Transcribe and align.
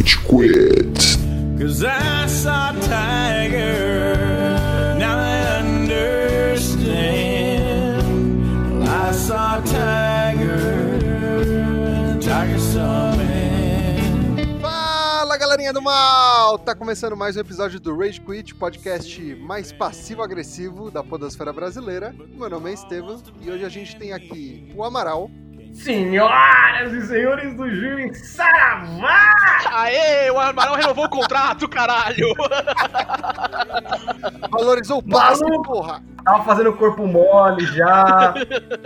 Rage 0.00 0.16
Quit. 0.20 0.96
Cause 1.60 1.84
I 1.84 2.26
saw 2.26 2.72
Tiger, 2.72 4.16
now 4.98 5.18
I 5.18 5.60
understand. 5.60 6.88
I 8.88 9.12
saw 9.12 9.60
Tiger, 9.60 10.98
Tiger 12.18 12.58
saw 12.58 13.14
me. 13.14 14.58
Fala 14.62 15.36
galerinha 15.36 15.74
do 15.74 15.82
mal! 15.82 16.58
Tá 16.58 16.74
começando 16.74 17.14
mais 17.14 17.36
um 17.36 17.40
episódio 17.40 17.78
do 17.78 17.94
Rage 17.94 18.22
Quit, 18.22 18.54
podcast 18.54 19.34
mais 19.34 19.70
passivo-agressivo 19.70 20.90
da 20.90 21.04
podosfera 21.04 21.52
brasileira. 21.52 22.16
Meu 22.34 22.48
nome 22.48 22.70
é 22.70 22.72
Estevam 22.72 23.22
e 23.42 23.50
hoje 23.50 23.66
a 23.66 23.68
gente 23.68 23.98
tem 23.98 24.14
aqui 24.14 24.72
o 24.74 24.82
Amaral. 24.82 25.30
Senhoras 25.72 26.92
e 26.92 27.06
senhores 27.06 27.54
do 27.54 27.68
Juiz 27.70 28.28
Saravá! 28.34 29.34
Aê, 29.72 30.30
o 30.30 30.38
Amaral 30.38 30.74
renovou 30.74 31.04
o 31.06 31.08
contrato, 31.10 31.68
caralho! 31.68 32.26
Valorizou 34.50 34.98
o 34.98 35.02
passe, 35.02 35.44
porra! 35.64 36.02
Tava 36.24 36.44
fazendo 36.44 36.72
corpo 36.74 37.06
mole 37.06 37.64
já, 37.66 38.34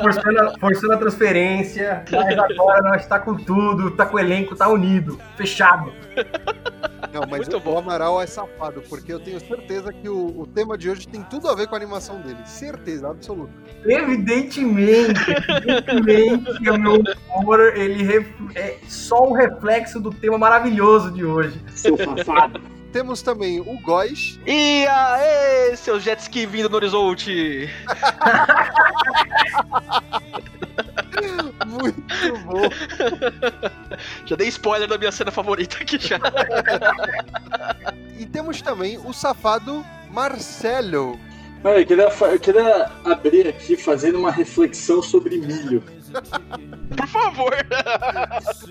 forçando, 0.01 0.41
a- 0.41 0.59
forçando 0.61 0.93
a 0.93 0.97
transferência, 0.99 2.05
mas 2.11 2.39
agora 2.39 2.81
nós 2.91 3.07
tá 3.07 3.19
com 3.19 3.35
tudo, 3.35 3.91
tá 3.91 4.07
com 4.07 4.17
o 4.17 4.21
elenco, 4.21 4.55
tá 4.55 4.69
unido, 4.69 5.19
fechado. 5.37 5.93
Não, 7.13 7.23
mas 7.29 7.49
Muito 7.49 7.57
o, 7.57 7.61
bom. 7.61 7.79
Amaral 7.79 8.21
é 8.21 8.27
safado, 8.27 8.83
porque 8.89 9.13
eu 9.13 9.21
tenho 9.21 9.41
certeza 9.41 9.93
que 9.93 10.09
o, 10.09 10.41
o 10.41 10.47
tema 10.47 10.79
de 10.79 10.91
hoje 10.91 11.09
tem 11.09 11.23
tudo 11.23 11.49
a 11.49 11.55
ver 11.55 11.67
com 11.67 11.75
a 11.75 11.79
animação 11.79 12.21
dele. 12.21 12.39
Certeza, 12.47 13.11
absoluta. 13.11 13.53
Evidentemente, 13.85 15.21
evidentemente, 15.67 16.71
o 16.71 16.79
meu 16.79 17.03
humor, 17.37 17.77
ele 17.77 18.25
é 18.55 18.79
só 18.89 19.29
o 19.29 19.35
reflexo 19.35 20.01
do 20.01 20.13
tema 20.13 20.39
maravilhoso 20.39 21.11
de 21.13 21.25
hoje. 21.25 21.61
Seu 21.75 21.97
safado. 21.97 22.61
Temos 22.93 23.23
também 23.23 23.61
o 23.61 23.81
Góis. 23.83 24.39
E 24.47 24.87
aê, 24.87 25.77
seu 25.77 25.99
jet 25.99 26.21
ski 26.21 26.47
vindo 26.47 26.69
no 26.69 26.77
horizonte! 26.77 27.69
Muito 31.67 32.39
bom. 32.45 32.63
Já 34.27 34.37
dei 34.37 34.49
spoiler 34.49 34.89
da 34.89 34.99
minha 34.99 35.13
cena 35.13 35.31
favorita 35.31 35.77
aqui 35.81 35.99
já. 35.99 36.19
E 38.17 38.27
temos 38.27 38.63
também 38.63 38.97
o 39.05 39.13
safado 39.13 39.85
Marcelo. 40.09 41.19
Eu 41.65 41.85
queria, 41.85 42.05
eu 42.05 42.39
queria 42.39 42.91
abrir 43.05 43.49
aqui 43.49 43.77
fazendo 43.77 44.19
uma 44.19 44.31
reflexão 44.31 45.03
sobre 45.03 45.39
milho. 45.39 45.83
Por 46.97 47.09
favor! 47.09 47.53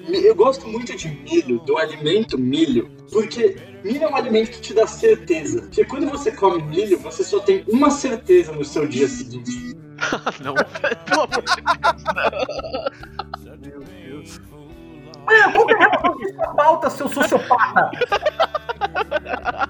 Eu 0.07 0.33
gosto 0.33 0.65
muito 0.67 0.95
de 0.95 1.09
milho, 1.09 1.59
do 1.59 1.77
alimento 1.77 2.37
milho, 2.37 2.89
porque 3.11 3.57
milho 3.83 4.05
é 4.05 4.07
um 4.07 4.15
alimento 4.15 4.51
que 4.51 4.61
te 4.61 4.73
dá 4.73 4.87
certeza. 4.87 5.63
Porque 5.63 5.83
quando 5.83 6.09
você 6.09 6.31
come 6.31 6.61
milho, 6.63 6.97
você 6.99 7.23
só 7.23 7.39
tem 7.39 7.65
uma 7.67 7.91
certeza 7.91 8.53
no 8.53 8.63
seu 8.63 8.87
dia 8.87 9.07
seguinte. 9.09 9.75
Não, 10.43 10.53
pelo 11.05 11.21
amor 11.21 11.43
de 11.43 11.61
Deus. 13.61 13.61
Meu 13.61 13.79
Deus. 13.81 14.41
Mano, 15.25 15.65
que 15.65 15.73
é 15.73 15.75
a 15.75 15.79
relação 15.79 16.17
disso 16.17 16.33
com 16.35 16.43
a 16.43 16.53
pauta, 16.53 16.89
seu 16.89 17.07
sociopata? 17.07 17.91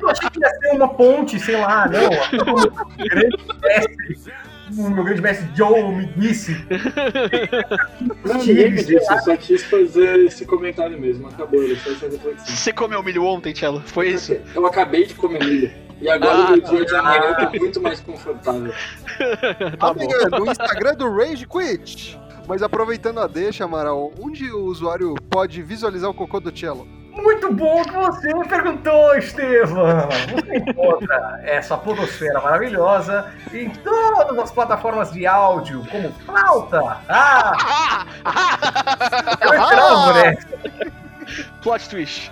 Eu 0.01 0.09
achei 0.09 0.29
que 0.29 0.39
ia 0.39 0.49
ser 0.49 0.71
uma 0.75 0.89
ponte, 0.89 1.39
sei 1.39 1.57
lá, 1.57 1.87
não. 1.87 2.09
O 2.41 2.55
meu 2.97 3.07
grande 3.07 3.37
mestre, 3.61 4.33
o 4.77 4.89
meu 4.89 5.03
grande 5.03 5.21
mestre 5.21 5.47
Joe 5.55 5.83
me 5.91 6.05
disse. 6.17 6.65
Não, 8.25 8.37
ninguém 8.37 8.71
me 8.71 8.77
disse, 8.83 8.95
eu 8.95 9.19
só 9.21 9.37
quis 9.37 9.63
fazer 9.63 10.25
esse 10.25 10.45
comentário 10.45 10.99
mesmo. 10.99 11.27
Acabou, 11.27 11.61
eu 11.61 11.75
só 11.77 11.91
essa 11.91 12.09
reflexão. 12.09 12.45
Você 12.55 12.73
comeu 12.73 13.03
milho 13.03 13.23
ontem, 13.23 13.53
Tchelo? 13.53 13.81
Foi 13.85 14.09
isso? 14.09 14.35
Eu 14.55 14.65
acabei 14.65 15.05
de 15.05 15.13
comer 15.13 15.43
milho. 15.43 15.82
E 16.03 16.09
agora 16.09 16.33
Ah, 16.33 16.45
o 16.47 16.51
meu 16.51 16.61
dia 16.61 16.85
de 16.85 16.95
amanhã 16.97 17.33
tá 17.33 17.49
muito 17.57 17.81
mais 17.81 18.01
confortável. 18.01 18.73
Tá 19.79 19.87
Amanhã, 19.87 20.17
no 20.31 20.51
Instagram 20.51 20.95
do 20.95 21.15
Rage 21.15 21.47
Quit. 21.47 22.19
Mas 22.45 22.61
aproveitando 22.61 23.21
a 23.21 23.27
deixa, 23.27 23.63
Amaral, 23.63 24.11
onde 24.21 24.51
o 24.51 24.65
usuário 24.65 25.15
pode 25.29 25.61
visualizar 25.61 26.09
o 26.09 26.13
cocô 26.13 26.41
do 26.41 26.55
Cello? 26.57 26.85
Muito 27.11 27.53
bom 27.53 27.83
que 27.83 27.91
você 27.91 28.33
me 28.33 28.45
perguntou, 28.45 29.15
Estevam. 29.15 29.85
Você 30.09 30.57
encontra 30.57 31.39
essa 31.45 31.77
podosfera 31.77 32.41
maravilhosa 32.41 33.31
em 33.53 33.69
todas 33.69 34.37
as 34.39 34.51
plataformas 34.51 35.11
de 35.13 35.25
áudio, 35.25 35.85
como 35.89 36.11
Flauta. 36.25 36.97
Ah, 37.07 38.05
eu 39.41 39.53
esperava 39.53 40.19
essa. 40.19 40.47
Plot 41.61 41.89
twist. 41.89 42.29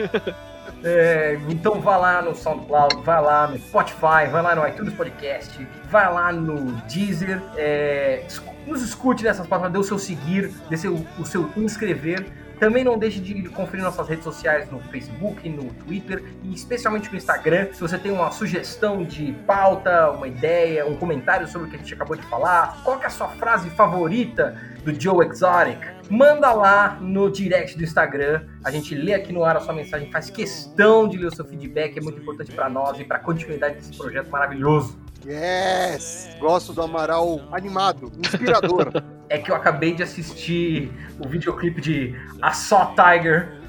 É, 0.83 1.37
então 1.47 1.79
vá 1.79 1.95
lá 1.97 2.21
no 2.21 2.33
SoundCloud, 2.35 3.01
vai 3.03 3.21
lá 3.21 3.47
no 3.47 3.57
Spotify, 3.59 4.27
vai 4.31 4.41
lá 4.41 4.55
no 4.55 4.67
iTunes 4.67 4.93
Podcast, 4.93 5.67
vai 5.89 6.11
lá 6.11 6.31
no 6.31 6.71
Deezer, 6.87 7.41
é, 7.55 8.25
nos 8.65 8.81
escute 8.81 9.23
nessas 9.23 9.45
plataformas, 9.45 9.73
dê 9.73 9.79
o 9.79 9.83
seu 9.83 9.99
seguir, 9.99 10.51
dê 10.69 10.77
seu- 10.77 11.05
o 11.19 11.25
seu 11.25 11.49
inscrever. 11.57 12.25
Também 12.59 12.83
não 12.83 12.95
deixe 12.95 13.19
de 13.19 13.49
conferir 13.49 13.83
nossas 13.83 14.07
redes 14.07 14.23
sociais 14.23 14.69
no 14.69 14.79
Facebook, 14.81 15.49
no 15.49 15.65
Twitter 15.83 16.23
e 16.43 16.53
especialmente 16.53 17.09
no 17.09 17.17
Instagram. 17.17 17.69
Se 17.73 17.81
você 17.81 17.97
tem 17.97 18.11
uma 18.11 18.29
sugestão 18.29 19.03
de 19.03 19.33
pauta, 19.47 20.11
uma 20.11 20.27
ideia, 20.27 20.85
um 20.85 20.95
comentário 20.95 21.47
sobre 21.47 21.67
o 21.67 21.69
que 21.71 21.75
a 21.75 21.79
gente 21.79 21.91
acabou 21.95 22.15
de 22.15 22.21
falar, 22.27 22.79
qual 22.83 23.01
é 23.01 23.05
a 23.07 23.09
sua 23.09 23.29
frase 23.29 23.67
favorita 23.71 24.55
do 24.83 24.93
Joe 24.99 25.25
Exotic? 25.25 25.79
Manda 26.11 26.51
lá 26.51 26.97
no 26.99 27.31
direct 27.31 27.77
do 27.77 27.85
Instagram. 27.85 28.43
A 28.65 28.69
gente 28.69 28.93
lê 28.93 29.13
aqui 29.13 29.31
no 29.31 29.45
ar 29.45 29.55
a 29.55 29.61
sua 29.61 29.73
mensagem, 29.73 30.11
faz 30.11 30.29
questão 30.29 31.07
de 31.07 31.17
ler 31.17 31.27
o 31.27 31.33
seu 31.33 31.45
feedback, 31.45 31.97
é 31.97 32.01
muito 32.01 32.19
importante 32.19 32.51
para 32.51 32.67
nós 32.67 32.99
e 32.99 33.05
para 33.05 33.15
a 33.15 33.19
continuidade 33.21 33.75
desse 33.75 33.95
projeto 33.97 34.29
maravilhoso. 34.29 34.99
Yes! 35.25 36.35
Gosto 36.37 36.73
do 36.73 36.81
Amaral 36.81 37.39
animado, 37.53 38.11
inspirador. 38.19 38.91
É 39.29 39.37
que 39.37 39.49
eu 39.49 39.55
acabei 39.55 39.93
de 39.93 40.03
assistir 40.03 40.91
o 41.17 41.25
videoclipe 41.25 41.79
de 41.79 42.13
A 42.41 42.51
Saw 42.51 42.93
Tiger. 42.93 43.60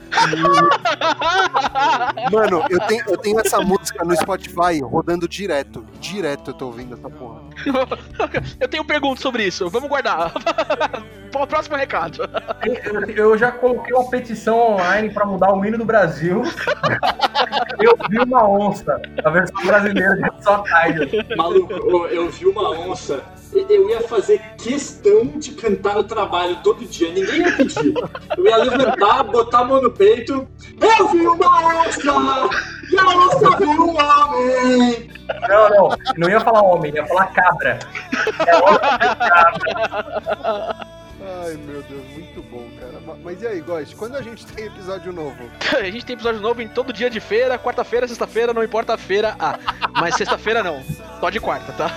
Mano, 2.31 2.65
eu 2.69 2.81
tenho, 2.81 3.05
eu 3.09 3.17
tenho 3.19 3.41
essa 3.41 3.61
música 3.61 4.05
no 4.05 4.15
Spotify 4.17 4.81
rodando 4.83 5.28
direto. 5.28 5.84
Direto 6.00 6.50
eu 6.50 6.55
tô 6.55 6.67
ouvindo 6.67 6.95
essa 6.95 7.09
porra. 7.09 7.41
Eu 8.61 8.69
tenho 8.69 8.84
perguntas 8.84 9.21
sobre 9.23 9.45
isso, 9.45 9.69
vamos 9.71 9.89
guardar. 9.89 10.33
Próximo 11.49 11.77
recado. 11.77 12.28
Eu, 13.17 13.39
já 13.39 13.50
coloquei 13.50 13.95
uma 13.95 14.09
petição 14.11 14.59
online 14.75 15.11
para 15.11 15.25
mudar 15.25 15.55
o 15.55 15.65
hino 15.65 15.78
do 15.78 15.84
Brasil. 15.84 16.43
Eu 17.81 17.97
vi 18.09 18.19
uma 18.19 18.49
onça, 18.49 19.00
a 19.25 19.31
versão 19.31 19.67
brasileira 19.67 20.15
de 20.15 20.44
Saw 20.44 20.62
Tiger. 20.62 21.37
Maluco, 21.37 22.06
eu 22.06 22.31
vi 22.31 22.47
uma 22.47 22.71
onça. 22.71 23.23
Eu 23.54 23.90
ia 23.90 24.00
fazer 24.00 24.38
questão 24.56 25.26
de 25.26 25.52
cantar 25.52 25.96
no 25.96 26.04
trabalho 26.04 26.56
todo 26.62 26.86
dia. 26.86 27.12
Ninguém 27.12 27.40
ia 27.40 27.54
pedir. 27.56 27.92
Eu 28.36 28.46
ia 28.46 28.56
levantar, 28.56 29.24
botar 29.24 29.58
a 29.60 29.64
mão 29.64 29.82
no 29.82 29.90
peito. 29.90 30.48
Eu 30.80 31.08
vi 31.08 31.26
uma 31.26 31.84
onça! 31.84 32.00
E 32.90 32.98
a 32.98 33.08
onça 33.08 33.58
viu 33.58 33.70
um 33.70 33.94
homem! 33.96 35.10
Não, 35.48 35.70
não, 35.70 35.88
não 36.16 36.28
ia 36.28 36.40
falar 36.40 36.62
homem, 36.62 36.92
ia 36.94 37.06
falar 37.06 37.26
cabra. 37.26 37.78
É 38.46 38.56
onça 38.56 38.88
Ai, 41.25 41.55
meu 41.56 41.83
Deus, 41.83 42.05
muito 42.15 42.43
bom, 42.50 42.69
cara. 42.81 43.00
Ma- 43.06 43.16
Mas 43.22 43.41
e 43.43 43.47
aí, 43.47 43.60
Góis, 43.60 43.94
quando 43.94 44.16
a 44.16 44.22
gente 44.22 44.44
tem 44.47 44.66
episódio 44.66 45.12
novo? 45.12 45.37
A 45.78 45.84
gente 45.84 46.05
tem 46.05 46.15
episódio 46.15 46.41
novo 46.41 46.60
em 46.60 46.69
todo 46.69 46.93
dia 46.93 47.09
de 47.09 47.21
feira, 47.21 47.59
quarta-feira, 47.59 48.06
sexta-feira, 48.09 48.53
não 48.53 48.62
importa 48.62 48.94
a 48.94 48.99
feira. 48.99 49.34
Ah, 49.38 49.59
mas 49.94 50.16
sexta-feira 50.16 50.62
não. 50.62 50.82
Só 51.21 51.31
de 51.31 51.38
quarta, 51.41 51.72
tá? 51.72 51.91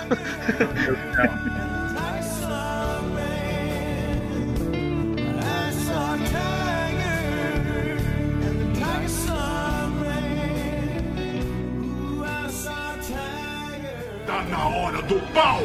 Saw 12.49 12.97
tiger. 13.01 14.25
Tá 14.25 14.43
na 14.43 14.67
hora 14.69 15.01
do 15.03 15.19
pau! 15.33 15.61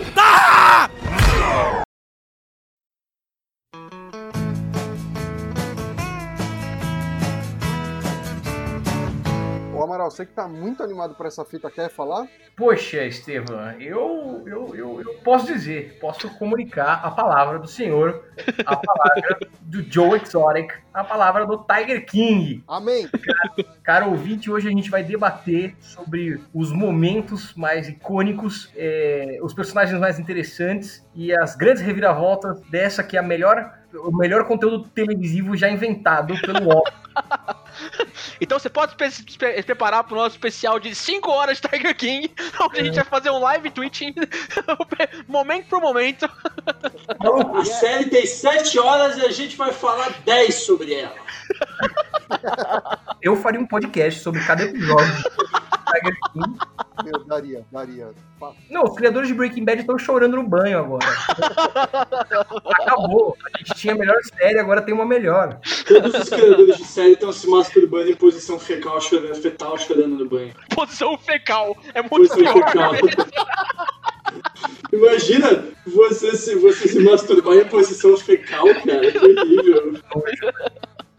Ô, 1.81 1.90
Amaral, 9.91 10.09
você 10.09 10.25
que 10.25 10.33
tá 10.33 10.47
muito 10.47 10.85
animado 10.85 11.17
por 11.17 11.27
essa 11.27 11.45
fita, 11.45 11.69
quer 11.69 11.91
falar? 11.91 12.29
Poxa, 12.57 13.05
Estevam, 13.05 13.73
eu, 13.81 14.45
eu, 14.47 14.73
eu, 14.77 15.03
eu 15.03 15.15
posso 15.25 15.47
dizer, 15.47 15.99
posso 16.01 16.31
comunicar 16.39 17.01
a 17.03 17.11
palavra 17.11 17.59
do 17.59 17.67
senhor, 17.67 18.23
a 18.65 18.77
palavra 18.77 19.39
do 19.63 19.83
Joe 19.83 20.21
Exotic, 20.21 20.73
a 20.95 21.03
palavra 21.03 21.45
do 21.45 21.59
Tiger 21.65 22.07
King. 22.07 22.63
Amém! 22.69 23.09
Cara, 23.83 24.07
ouvinte, 24.07 24.49
hoje 24.49 24.69
a 24.69 24.71
gente 24.71 24.89
vai 24.89 25.03
debater 25.03 25.75
sobre 25.81 26.41
os 26.55 26.71
momentos 26.71 27.53
mais 27.55 27.89
icônicos, 27.89 28.71
é, 28.77 29.41
os 29.43 29.53
personagens 29.53 29.99
mais 29.99 30.21
interessantes 30.21 31.05
e 31.17 31.33
as 31.33 31.57
grandes 31.57 31.83
reviravoltas 31.83 32.61
dessa 32.71 33.03
que 33.03 33.17
é 33.17 33.21
a 33.21 33.25
melhor, 33.25 33.77
o 33.93 34.17
melhor 34.17 34.47
conteúdo 34.47 34.89
televisivo 34.91 35.57
já 35.57 35.69
inventado 35.69 36.41
pelo 36.43 36.69
homem. 36.69 36.95
Então 38.41 38.59
você 38.59 38.71
pode 38.71 38.95
se 39.11 39.25
se 39.29 39.63
preparar 39.63 40.05
pro 40.05 40.17
nosso 40.17 40.37
especial 40.37 40.81
de 40.81 40.95
5 40.95 41.31
horas 41.31 41.61
de 41.61 41.69
Tiger 41.69 41.97
King, 41.97 42.33
onde 42.61 42.81
a 42.81 42.85
gente 42.85 42.95
vai 42.95 43.05
fazer 43.05 43.31
um 43.31 43.39
live 43.39 43.71
tweeting 43.71 44.15
momento 45.29 45.67
por 45.67 45.81
momento. 45.81 46.29
A 47.55 47.65
série 47.65 48.07
tem 48.07 48.27
7 48.27 48.79
horas 48.79 49.19
e 49.19 49.27
a 49.27 49.31
gente 49.31 49.57
vai 49.57 49.73
falar 49.73 50.11
10 50.25 50.55
sobre 50.55 50.95
ela. 50.95 51.17
Eu 53.21 53.37
faria 53.37 53.61
um 53.61 53.67
podcast 53.67 54.21
sobre 54.21 54.41
cada 54.45 54.63
episódio 54.63 55.23
Tiger 55.93 56.17
King. 56.33 56.59
Meu, 57.05 57.25
daria, 57.25 57.65
daria. 57.73 58.11
Não, 58.71 58.85
os 58.85 58.95
criadores 58.97 59.29
de 59.29 59.35
Breaking 59.35 59.65
Bad 59.65 59.81
estão 59.81 59.99
chorando 59.99 60.37
no 60.37 60.43
banho 60.49 60.79
agora. 60.79 61.07
Acabou. 62.81 63.37
A 63.55 63.59
gente 63.59 63.75
tinha 63.75 63.95
a 63.95 63.97
melhor 63.97 64.19
série, 64.23 64.59
agora 64.59 64.83
tem 64.83 64.95
uma 64.95 65.05
melhor. 65.05 65.59
Todos 65.87 66.15
os 66.15 66.29
criadores 66.29 66.77
de 66.77 66.85
série 66.85 67.13
estão 67.13 67.33
se 67.33 67.47
masturbando 67.49 68.11
em 68.11 68.17
posição 68.17 68.59
fecal, 68.59 69.01
chorando, 69.01 69.35
fetal, 69.35 69.79
chorando 69.79 70.17
no 70.17 70.29
banho. 70.29 70.53
Posição 70.75 71.17
fecal. 71.19 71.77
É 71.95 72.01
muito 72.03 72.17
Posição 72.29 72.55
pior. 72.55 72.67
fecal. 72.71 72.93
Imagina 74.93 75.65
você 75.87 76.37
se, 76.37 76.55
você 76.57 76.89
se 76.89 77.01
masturbar 77.01 77.57
em 77.57 77.65
posição 77.69 78.17
fecal, 78.17 78.65
cara. 78.85 79.13
Que 79.13 79.19
horrível. 79.19 80.01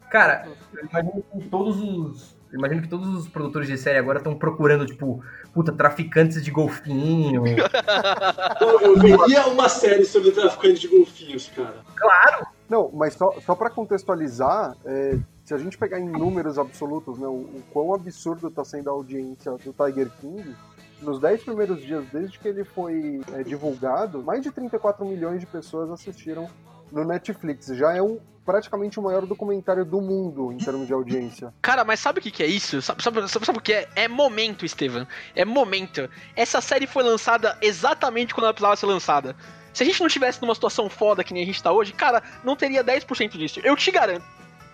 Cara, 0.09 0.47
eu 0.73 0.85
imagino 0.89 1.23
que 1.31 1.47
todos 1.49 1.79
os. 1.81 2.40
Imagino 2.53 2.81
que 2.81 2.87
todos 2.87 3.07
os 3.15 3.27
produtores 3.27 3.67
de 3.67 3.77
série 3.77 3.97
agora 3.97 4.17
estão 4.17 4.35
procurando, 4.35 4.85
tipo, 4.85 5.23
puta, 5.53 5.71
traficantes 5.71 6.43
de 6.43 6.51
golfinho. 6.51 7.43
Eu, 8.81 8.99
veria 8.99 9.47
uma 9.47 9.69
série 9.69 10.05
sobre 10.05 10.31
traficante 10.31 10.81
de 10.81 10.87
golfinhos, 10.87 11.49
cara. 11.55 11.77
Claro! 11.95 12.47
Não, 12.69 12.89
mas 12.93 13.13
só, 13.13 13.33
só 13.45 13.53
para 13.53 13.69
contextualizar, 13.69 14.75
é, 14.85 15.17
se 15.43 15.53
a 15.53 15.57
gente 15.57 15.77
pegar 15.77 15.99
em 15.99 16.09
números 16.09 16.57
absolutos, 16.57 17.17
né, 17.17 17.27
o, 17.27 17.31
o 17.31 17.63
quão 17.71 17.93
absurdo 17.93 18.47
está 18.47 18.63
sendo 18.63 18.89
a 18.89 18.93
audiência 18.93 19.51
do 19.51 19.73
Tiger 19.73 20.09
King, 20.21 20.55
nos 21.01 21.19
10 21.19 21.43
primeiros 21.43 21.81
dias 21.81 22.05
desde 22.13 22.37
que 22.39 22.47
ele 22.47 22.63
foi 22.63 23.21
é, 23.33 23.43
divulgado, 23.43 24.23
mais 24.23 24.41
de 24.41 24.51
34 24.51 25.05
milhões 25.05 25.39
de 25.39 25.47
pessoas 25.47 25.89
assistiram 25.89 26.47
no 26.91 27.03
Netflix. 27.03 27.67
Já 27.67 27.95
é 27.95 28.01
um, 28.01 28.19
praticamente 28.45 28.99
o 28.99 29.03
maior 29.03 29.25
documentário 29.25 29.85
do 29.85 30.01
mundo 30.01 30.51
em 30.51 30.57
termos 30.57 30.87
de 30.87 30.93
audiência. 30.93 31.53
Cara, 31.61 31.83
mas 31.83 31.99
sabe 31.99 32.19
o 32.19 32.21
que, 32.21 32.31
que 32.31 32.43
é 32.43 32.47
isso? 32.47 32.81
Sabe, 32.81 33.03
sabe, 33.03 33.27
sabe, 33.27 33.45
sabe 33.45 33.59
o 33.59 33.61
que 33.61 33.73
é? 33.73 33.87
É 33.95 34.07
momento, 34.07 34.65
Estevam. 34.65 35.07
É 35.35 35.45
momento. 35.45 36.09
Essa 36.35 36.61
série 36.61 36.87
foi 36.87 37.03
lançada 37.03 37.57
exatamente 37.61 38.33
quando 38.33 38.45
ela 38.45 38.53
precisava 38.53 38.75
ser 38.75 38.85
lançada. 38.85 39.35
Se 39.73 39.83
a 39.83 39.85
gente 39.85 40.01
não 40.01 40.09
tivesse 40.09 40.41
numa 40.41 40.53
situação 40.53 40.89
foda 40.89 41.23
que 41.23 41.33
nem 41.33 41.43
a 41.43 41.45
gente 41.45 41.63
tá 41.63 41.71
hoje, 41.71 41.93
cara, 41.93 42.21
não 42.43 42.55
teria 42.55 42.83
10% 42.83 43.37
disso. 43.37 43.61
Eu 43.63 43.75
te 43.75 43.89
garanto. 43.89 44.25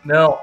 Não, 0.04 0.40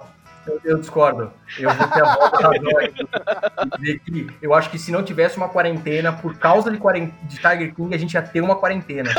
eu, 0.65 0.79
discordo. 0.79 1.33
Eu 1.59 1.71
vou 1.73 1.89
ter 1.89 2.03
a 2.03 2.15
volta 2.15 2.39
da 2.43 3.77
dizer 3.79 3.99
que 4.01 4.31
eu 4.43 4.55
acho 4.55 4.71
que 4.71 4.79
se 4.79 4.91
não 4.93 5.03
tivesse 5.03 5.37
uma 5.37 5.49
quarentena, 5.49 6.13
por 6.13 6.37
causa 6.39 6.71
de, 6.71 6.79
quaren- 6.79 7.13
de 7.25 7.37
Tiger 7.37 7.75
King, 7.75 7.95
a 7.95 7.99
gente 7.99 8.15
ia 8.15 8.23
ter 8.23 8.41
uma 8.41 8.57
quarentena. 8.57 9.11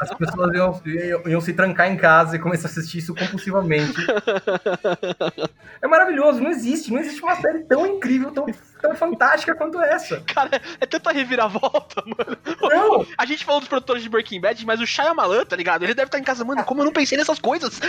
As 0.00 0.12
pessoas 0.14 0.54
iam, 0.54 0.80
iam- 0.86 1.22
iam 1.26 1.40
se 1.40 1.52
trancar 1.52 1.90
em 1.90 1.96
casa 1.96 2.36
e 2.36 2.38
começar 2.38 2.68
a 2.68 2.70
assistir 2.70 2.98
isso 2.98 3.14
compulsivamente. 3.14 3.94
É 5.80 5.86
maravilhoso, 5.86 6.40
não 6.40 6.50
existe, 6.50 6.92
não 6.92 7.00
existe 7.00 7.22
uma 7.22 7.36
série 7.36 7.60
tão 7.64 7.86
incrível, 7.86 8.30
tão, 8.30 8.46
tão 8.82 8.94
fantástica 8.94 9.54
quanto 9.54 9.80
essa. 9.80 10.20
Cara, 10.26 10.60
é 10.80 10.84
tanta 10.86 11.10
reviravolta, 11.12 12.02
mano. 12.04 12.36
Não, 12.60 13.06
A 13.16 13.24
gente 13.24 13.44
falou 13.44 13.60
dos 13.60 13.68
produtores 13.68 14.02
de 14.02 14.08
Breaking 14.08 14.40
Bad, 14.40 14.66
mas 14.66 14.80
o 14.80 14.86
Shyamalan, 14.86 15.44
tá 15.46 15.56
ligado? 15.56 15.84
Ele 15.84 15.94
deve 15.94 16.08
estar 16.08 16.18
em 16.18 16.24
casa, 16.24 16.44
mano, 16.44 16.64
como 16.64 16.80
eu 16.80 16.84
não 16.84 16.92
pensei 16.92 17.16
nessas 17.16 17.38
coisas? 17.38 17.80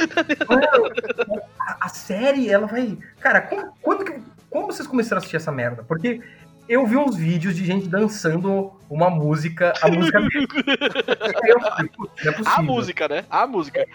Mano, 0.48 1.42
a, 1.60 1.78
a 1.86 1.90
série, 1.90 2.50
ela 2.50 2.68
vai. 2.68 2.98
Cara, 3.20 3.42
como, 3.42 3.74
quando 3.82 4.06
que- 4.06 4.22
como 4.50 4.68
vocês 4.68 4.88
começaram 4.88 5.18
a 5.18 5.20
assistir 5.20 5.38
essa 5.38 5.52
merda? 5.52 5.84
Porque 5.84 6.22
eu 6.68 6.86
vi 6.86 6.98
uns 6.98 7.16
vídeos 7.16 7.56
de 7.56 7.66
gente 7.66 7.88
dançando 7.88 8.72
uma 8.90 9.10
música, 9.10 9.74
a 9.82 9.88
música. 9.90 10.20
Aí 11.44 11.50
eu 11.50 11.60
falei, 11.60 11.90
"Putz, 11.90 12.24
não 12.24 12.32
é 12.32 12.36
possível. 12.36 12.54
A 12.60 12.62
música, 12.62 13.08
né? 13.08 13.26
A 13.30 13.48
música. 13.48 13.86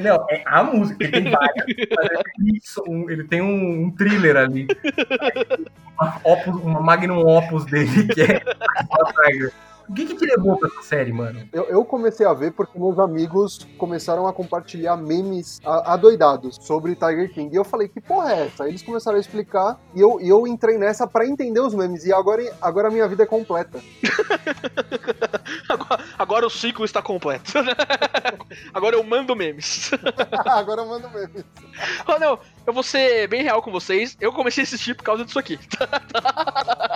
Não, 0.00 0.26
é 0.30 0.42
a 0.46 0.62
música, 0.62 1.04
ele 1.04 1.12
tem 1.12 1.30
várias. 1.30 1.64
ele 1.68 2.60
um- 2.88 3.10
ele 3.10 3.24
tem 3.24 3.42
um, 3.42 3.84
um 3.86 3.90
thriller 3.90 4.36
ali. 4.36 4.66
Uma, 5.98 6.20
opus, 6.24 6.54
uma 6.62 6.80
magnum 6.82 7.20
opus 7.26 7.64
dele, 7.64 8.06
que 8.12 8.20
é 8.20 8.42
Tiger. 9.24 9.50
O 9.88 9.94
que 9.94 10.06
que 10.06 10.14
te 10.16 10.26
levou 10.26 10.56
pra 10.58 10.68
essa 10.68 10.82
série, 10.82 11.12
mano? 11.12 11.48
Eu, 11.52 11.64
eu 11.64 11.84
comecei 11.84 12.26
a 12.26 12.32
ver 12.32 12.52
porque 12.52 12.78
meus 12.78 12.98
amigos 12.98 13.66
começaram 13.78 14.26
a 14.26 14.32
compartilhar 14.32 14.96
memes 14.96 15.60
adoidados 15.64 16.58
sobre 16.60 16.94
Tiger 16.94 17.32
King. 17.32 17.54
E 17.54 17.58
eu 17.58 17.64
falei, 17.64 17.88
que 17.88 18.00
porra 18.00 18.32
é 18.32 18.46
essa? 18.46 18.64
Aí 18.64 18.70
eles 18.70 18.82
começaram 18.82 19.16
a 19.16 19.20
explicar 19.20 19.80
e 19.94 20.00
eu, 20.00 20.20
e 20.20 20.28
eu 20.28 20.46
entrei 20.46 20.76
nessa 20.78 21.06
pra 21.06 21.26
entender 21.26 21.60
os 21.60 21.74
memes. 21.74 22.04
E 22.04 22.12
agora, 22.12 22.42
agora 22.60 22.88
a 22.88 22.90
minha 22.90 23.06
vida 23.06 23.22
é 23.22 23.26
completa. 23.26 23.80
Agora, 25.68 26.04
agora 26.18 26.46
o 26.46 26.50
ciclo 26.50 26.84
está 26.84 27.02
completo. 27.02 27.52
Agora 28.72 28.96
eu 28.96 29.02
mando 29.04 29.34
memes. 29.36 29.90
agora 30.46 30.82
eu 30.82 30.86
mando 30.86 31.08
memes. 31.10 31.44
Oh, 32.06 32.18
não, 32.18 32.38
eu 32.66 32.72
vou 32.72 32.82
ser 32.82 33.26
bem 33.28 33.42
real 33.42 33.62
com 33.62 33.70
vocês. 33.70 34.16
Eu 34.20 34.32
comecei 34.32 34.62
a 34.62 34.66
assistir 34.66 34.94
por 34.94 35.02
causa 35.04 35.24
disso 35.24 35.38
aqui. 35.38 35.58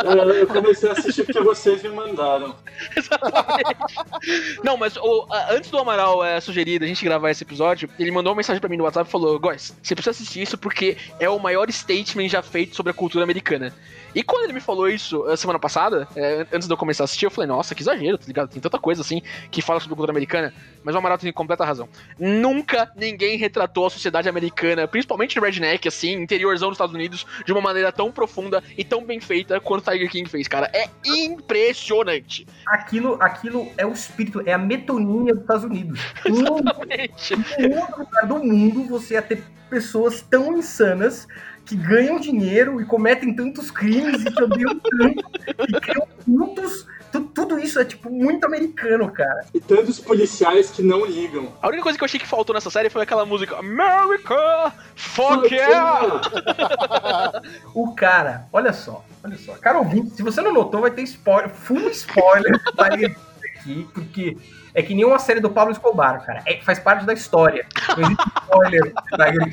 Eu, 0.04 0.30
eu 0.34 0.46
comecei 0.46 0.88
a 0.88 0.92
assistir 0.92 1.24
porque 1.24 1.40
vocês 1.40 1.82
me 1.82 1.90
mandaram. 1.90 2.54
Não, 4.64 4.76
mas 4.76 4.96
o- 4.96 5.26
a- 5.30 5.52
antes 5.54 5.70
do 5.70 5.78
Amaral 5.78 6.24
é, 6.24 6.40
sugerir 6.40 6.78
da 6.78 6.86
gente 6.86 7.04
gravar 7.04 7.30
esse 7.30 7.42
episódio, 7.44 7.88
ele 7.98 8.10
mandou 8.10 8.32
uma 8.32 8.36
mensagem 8.36 8.60
pra 8.60 8.68
mim 8.68 8.76
no 8.76 8.84
WhatsApp 8.84 9.08
e 9.08 9.12
falou: 9.12 9.38
Góis, 9.38 9.74
você 9.82 9.94
precisa 9.94 10.10
assistir 10.10 10.42
isso 10.42 10.56
porque 10.58 10.96
é 11.18 11.28
o 11.28 11.38
maior 11.38 11.70
statement 11.70 12.28
já 12.28 12.42
feito 12.42 12.76
sobre 12.76 12.90
a 12.90 12.94
cultura 12.94 13.24
americana. 13.24 13.72
E 14.14 14.22
quando 14.22 14.44
ele 14.44 14.52
me 14.54 14.60
falou 14.60 14.88
isso 14.88 15.24
a 15.26 15.36
semana 15.36 15.58
passada, 15.58 16.08
é, 16.16 16.46
antes 16.52 16.66
de 16.66 16.72
eu 16.72 16.76
começar 16.76 17.04
a 17.04 17.06
assistir, 17.06 17.26
eu 17.26 17.30
falei: 17.30 17.48
Nossa, 17.48 17.74
que 17.74 17.82
exagero, 17.82 18.18
tá 18.18 18.26
ligado? 18.26 18.50
Tem 18.50 18.60
tanta 18.60 18.78
coisa 18.78 19.02
assim 19.02 19.22
que 19.50 19.62
fala 19.62 19.78
sobre 19.80 19.92
a 19.94 19.96
cultura 19.96 20.12
americana. 20.12 20.52
Mas 20.82 20.94
o 20.94 20.98
Amaral 20.98 21.18
tem 21.18 21.32
completa 21.50 21.64
razão. 21.64 21.88
Nunca 22.18 22.90
ninguém 22.96 23.36
retratou 23.36 23.86
a 23.86 23.90
sociedade 23.90 24.28
americana, 24.28 24.86
principalmente 24.86 25.36
no 25.36 25.42
Redneck, 25.42 25.88
assim, 25.88 26.12
interiorzão 26.12 26.68
dos 26.68 26.76
Estados 26.76 26.94
Unidos, 26.94 27.26
de 27.44 27.52
uma 27.52 27.60
maneira 27.60 27.90
tão 27.90 28.12
profunda 28.12 28.62
e 28.78 28.84
tão 28.84 29.04
bem 29.04 29.20
feita 29.20 29.60
quanto 29.60 29.86
o 29.86 29.90
Tiger 29.90 30.10
King 30.10 30.28
fez, 30.28 30.46
cara. 30.46 30.70
É 30.72 30.88
impressionante. 31.04 32.46
Aquilo, 32.66 33.18
aquilo 33.20 33.68
é 33.76 33.84
o 33.84 33.92
espírito, 33.92 34.42
é 34.46 34.52
a 34.52 34.58
metonímia 34.58 35.34
dos 35.34 35.42
Estados 35.42 35.64
Unidos. 35.64 36.00
Em 36.26 36.32
Exatamente. 36.32 37.36
nenhum 37.58 37.80
outro 37.80 38.00
lugar 38.00 38.26
do 38.26 38.38
mundo 38.38 38.84
você 38.84 39.14
ia 39.14 39.22
ter 39.22 39.42
pessoas 39.68 40.20
tão 40.22 40.56
insanas 40.56 41.26
que 41.64 41.76
ganham 41.76 42.18
dinheiro 42.18 42.80
e 42.80 42.84
cometem 42.84 43.34
tantos 43.34 43.70
crimes 43.70 44.24
e 44.24 44.42
odeiam 44.42 44.78
tanto 44.78 45.24
e 45.68 45.80
criam 45.80 46.06
cultos. 46.24 46.86
Tu- 47.12 47.20
Tudo 47.34 47.58
isso 47.58 47.78
é, 47.80 47.84
tipo, 47.84 48.08
muito 48.10 48.44
americano, 48.46 49.10
cara. 49.10 49.44
E 49.52 49.60
tantos 49.60 49.98
policiais 49.98 50.70
que 50.70 50.82
não 50.82 51.04
ligam. 51.04 51.52
A 51.60 51.68
única 51.68 51.82
coisa 51.82 51.98
que 51.98 52.04
eu 52.04 52.06
achei 52.06 52.20
que 52.20 52.26
faltou 52.26 52.54
nessa 52.54 52.70
série 52.70 52.88
foi 52.90 53.02
aquela 53.02 53.24
música 53.26 53.56
America! 53.58 54.72
Fuck 54.94 55.52
yeah! 55.54 56.20
O 57.74 57.94
cara, 57.94 58.46
olha 58.52 58.72
só, 58.72 59.04
olha 59.24 59.36
só. 59.38 59.52
Cara 59.54 59.78
ouvinte, 59.78 60.10
se 60.16 60.22
você 60.22 60.40
não 60.40 60.52
notou, 60.52 60.80
vai 60.80 60.90
ter 60.90 61.02
spoiler, 61.02 61.50
full 61.50 61.88
spoiler 61.90 62.60
aqui, 62.78 63.88
porque 63.94 64.36
é 64.74 64.82
que 64.82 64.94
nem 64.94 65.04
uma 65.04 65.18
série 65.18 65.40
do 65.40 65.50
Pablo 65.50 65.72
Escobar, 65.72 66.24
cara. 66.24 66.42
É, 66.46 66.60
faz 66.62 66.78
parte 66.78 67.04
da 67.04 67.12
história. 67.12 67.66
Não 67.96 68.04
existe 68.04 68.24
spoiler 68.42 68.92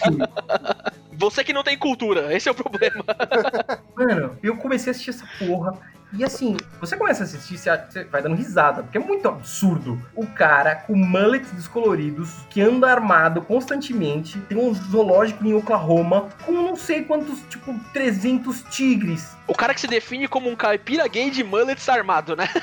King. 0.04 0.24
Você 1.14 1.44
que 1.44 1.54
não 1.54 1.64
tem 1.64 1.78
cultura, 1.78 2.34
esse 2.36 2.48
é 2.48 2.52
o 2.52 2.56
problema. 2.56 3.04
Mano, 3.96 4.38
eu 4.44 4.56
comecei 4.58 4.90
a 4.90 4.92
assistir 4.92 5.10
essa 5.12 5.26
porra. 5.40 5.74
E 6.14 6.24
assim, 6.24 6.56
você 6.80 6.96
começa 6.96 7.24
a 7.24 7.26
assistir, 7.26 7.58
você 7.58 7.70
você 7.78 8.04
vai 8.06 8.22
dando 8.22 8.36
risada, 8.36 8.82
porque 8.82 8.98
é 8.98 9.02
muito 9.02 9.28
absurdo. 9.28 10.02
O 10.16 10.26
cara 10.26 10.74
com 10.76 10.96
mullets 10.96 11.52
descoloridos, 11.52 12.30
que 12.50 12.62
anda 12.62 12.90
armado 12.90 13.42
constantemente, 13.42 14.40
tem 14.42 14.58
um 14.58 14.74
zoológico 14.74 15.46
em 15.46 15.54
Oklahoma 15.54 16.30
com 16.46 16.54
não 16.54 16.76
sei 16.78 17.04
quantos, 17.04 17.42
tipo, 17.50 17.78
300 17.92 18.64
tigres. 18.70 19.36
O 19.48 19.54
cara 19.54 19.74
que 19.74 19.82
se 19.82 19.88
define 19.88 20.28
como 20.28 20.50
um 20.50 20.56
caipira 20.56 21.08
gay 21.08 21.30
de 21.30 21.44
mullets 21.44 21.90
armado, 21.90 22.36
né? 22.36 22.48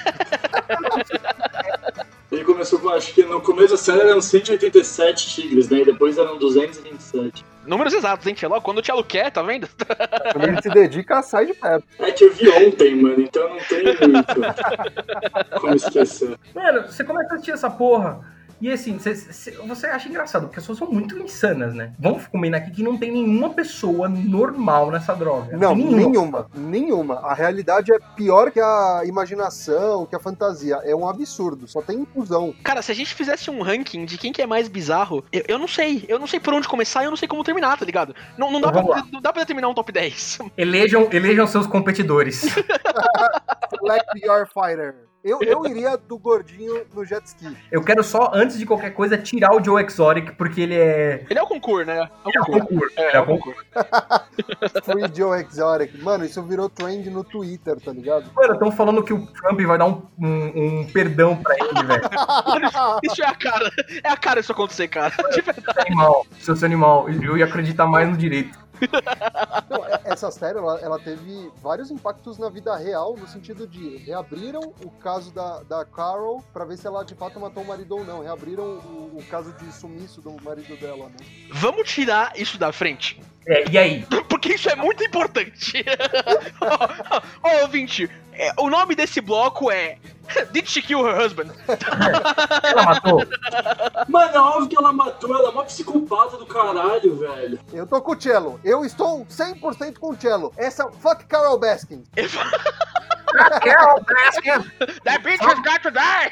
Ele 2.32 2.44
começou 2.44 2.80
com, 2.80 2.88
acho 2.88 3.12
que 3.14 3.22
no 3.22 3.40
começo 3.40 3.70
da 3.70 3.76
série 3.76 4.00
eram 4.00 4.20
187 4.20 5.28
tigres, 5.28 5.68
né? 5.68 5.80
E 5.80 5.84
depois 5.84 6.18
eram 6.18 6.38
227. 6.38 7.44
Números 7.66 7.94
exatos, 7.94 8.26
hein, 8.26 8.34
Tchelo? 8.34 8.60
Quando 8.60 8.78
o 8.78 8.82
Tchelo 8.82 9.04
quer, 9.04 9.30
tá 9.30 9.42
vendo? 9.42 9.68
Quando 10.32 10.48
ele 10.48 10.62
se 10.62 10.70
dedica, 10.70 11.22
sai 11.22 11.46
de 11.46 11.54
perto. 11.54 11.84
É 11.98 12.10
que 12.12 12.24
eu 12.24 12.32
vi 12.32 12.48
ontem, 12.48 12.94
mano, 12.96 13.20
então 13.20 13.48
não 13.48 13.58
tem 13.58 13.84
muito 13.84 15.60
como 15.60 15.74
esquecer. 15.74 16.38
Mano, 16.54 16.82
você 16.82 17.04
começa 17.04 17.32
a 17.32 17.34
assistir 17.34 17.52
essa 17.52 17.70
porra. 17.70 18.33
E 18.60 18.70
assim, 18.70 18.98
cê- 18.98 19.14
cê- 19.14 19.50
você 19.66 19.86
acha 19.86 20.08
engraçado, 20.08 20.42
porque 20.46 20.58
as 20.58 20.64
pessoas 20.64 20.78
são 20.78 20.90
muito 20.90 21.18
insanas, 21.18 21.74
né? 21.74 21.92
Vamos 21.98 22.26
combinar 22.28 22.58
aqui 22.58 22.70
que 22.70 22.82
não 22.82 22.96
tem 22.96 23.10
nenhuma 23.12 23.50
pessoa 23.50 24.08
normal 24.08 24.90
nessa 24.90 25.14
droga. 25.14 25.56
Não, 25.56 25.74
Nenhuma. 25.74 25.96
nenhuma. 25.96 26.46
Nenhuma. 26.54 27.14
A 27.20 27.34
realidade 27.34 27.92
é 27.92 27.98
pior 28.16 28.50
que 28.50 28.60
a 28.60 29.02
imaginação, 29.04 30.06
que 30.06 30.14
a 30.16 30.20
fantasia. 30.20 30.80
É 30.84 30.94
um 30.94 31.08
absurdo. 31.08 31.66
Só 31.68 31.82
tem 31.82 31.98
inclusão. 32.00 32.54
Cara, 32.62 32.80
se 32.82 32.90
a 32.90 32.94
gente 32.94 33.14
fizesse 33.14 33.50
um 33.50 33.60
ranking 33.62 34.04
de 34.04 34.16
quem 34.18 34.32
que 34.32 34.40
é 34.42 34.46
mais 34.46 34.68
bizarro, 34.68 35.24
eu, 35.32 35.42
eu 35.48 35.58
não 35.58 35.68
sei. 35.68 36.04
Eu 36.08 36.18
não 36.18 36.26
sei 36.26 36.40
por 36.40 36.54
onde 36.54 36.68
começar 36.68 37.02
e 37.02 37.06
eu 37.06 37.10
não 37.10 37.16
sei 37.16 37.28
como 37.28 37.44
terminar, 37.44 37.76
tá 37.78 37.84
ligado? 37.84 38.14
Não, 38.38 38.50
não, 38.50 38.60
dá, 38.60 38.68
Então 38.68 38.86
pra, 38.86 39.04
não 39.12 39.20
dá 39.20 39.32
pra 39.32 39.42
determinar 39.42 39.68
um 39.68 39.74
top 39.74 39.90
10. 39.92 40.38
Elejam, 40.56 41.08
elejam 41.12 41.46
seus 41.46 41.66
competidores. 41.66 42.40
Select 43.70 44.24
your 44.24 44.46
fighter. 44.46 44.94
Eu, 45.24 45.38
eu 45.40 45.64
iria 45.66 45.96
do 45.96 46.18
gordinho 46.18 46.84
no 46.94 47.02
jet 47.02 47.24
ski. 47.26 47.56
Eu 47.72 47.82
quero 47.82 48.04
só, 48.04 48.30
antes 48.34 48.58
de 48.58 48.66
qualquer 48.66 48.90
coisa, 48.90 49.16
tirar 49.16 49.56
o 49.56 49.64
Joe 49.64 49.82
Exotic, 49.82 50.32
porque 50.36 50.60
ele 50.60 50.74
é. 50.74 51.24
Ele 51.30 51.38
é 51.38 51.42
o 51.42 51.46
concurso, 51.46 51.86
né? 51.86 51.96
É 51.96 52.28
o 52.28 52.30
É 52.36 52.40
o 52.40 52.44
concurso. 52.44 52.66
concurso. 52.68 52.94
É, 53.00 53.02
É 53.04 53.16
é 53.16 53.20
o 53.20 53.26
concurso. 53.26 53.60
Free 54.84 55.10
Joe 55.16 55.40
Exotic. 55.40 56.02
Mano, 56.02 56.26
isso 56.26 56.42
virou 56.42 56.68
trend 56.68 57.08
no 57.08 57.24
Twitter, 57.24 57.80
tá 57.80 57.90
ligado? 57.92 58.30
Mano, 58.36 58.52
estão 58.52 58.70
falando 58.70 59.02
que 59.02 59.14
o 59.14 59.26
Trump 59.26 59.58
vai 59.62 59.78
dar 59.78 59.86
um, 59.86 60.02
um- 60.18 60.80
um 60.80 60.86
perdão 60.92 61.36
pra 61.42 61.54
ele, 61.56 61.86
velho. 61.86 62.02
Isso 63.02 63.22
é 63.22 63.26
a 63.26 63.34
cara. 63.34 63.70
É 64.02 64.08
a 64.10 64.16
cara 64.16 64.40
isso 64.40 64.52
acontecer, 64.52 64.88
cara. 64.88 65.14
De 65.32 65.40
verdade. 65.40 65.80
Animal, 65.86 66.26
seu 66.40 66.54
seu 66.54 66.66
animal. 66.66 67.08
Eu 67.08 67.36
ia 67.38 67.44
acreditar 67.46 67.86
mais 67.86 68.08
no 68.08 68.16
direito. 68.16 68.58
É- 68.82 70.12
essa 70.12 70.30
série, 70.30 70.58
ela, 70.58 70.78
ela 70.80 70.98
teve 70.98 71.50
vários 71.62 71.90
impactos 71.90 72.38
na 72.38 72.48
vida 72.48 72.76
real, 72.76 73.16
no 73.16 73.26
sentido 73.26 73.66
de 73.66 73.96
reabriram 73.98 74.60
o 74.82 74.90
caso 74.90 75.32
da, 75.32 75.62
da 75.62 75.84
Carol 75.84 76.42
pra 76.52 76.64
ver 76.64 76.76
se 76.76 76.86
ela 76.86 77.04
de 77.04 77.14
fato 77.14 77.40
matou 77.40 77.62
o 77.62 77.66
marido 77.66 77.96
ou 77.96 78.04
não. 78.04 78.22
Reabriram 78.22 78.64
o, 78.64 79.18
o 79.18 79.24
caso 79.30 79.52
de 79.52 79.72
sumiço 79.72 80.20
do 80.20 80.36
marido 80.42 80.76
dela, 80.76 81.08
né? 81.08 81.16
Vamos 81.52 81.90
tirar 81.90 82.32
isso 82.36 82.58
da 82.58 82.72
frente. 82.72 83.20
É, 83.46 83.70
e 83.70 83.78
aí? 83.78 84.06
Porque 84.28 84.54
isso 84.54 84.68
é 84.68 84.76
muito 84.76 85.04
importante. 85.04 85.84
Ó, 86.60 87.48
ó, 87.48 87.62
ouvinte, 87.62 88.10
é, 88.34 88.52
o 88.58 88.68
nome 88.68 88.94
desse 88.94 89.20
bloco 89.20 89.70
é 89.70 89.98
Did 90.52 90.68
she 90.68 90.82
kill 90.82 91.04
her 91.04 91.14
husband? 91.14 91.50
Ela 92.64 92.82
matou? 92.82 93.22
Mano, 94.08 94.34
é 94.34 94.40
óbvio 94.40 94.68
que 94.68 94.76
ela 94.76 94.92
matou, 94.92 95.34
ela 95.34 95.48
é 95.48 95.50
uma 95.50 95.64
psicopata 95.64 96.36
do 96.36 96.46
caralho, 96.46 97.16
velho. 97.18 97.58
Eu 97.72 97.86
tô 97.86 98.00
com 98.00 98.12
o 98.12 98.20
Cello. 98.20 98.60
Eu 98.64 98.84
estou 98.84 99.24
100% 99.26 99.98
com 99.98 100.10
o 100.10 100.16
Cello. 100.16 100.52
Essa 100.56 100.90
fuck 100.90 101.24
Carol 101.26 101.58
Baskin. 101.58 102.04
Carol 103.62 104.00
Baskin! 104.08 104.70
That 105.04 105.22
bitch 105.22 105.40
has 105.40 105.60
got 105.60 105.82
to 105.82 105.90
die! 105.90 106.30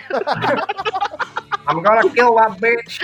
I'm 1.67 1.83
gonna 1.83 2.09
kill 2.11 2.35
that 2.37 2.59
bitch! 2.61 3.01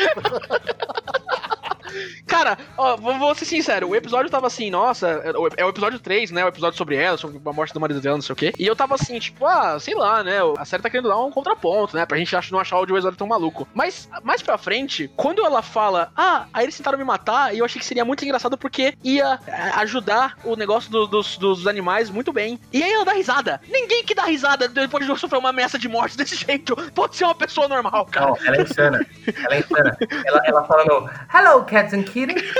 Cara, 2.39 2.57
ó, 2.77 2.97
vou, 2.97 3.19
vou 3.19 3.35
ser 3.35 3.47
sincero, 3.47 3.89
o 3.89 3.97
episódio 3.97 4.31
tava 4.31 4.47
assim, 4.47 4.71
nossa, 4.71 5.09
é 5.09 5.33
o 5.37 5.49
é 5.49 5.69
episódio 5.69 5.99
3, 5.99 6.31
né? 6.31 6.45
O 6.45 6.49
episódio 6.49 6.79
sobre 6.79 6.95
ela, 6.95 7.17
sobre 7.19 7.41
a 7.45 7.53
morte 7.53 7.75
do 7.75 7.81
marido 7.81 8.01
dela, 8.01 8.15
não 8.17 8.23
sei 8.23 8.33
o 8.33 8.37
quê. 8.37 8.53
E 8.57 8.65
eu 8.65 8.77
tava 8.77 8.95
assim, 8.95 9.19
tipo, 9.19 9.45
ah, 9.45 9.77
sei 9.81 9.97
lá, 9.97 10.23
né? 10.23 10.37
A 10.57 10.65
série 10.65 10.81
tá 10.81 10.89
querendo 10.89 11.09
dar 11.09 11.19
um 11.19 11.33
contraponto, 11.33 11.97
né? 11.97 12.07
Pra 12.07 12.17
gente 12.17 12.33
não 12.53 12.61
achar 12.61 12.79
o 12.79 12.87
Joe 12.87 13.03
tão 13.17 13.27
maluco. 13.27 13.67
Mas 13.75 14.09
mais 14.23 14.41
pra 14.41 14.57
frente, 14.57 15.11
quando 15.17 15.45
ela 15.45 15.63
fala, 15.63 16.13
ah, 16.17 16.47
aí 16.53 16.65
eles 16.65 16.77
tentaram 16.77 16.97
me 16.97 17.03
matar, 17.03 17.53
e 17.53 17.59
eu 17.59 17.65
achei 17.65 17.81
que 17.81 17.85
seria 17.85 18.05
muito 18.05 18.25
engraçado 18.25 18.57
porque 18.57 18.95
ia 19.03 19.41
é, 19.49 19.53
ajudar 19.81 20.39
o 20.45 20.55
negócio 20.55 20.93
do- 20.93 21.09
dos, 21.09 21.37
dos 21.39 21.67
animais 21.67 22.09
muito 22.09 22.33
bem. 22.33 22.61
E 22.73 22.81
aí 22.85 22.93
ela 22.93 23.05
dá 23.05 23.15
risada. 23.15 23.61
Ninguém 23.69 24.05
que 24.05 24.15
dá 24.15 24.27
risada 24.27 24.69
depois 24.69 25.05
de 25.05 25.19
sofrer 25.19 25.39
uma 25.39 25.51
ameaça 25.51 25.77
de 25.77 25.89
morte 25.89 26.15
desse 26.17 26.37
jeito 26.37 26.77
pode 26.95 27.17
ser 27.17 27.25
uma 27.25 27.35
pessoa 27.35 27.67
normal, 27.67 28.07
cara. 28.07 28.27
Não, 28.27 28.37
ela 28.47 28.57
é 28.59 28.63
insana. 28.63 29.07
Ela 29.45 29.55
é 29.57 29.59
insana. 29.59 29.97
Ela, 30.25 30.41
ela 30.45 30.65
falando, 30.65 31.11
hello, 31.35 31.65
cats 31.65 31.93
and 31.93 32.05
kittens. 32.05 32.28
kidding? 32.29 32.51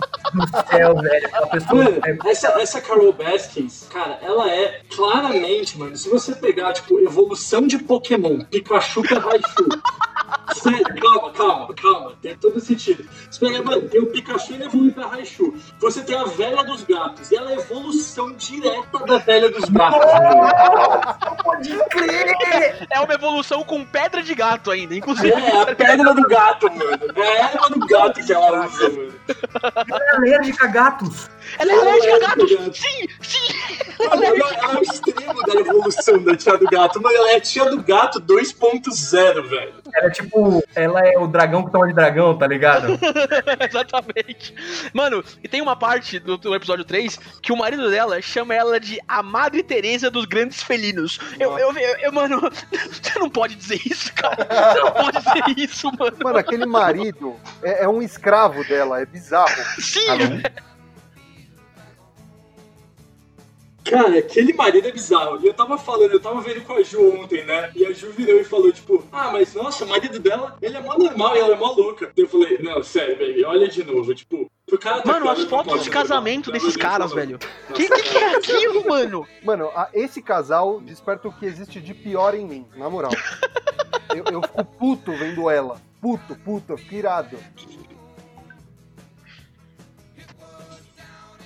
Do 0.32 0.46
céu, 0.70 0.94
velho. 0.96 1.30
Pessoa. 1.50 1.84
Mano, 1.84 2.00
é- 2.04 2.30
essa, 2.30 2.48
essa 2.60 2.80
Carol 2.80 3.12
Baskins, 3.12 3.86
cara, 3.92 4.18
ela 4.22 4.48
é 4.50 4.80
claramente, 4.94 5.78
mano, 5.78 5.96
se 5.96 6.08
você 6.08 6.34
pegar, 6.34 6.72
tipo, 6.72 6.98
evolução 7.00 7.66
de 7.66 7.78
Pokémon, 7.78 8.40
Pikachu 8.44 9.02
pra 9.02 9.18
Raichu. 9.18 9.68
Você, 10.48 10.70
calma, 11.00 11.30
calma, 11.32 11.74
calma, 11.74 12.12
tem 12.20 12.36
todo 12.36 12.60
sentido. 12.60 13.04
Você 13.30 13.40
pega, 13.46 13.62
mano, 13.62 13.88
tem 13.88 14.00
o 14.00 14.06
Pikachu 14.06 14.52
ele 14.54 14.64
evolui 14.64 14.92
pra 14.92 15.06
Raichu. 15.06 15.54
Você 15.80 16.02
tem 16.02 16.16
a 16.16 16.24
velha 16.24 16.62
dos 16.64 16.82
gatos, 16.84 17.30
e 17.30 17.36
ela 17.36 17.50
é 17.50 17.54
a 17.54 17.58
evolução 17.58 18.32
direta 18.32 18.98
da 19.06 19.18
velha 19.18 19.50
dos 19.50 19.68
gatos. 19.68 20.00
Pode 21.42 21.70
crer! 21.90 22.86
É 22.90 23.00
uma 23.00 23.14
evolução 23.14 23.62
com 23.62 23.84
pedra 23.84 24.22
de 24.22 24.34
gato 24.34 24.70
ainda, 24.70 24.94
inclusive. 24.94 25.32
É, 25.32 25.62
a 25.62 25.74
pedra 25.74 26.14
do 26.14 26.22
gato, 26.28 26.66
mano. 26.70 26.98
É 27.16 27.22
a 27.42 27.50
erva 27.50 27.68
do 27.70 27.86
gato 27.86 28.24
que 28.24 28.32
ela 28.32 28.66
usa, 28.66 28.88
mano. 28.88 29.12
Ela 29.88 30.04
é 30.04 30.16
alérgica 30.16 30.64
a 30.64 30.68
gatos. 30.68 31.30
Ela 31.58 31.72
é 31.72 31.78
alérgica 31.80 32.06
a 32.12 32.16
Ela 32.16 32.16
é 32.16 32.20
gatos! 32.20 32.42
alérgica 32.42 32.62
a 32.62 32.66
gatos. 32.66 32.78
Sim, 32.78 33.08
sim! 33.22 33.54
Ela, 34.00 34.26
ela 34.26 34.72
é 34.74 34.78
o 34.78 34.82
extremo 34.82 35.42
da 35.42 35.54
evolução 35.54 36.22
da 36.22 36.36
tia 36.36 36.56
do 36.56 36.64
gato. 36.66 37.02
Mano, 37.02 37.16
ela 37.16 37.30
é 37.32 37.36
a 37.36 37.40
tia 37.40 37.64
do 37.66 37.82
gato 37.82 38.20
2.0, 38.20 39.48
velho. 39.48 39.74
Ela 39.94 40.06
é 40.06 40.10
tipo. 40.10 40.62
Ela 40.74 41.00
é 41.06 41.18
o 41.18 41.26
dragão 41.26 41.64
que 41.64 41.70
toma 41.72 41.86
de 41.88 41.92
dragão, 41.94 42.36
tá 42.36 42.46
ligado? 42.46 42.98
Exatamente. 43.68 44.54
Mano, 44.94 45.22
e 45.42 45.48
tem 45.48 45.60
uma 45.60 45.76
parte 45.76 46.18
do, 46.18 46.36
do 46.36 46.54
episódio 46.54 46.84
3 46.84 47.18
que 47.42 47.52
o 47.52 47.56
marido 47.56 47.90
dela 47.90 48.20
chama 48.22 48.54
ela 48.54 48.78
de 48.80 48.98
a 49.06 49.22
Madre 49.22 49.62
Teresa 49.62 50.10
dos 50.10 50.24
grandes 50.24 50.62
felinos. 50.62 51.18
Eu, 51.38 51.58
eu, 51.58 51.72
eu, 51.76 51.96
eu- 51.98 52.12
mano, 52.12 52.40
você 53.02 53.18
não 53.18 53.28
pode 53.30 53.54
dizer 53.54 53.80
isso, 53.86 54.12
cara. 54.14 54.46
Você 54.72 54.80
não 54.80 54.92
pode 54.92 55.18
dizer 55.18 55.58
isso, 55.64 55.90
mano. 55.98 56.16
Mano, 56.22 56.38
aquele 56.38 56.66
marido 56.66 57.36
é, 57.62 57.84
é 57.84 57.88
um 57.88 58.00
escravo 58.02 58.64
dela, 58.64 59.00
é 59.00 59.06
bizarro. 59.06 59.19
Sim, 59.80 60.42
Cara, 63.82 64.18
aquele 64.18 64.52
marido 64.52 64.86
é 64.86 64.92
bizarro. 64.92 65.40
E 65.42 65.46
eu 65.46 65.54
tava 65.54 65.76
falando, 65.78 66.12
eu 66.12 66.20
tava 66.20 66.40
vendo 66.42 66.60
com 66.60 66.74
a 66.74 66.82
Ju 66.82 67.18
ontem, 67.22 67.44
né? 67.44 67.72
E 67.74 67.84
a 67.86 67.92
Ju 67.92 68.12
virou 68.12 68.38
e 68.38 68.44
falou, 68.44 68.70
tipo, 68.70 69.04
ah, 69.10 69.30
mas 69.32 69.54
nossa, 69.54 69.84
o 69.84 69.88
marido 69.88 70.20
dela, 70.20 70.56
ele 70.62 70.76
é 70.76 70.80
mó 70.80 70.96
normal 70.96 71.34
e 71.34 71.40
ela 71.40 71.54
é 71.54 71.58
mó 71.58 71.72
louca. 71.72 72.12
Eu 72.16 72.28
falei, 72.28 72.58
não, 72.58 72.82
sério, 72.84 73.16
baby, 73.18 73.42
olha 73.44 73.66
de 73.68 73.82
novo. 73.82 74.14
Tipo, 74.14 74.48
o 74.70 74.78
cara 74.78 75.00
tá 75.00 75.12
Mano, 75.12 75.28
as 75.28 75.42
fotos 75.44 75.82
de 75.82 75.90
casamento 75.90 76.52
desses 76.52 76.76
caras, 76.76 77.12
velho. 77.12 77.38
"Nossa, 77.68 77.82
Que 77.82 77.88
que, 77.88 78.02
que 78.02 78.16
é 78.18 78.34
aquilo, 78.36 78.86
mano? 78.86 79.26
Mano, 79.42 79.70
a- 79.74 79.88
esse 79.94 80.22
casal 80.22 80.80
desperta 80.80 81.26
o 81.26 81.32
que 81.32 81.46
existe 81.46 81.80
de 81.80 81.92
pior 81.94 82.34
em 82.34 82.46
mim, 82.46 82.66
na 82.76 82.88
moral. 82.88 83.12
Eu, 84.14 84.24
eu 84.30 84.42
fico 84.42 84.64
puto 84.64 85.10
vendo 85.16 85.48
ela. 85.50 85.80
Puto, 86.00 86.36
puto, 86.44 86.74
eu 86.74 86.78
fico 86.78 86.94
irado. 86.94 87.36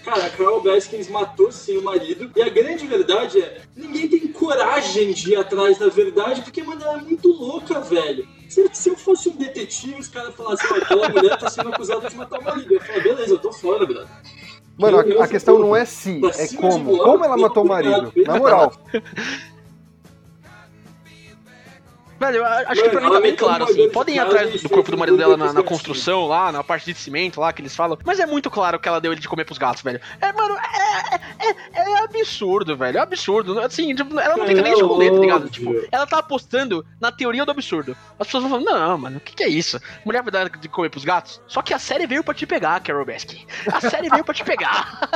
Cara, 0.05 0.27
a 0.27 0.31
Carol 0.31 0.61
Baskins 0.63 1.09
matou 1.09 1.51
sim 1.51 1.79
o 1.79 1.83
marido. 1.83 2.31
E 2.37 2.43
a 2.43 2.49
grande 2.49 2.87
verdade 2.87 3.41
é: 3.41 3.63
ninguém 3.75 4.07
tem 4.09 4.29
coragem 4.29 5.13
de 5.13 5.33
ir 5.33 5.37
atrás 5.37 5.79
da 5.79 5.89
verdade, 5.89 6.43
porque, 6.43 6.63
mano, 6.63 6.83
ela 6.83 6.99
é 6.99 7.03
muito 7.03 7.29
louca, 7.29 7.81
velho. 7.81 8.29
Se, 8.49 8.69
se 8.73 8.91
eu 8.91 8.97
fosse 8.97 9.29
um 9.31 9.37
detetive, 9.37 9.99
os 9.99 10.09
caras 10.09 10.35
falassem, 10.35 10.69
ó, 10.71 10.75
aquela 10.77 11.09
mulher 11.09 11.39
tá 11.39 11.49
sendo 11.49 11.71
acusada 11.71 12.09
de 12.11 12.17
matar 12.17 12.39
o 12.39 12.45
marido. 12.45 12.67
Eu 12.73 12.79
ia 12.79 12.85
falar, 12.85 13.03
beleza, 13.03 13.33
eu 13.33 13.39
tô 13.39 13.53
fora, 13.53 13.87
brother. 13.87 14.07
Mano, 14.77 15.01
Eu- 15.01 15.09
eu 15.13 15.23
a, 15.23 15.25
a 15.25 15.29
questão 15.29 15.59
não 15.59 15.75
é 15.75 15.85
se, 15.85 16.21
é 16.39 16.49
como. 16.57 16.99
Como 16.99 17.25
ela 17.25 17.37
matou 17.37 17.65
o 17.65 17.69
marido. 17.69 18.13
Na 18.27 18.39
moral. 18.39 18.73
Velho, 22.25 22.45
acho 22.45 22.83
que 22.83 22.89
Mano, 22.89 22.91
pra 22.91 23.01
mim 23.01 23.15
tá 23.15 23.21
bem 23.21 23.37
claro, 23.37 23.65
assim. 23.65 23.91
Podem 23.91 24.17
ir 24.17 24.19
atrás 24.19 24.63
do 24.63 24.69
corpo 24.69 24.91
do 24.91 24.99
marido 24.99 25.17
dela 25.17 25.37
na, 25.37 25.53
na 25.53 25.63
construção 25.63 26.27
lá, 26.27 26.51
na 26.51 26.65
parte 26.65 26.93
de 26.93 26.99
cimento 26.99 27.41
lá 27.41 27.53
que 27.53 27.61
eles 27.61 27.75
falam. 27.75 27.99
Mas 28.05 28.19
é 28.19 28.27
muito 28.27 28.51
claro 28.51 28.79
que 28.79 28.89
ela 28.89 29.01
deu 29.01 29.13
ele 29.13 29.21
de 29.21 29.29
comer 29.29 29.45
pros 29.45 29.59
gatos, 29.59 29.83
velho. 29.83 30.01
É, 30.21 30.33
mano, 30.33 30.57
é, 30.57 31.15
é, 31.47 31.91
é 31.91 32.05
absurdo, 32.05 32.77
velho. 32.77 32.99
É 32.99 33.01
absurdo. 33.01 33.61
Assim, 33.61 33.95
tipo, 33.95 34.19
ela 34.19 34.37
não 34.37 34.47
tem 34.47 34.57
que 34.57 34.63
nem 34.63 34.73
É 34.73 34.77
esconder, 34.77 35.13
tá 35.13 35.19
ligado? 35.19 35.51
Tipo, 35.51 35.75
ela 35.91 36.07
tá 36.07 36.19
apostando 36.19 36.85
na 37.01 37.13
teoria 37.13 37.45
do 37.45 37.51
absurdo. 37.51 37.97
As 38.19 38.27
pessoas 38.27 38.45
vão 38.45 38.53
falando, 38.53 38.67
não, 38.67 38.99
mano, 38.99 39.17
o 39.19 39.21
que, 39.21 39.35
que 39.35 39.43
é 39.43 39.49
isso? 39.49 39.81
Mulher 40.05 40.23
vai 40.23 40.31
dar 40.33 40.49
de 40.49 40.69
comer 40.69 40.91
pros 40.91 41.05
gatos? 41.05 41.41
Só 41.47 41.63
que 41.63 41.75
a 41.75 41.79
série 41.79 42.07
veio 42.07 42.25
pra 42.25 42.35
te 42.35 42.47
pegar, 42.47 42.81
Carol 42.81 43.05
Baskin. 43.05 43.45
A 43.73 43.81
série 43.81 44.09
veio 44.09 44.25
pra 44.25 44.35
te 44.35 44.45
pegar. 44.45 45.09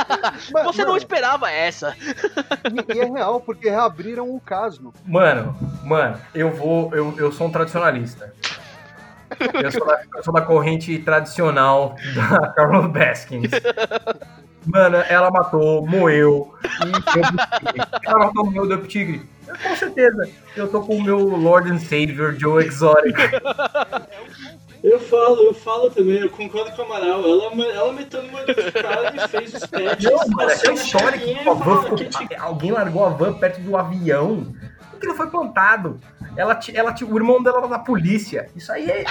Mas, 0.53 0.65
Você 0.69 0.83
não 0.83 0.89
mano, 0.89 0.99
esperava 0.99 1.51
essa. 1.51 1.97
E, 1.99 2.95
e 2.95 3.01
é 3.01 3.05
real, 3.05 3.41
porque 3.41 3.71
reabriram 3.71 4.35
o 4.35 4.41
caso. 4.41 4.93
Mano, 5.07 5.57
mano, 5.85 6.21
eu 6.35 6.51
vou. 6.51 6.95
Eu, 6.99 7.15
eu 7.17 7.31
sou 7.31 7.47
um 7.47 7.51
tradicionalista. 7.51 8.35
Eu 9.63 9.71
sou, 9.71 9.87
da, 9.87 10.03
eu 10.17 10.25
sou 10.25 10.35
da 10.35 10.41
corrente 10.41 10.99
tradicional 10.99 11.95
da 12.15 12.49
Carol 12.49 12.89
Baskins. 12.89 13.51
Mano, 14.67 14.97
ela 15.09 15.31
matou, 15.31 15.87
moeu 15.87 16.55
e. 16.65 18.07
Ela 18.09 18.19
matou, 18.27 18.51
moeu, 18.51 18.67
deu 18.67 18.79
pro 18.79 18.89
tigre. 18.89 19.29
Com 19.63 19.77
certeza. 19.77 20.29
Eu 20.57 20.69
tô 20.69 20.81
com 20.81 20.97
o 20.97 21.03
meu 21.03 21.19
Lord 21.19 21.71
and 21.71 21.79
Savior 21.79 22.35
Joe 22.37 22.65
Exotic. 22.65 23.17
Eu 24.83 25.01
falo, 25.01 25.43
eu 25.43 25.55
falo 25.55 25.91
também, 25.91 26.19
eu 26.19 26.31
concordo 26.31 26.71
com 26.73 26.83
a 26.83 26.85
Amaral. 26.85 27.21
Ela, 27.21 27.65
ela 27.73 27.93
meteu 27.93 28.23
numa 28.23 28.45
de 28.45 28.55
cara 28.73 29.13
e 29.15 29.29
fez 29.29 29.55
os 29.55 29.67
pets. 29.67 30.05
Não, 30.05 30.29
mano, 30.29 30.51
essa 30.51 30.73
história 30.73 31.19
que 31.19 31.35
na 31.45 31.51
a 31.51 31.55
van 31.55 31.95
que 31.97 32.35
alguém 32.37 32.71
largou 32.73 33.05
a 33.05 33.11
van 33.11 33.35
perto 33.35 33.61
do 33.61 33.77
avião. 33.77 34.53
Aquilo 34.95 35.15
foi 35.15 35.29
plantado. 35.29 36.01
Ela, 36.39 36.57
ela, 36.73 36.95
o 37.03 37.17
irmão 37.17 37.43
dela 37.43 37.59
era 37.59 37.67
da 37.67 37.79
polícia. 37.81 38.49
Isso 38.55 38.71
aí 38.71 38.89
é. 38.89 39.05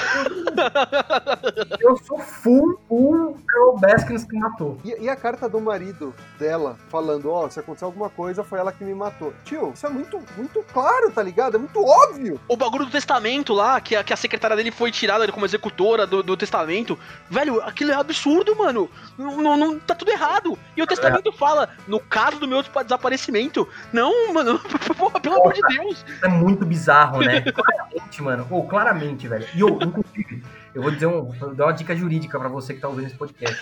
Eu 1.81 1.97
sou 1.97 2.17
full, 2.19 2.79
full 2.87 3.37
Carol 3.45 3.77
Baskins 3.77 4.23
que 4.23 4.33
matou. 4.37 4.77
E, 4.81 4.95
e 5.03 5.09
a 5.09 5.15
carta 5.15 5.49
do 5.49 5.59
marido 5.59 6.15
dela 6.39 6.77
falando, 6.87 7.29
ó, 7.29 7.49
se 7.49 7.59
acontecer 7.59 7.83
alguma 7.83 8.09
coisa, 8.09 8.45
foi 8.45 8.59
ela 8.59 8.71
que 8.71 8.81
me 8.81 8.93
matou. 8.93 9.33
Tio, 9.43 9.73
isso 9.73 9.85
é 9.85 9.89
muito, 9.89 10.21
muito 10.37 10.63
claro, 10.71 11.11
tá 11.11 11.21
ligado? 11.21 11.55
É 11.55 11.57
muito 11.57 11.83
óbvio. 11.83 12.39
O 12.47 12.55
bagulho 12.55 12.85
do 12.85 12.91
testamento 12.91 13.53
lá, 13.53 13.81
que 13.81 13.93
a, 13.93 14.05
que 14.05 14.13
a 14.13 14.17
secretária 14.17 14.55
dele 14.55 14.71
foi 14.71 14.89
tirada 14.89 15.29
como 15.29 15.45
executora 15.45 16.07
do, 16.07 16.23
do 16.23 16.37
testamento. 16.37 16.97
Velho, 17.29 17.61
aquilo 17.61 17.91
é 17.91 17.95
absurdo, 17.95 18.55
mano. 18.55 18.89
Não, 19.17 19.57
não- 19.57 19.79
tá 19.79 19.93
tudo 19.93 20.11
errado. 20.11 20.57
E 20.77 20.81
o 20.81 20.87
testamento 20.87 21.33
fala, 21.33 21.67
no 21.89 21.99
caso 21.99 22.39
do 22.39 22.47
meu 22.47 22.63
desaparecimento. 22.63 23.67
Não, 23.91 24.33
mano, 24.33 24.61
porra, 24.97 25.19
pelo 25.19 25.35
amor 25.35 25.51
de 25.51 25.61
Deus. 25.75 26.05
É 26.23 26.27
muito 26.29 26.65
bizarro, 26.65 27.16
né? 27.21 27.41
Claramente, 27.41 28.23
mano. 28.23 28.47
Ou 28.49 28.67
claramente, 28.67 29.27
velho. 29.27 29.45
E 29.55 29.59
eu, 29.59 29.69
inclusive, 29.81 30.43
eu 30.73 30.81
vou 30.81 30.91
dizer 30.91 31.07
um, 31.07 31.31
vou 31.31 31.53
dar 31.53 31.65
uma 31.65 31.73
dica 31.73 31.95
jurídica 31.95 32.39
pra 32.39 32.49
você 32.49 32.73
que 32.73 32.79
tá 32.79 32.87
ouvindo 32.87 33.07
esse 33.07 33.15
podcast. 33.15 33.57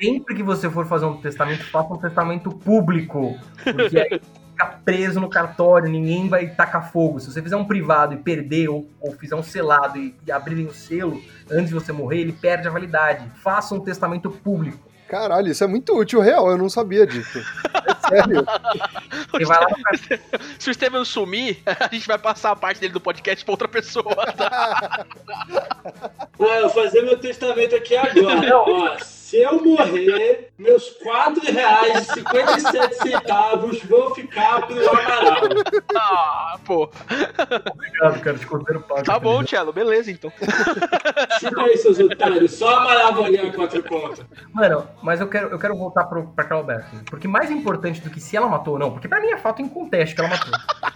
Sempre 0.00 0.34
que 0.34 0.42
você 0.42 0.68
for 0.68 0.86
fazer 0.86 1.04
um 1.04 1.20
testamento, 1.20 1.64
faça 1.70 1.92
um 1.92 1.98
testamento 1.98 2.50
público. 2.50 3.38
Porque 3.62 3.98
aí 3.98 4.20
fica 4.50 4.66
preso 4.84 5.20
no 5.20 5.28
cartório, 5.28 5.90
ninguém 5.90 6.28
vai 6.28 6.48
tacar 6.48 6.90
fogo. 6.90 7.18
Se 7.20 7.30
você 7.30 7.42
fizer 7.42 7.56
um 7.56 7.64
privado 7.64 8.14
e 8.14 8.16
perder, 8.16 8.68
ou, 8.68 8.88
ou 9.00 9.12
fizer 9.12 9.34
um 9.34 9.42
selado 9.42 9.98
e, 9.98 10.14
e 10.26 10.32
abrirem 10.32 10.66
o 10.66 10.72
selo 10.72 11.20
antes 11.50 11.68
de 11.68 11.74
você 11.74 11.92
morrer, 11.92 12.20
ele 12.20 12.32
perde 12.32 12.68
a 12.68 12.70
validade. 12.70 13.28
Faça 13.42 13.74
um 13.74 13.80
testamento 13.80 14.30
público. 14.30 14.93
Caralho, 15.14 15.46
isso 15.46 15.62
é 15.62 15.66
muito 15.68 15.96
útil, 15.96 16.18
real. 16.18 16.50
Eu 16.50 16.58
não 16.58 16.68
sabia 16.68 17.06
disso. 17.06 17.38
É 17.38 18.08
sério. 18.08 18.44
Se 20.58 20.68
o 20.68 20.72
Estevam 20.72 21.04
sumir, 21.04 21.62
a 21.64 21.88
gente 21.94 22.08
vai 22.08 22.18
passar 22.18 22.50
a 22.50 22.56
parte 22.56 22.80
dele 22.80 22.92
do 22.92 23.00
podcast 23.00 23.44
pra 23.44 23.52
outra 23.52 23.68
pessoa. 23.68 24.12
Tá? 24.32 25.06
Ah, 26.40 26.56
eu 26.56 26.68
vou 26.68 26.82
fazer 26.82 27.02
meu 27.02 27.16
testamento 27.16 27.76
aqui 27.76 27.96
agora. 27.96 28.58
Ó, 28.58 28.96
se 29.24 29.38
eu 29.38 29.64
morrer, 29.64 30.52
meus 30.58 30.86
R$ 31.02 31.02
4,57 31.02 33.86
vão 33.88 34.14
ficar 34.14 34.66
pro 34.66 34.90
Amaral. 34.90 35.40
Ah, 35.96 36.58
pô. 36.62 36.90
Obrigado, 37.72 38.20
cara. 38.20 38.36
Te 38.38 38.46
considero 38.46 38.80
pago. 38.82 39.02
Tá 39.02 39.18
bom, 39.18 39.42
Tchelo, 39.42 39.72
beleza 39.72 40.10
então. 40.10 40.30
Chupa 41.40 41.62
aí, 41.62 41.78
seus 41.78 41.98
otários. 41.98 42.52
Só 42.52 42.68
Amaral 42.76 43.14
vai 43.14 43.32
ganhar 43.32 43.50
quatro 43.54 43.82
contas. 43.82 44.26
Mano, 44.52 44.86
mas 45.02 45.22
eu 45.22 45.28
quero, 45.28 45.48
eu 45.48 45.58
quero 45.58 45.74
voltar 45.74 46.04
pro, 46.04 46.26
pra 46.28 46.44
Carol 46.44 46.64
Baskin. 46.64 46.98
Porque 47.08 47.26
mais 47.26 47.50
importante 47.50 48.02
do 48.02 48.10
que 48.10 48.20
se 48.20 48.36
ela 48.36 48.46
matou 48.46 48.74
ou 48.74 48.78
não, 48.78 48.90
porque 48.90 49.08
pra 49.08 49.20
mim 49.20 49.28
é 49.28 49.38
fato 49.38 49.62
inconteste 49.62 50.14
que 50.14 50.20
ela 50.20 50.28
matou. 50.28 50.52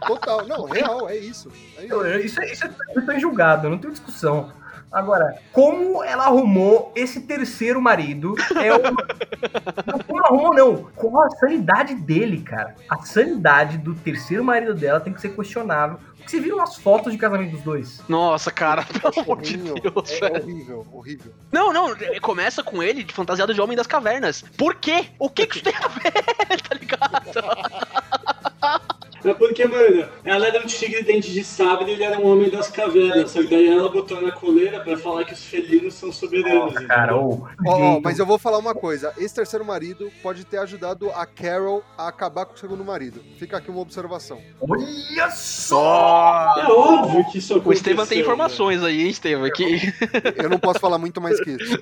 Total. 0.07 0.47
Não, 0.47 0.65
real, 0.67 1.09
é 1.09 1.17
isso. 1.17 1.51
É 1.79 1.85
isso. 1.85 1.95
Eu- 1.95 2.05
eu- 2.07 2.21
isso, 2.21 2.39
é- 2.43 2.53
isso 2.53 2.67
é 2.67 2.71
isso 2.95 3.11
é 3.11 3.19
julgado, 3.19 3.71
não 3.71 3.79
tem 3.79 3.91
discussão. 3.91 4.53
Agora, 4.91 5.39
como 5.53 6.03
ela 6.03 6.25
arrumou 6.25 6.93
esse 6.97 7.21
terceiro 7.21 7.81
marido? 7.81 8.35
É 8.63 8.73
o... 8.75 8.79
Não, 9.87 9.99
como 10.01 10.19
ela 10.19 10.27
arrumou, 10.29 10.55
não. 10.55 10.77
Qual 10.97 11.23
a 11.23 11.31
sanidade 11.31 11.95
dele, 11.95 12.41
cara? 12.41 12.75
A 12.89 12.97
sanidade 13.05 13.79
do 13.79 13.95
terceiro 13.95 14.43
marido 14.45 14.75
dela 14.75 15.01
tem 15.01 15.13
que 15.13 15.21
ser 15.21 15.31
questionável. 15.35 15.99
Porque 16.17 16.31
você 16.31 16.41
viram 16.41 16.61
as 16.61 16.77
fotos 16.77 17.13
de 17.13 17.19
casamento 17.19 17.53
dos 17.53 17.63
dois? 17.63 18.03
Nossa, 18.09 18.51
cara, 18.51 18.83
pelo 18.85 19.21
amor 19.25 19.41
de 19.41 19.55
Horrível. 19.57 19.75
Deus, 19.77 20.11
É 20.13 20.21
velho. 20.31 20.43
horrível, 20.45 20.87
horrível. 20.93 21.33
Não, 21.53 21.73
não, 21.73 21.93
é, 21.93 22.19
começa 22.21 22.63
com 22.63 22.83
ele 22.83 23.03
de 23.05 23.15
fantasiado 23.15 23.55
de 23.55 23.61
Homem 23.61 23.77
das 23.77 23.87
Cavernas. 23.87 24.43
Por 24.57 24.75
quê? 24.75 25.07
O 25.19 25.31
que 25.31 25.47
que 25.47 25.57
isso 25.57 25.65
tem 25.65 25.75
a 25.77 25.89
ver, 25.89 26.13
tá 26.69 26.75
ligado? 26.75 28.38
É 29.25 29.35
porque, 29.35 29.67
mano, 29.67 30.09
ela 30.25 30.47
era 30.47 30.61
um 30.61 30.67
tigre 30.67 31.03
dente 31.03 31.33
de 31.33 31.43
sabre 31.43 31.91
e 31.91 31.95
ele 31.95 32.05
era 32.05 32.19
um 32.21 32.27
homem 32.31 32.49
das 32.49 32.71
cavernas. 32.71 33.33
Só 33.33 33.41
que 33.43 33.49
daí 33.49 33.67
ela 33.69 33.89
botou 33.89 34.21
na 34.21 34.31
coleira 34.31 34.79
pra 34.81 34.97
falar 34.97 35.25
que 35.25 35.33
os 35.33 35.45
felinos 35.45 35.95
são 35.95 36.13
soberanos. 36.13 36.73
Nossa, 36.75 36.87
cara, 36.87 37.17
ó, 37.17 37.31
jeito- 37.31 38.01
mas 38.03 38.19
eu 38.21 38.25
vou 38.27 38.39
falar 38.39 38.59
uma 38.59 38.75
coisa. 38.75 39.13
Esse 39.19 39.35
terceiro 39.35 39.65
marido 39.65 40.09
pode 40.23 40.45
ter 40.45 40.59
ajudado 40.59 41.11
a 41.11 41.27
Carol 41.27 41.83
a 41.97 42.07
acabar 42.07 42.47
com 42.47 42.55
o 42.55 42.59
segundo 42.59 42.85
marido. 42.85 43.21
Fica 43.39 43.57
aqui 43.57 43.71
uma 43.71 43.81
observação. 43.81 44.41
Olha 44.61 45.31
só! 45.33 46.55
É 46.59 46.67
óbvio 46.67 47.25
que 47.33 47.39
isso 47.39 47.55
O 47.55 47.57
aconteceu. 47.59 47.73
Estevam 47.81 48.07
tem 48.07 48.19
né? 48.19 48.23
informações 48.23 48.83
aí, 48.85 49.03
hein, 49.03 49.11
Estevam? 49.11 49.51
Que... 49.51 49.93
Eu 50.37 50.49
não 50.49 50.59
posso 50.61 50.79
falar 50.79 50.99
muito 50.99 51.21
mais 51.21 51.41
que 51.43 51.51
isso. 51.51 51.77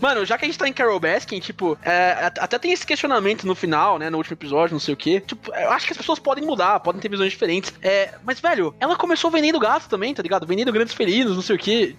Mano, 0.00 0.24
já 0.24 0.38
que 0.38 0.44
a 0.44 0.48
gente 0.48 0.58
tá 0.58 0.68
em 0.68 0.72
Carol 0.72 0.98
Baskin, 1.00 1.40
tipo, 1.40 1.76
é, 1.82 2.12
at- 2.26 2.38
até 2.38 2.58
tem 2.58 2.72
esse 2.72 2.86
questionamento 2.86 3.46
no 3.46 3.54
final, 3.54 3.98
né, 3.98 4.08
no 4.08 4.16
último 4.16 4.34
episódio, 4.34 4.74
não 4.80 4.84
sei 4.84 4.94
o 4.94 4.96
quê. 4.96 5.20
Tipo, 5.20 5.54
eu 5.54 5.70
acho 5.70 5.86
que 5.86 5.92
as 5.92 5.98
pessoas 5.98 6.18
podem 6.18 6.44
mudar, 6.44 6.80
podem 6.80 7.00
ter 7.00 7.08
visões 7.08 7.30
diferentes. 7.30 7.72
É, 7.82 8.14
mas, 8.24 8.40
velho, 8.40 8.74
ela 8.80 8.96
começou 8.96 9.30
vendendo 9.30 9.60
gato 9.60 9.88
também, 9.88 10.14
tá 10.14 10.22
ligado? 10.22 10.46
Vendendo 10.46 10.72
grandes 10.72 10.94
felinos, 10.94 11.34
não 11.36 11.42
sei 11.42 11.56
o 11.56 11.58
quê. 11.58 11.94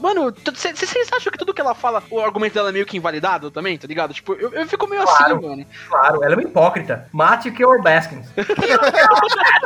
Mano, 0.00 0.32
vocês 0.54 1.10
acham 1.12 1.32
que 1.32 1.38
tudo 1.38 1.52
que 1.52 1.60
ela 1.60 1.74
fala, 1.74 2.02
o 2.10 2.20
argumento 2.20 2.54
dela 2.54 2.68
é 2.68 2.72
meio 2.72 2.86
que 2.86 2.96
invalidado 2.96 3.50
também, 3.50 3.76
tá 3.76 3.86
ligado? 3.88 4.14
Tipo, 4.14 4.34
eu, 4.34 4.52
eu 4.52 4.66
fico 4.66 4.86
meio 4.88 5.02
Claro. 5.02 5.36
assim, 5.36 5.46
mano. 5.48 5.66
Claro, 5.88 6.22
ela 6.22 6.34
é 6.34 6.36
uma 6.36 6.42
hipócrita. 6.44 7.08
Mate 7.12 7.48
o 7.48 7.54
Carol 7.54 7.82
Baskins. 7.82 8.26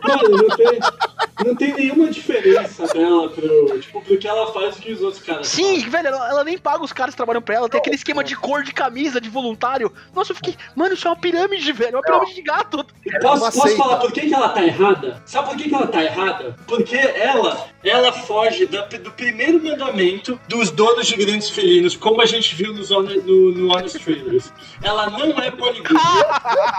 Mano, 0.05 0.29
não 0.48 0.57
tem, 0.57 0.79
não 1.44 1.55
tem 1.57 1.74
nenhuma 1.74 2.09
diferença 2.11 2.87
dela 2.88 3.29
pro, 3.29 3.81
tipo, 3.81 3.93
pro 4.05 4.19
que 4.19 4.27
ela 4.29 4.53
faz 4.53 4.77
que 4.77 4.93
os 4.93 5.01
outros 5.03 5.23
caras 5.23 5.47
Sim, 5.49 5.75
fazem. 5.77 5.88
velho, 5.90 6.09
ela, 6.09 6.29
ela 6.29 6.45
nem 6.45 6.59
paga 6.59 6.83
os 6.85 6.93
caras 6.93 7.14
que 7.14 7.17
trabalham 7.17 7.43
pra 7.43 7.55
ela, 7.55 7.69
tem 7.69 7.81
aquele 7.81 7.97
esquema 7.97 8.23
de 8.23 8.37
cor 8.37 8.62
de 8.62 8.73
camisa, 8.73 9.21
de 9.21 9.29
voluntário. 9.29 9.93
Nossa, 10.14 10.33
eu 10.33 10.37
fiquei, 10.37 10.57
mano, 10.77 10.95
isso 10.95 11.07
é 11.07 11.11
uma 11.11 11.17
pirâmide, 11.17 11.73
velho, 11.73 11.95
é 11.95 11.97
uma 11.97 12.03
pirâmide 12.03 12.35
de 12.35 12.43
gato. 12.43 12.85
E 13.05 13.19
posso, 13.19 13.59
posso 13.61 13.77
falar 13.77 13.97
por 13.99 14.12
que, 14.12 14.23
que 14.23 14.35
ela 14.35 14.49
tá 14.51 14.62
errada? 14.64 15.23
Sabe 15.25 15.49
por 15.49 15.57
que, 15.57 15.69
que 15.69 15.75
ela 15.75 15.87
tá 15.87 16.03
errada? 16.03 16.57
Porque 16.67 16.97
ela, 16.97 17.67
ela 17.83 18.12
foge 18.12 18.67
da- 18.67 18.85
do 18.87 19.11
primeiro 19.12 19.62
mandamento 19.62 20.38
dos 20.49 20.71
donos 20.71 21.07
de 21.07 21.17
grandes 21.17 21.51
felinos, 21.51 21.97
como 21.97 22.21
a 22.21 22.27
gente 22.27 22.55
viu 22.55 22.73
nos, 22.75 22.90
no, 22.90 23.53
no 23.53 23.73
Honest 23.75 23.99
Trailers. 23.99 24.53
Ela 24.83 25.11
não 25.11 25.38
é 25.40 25.51
poligâmica. 25.51 25.95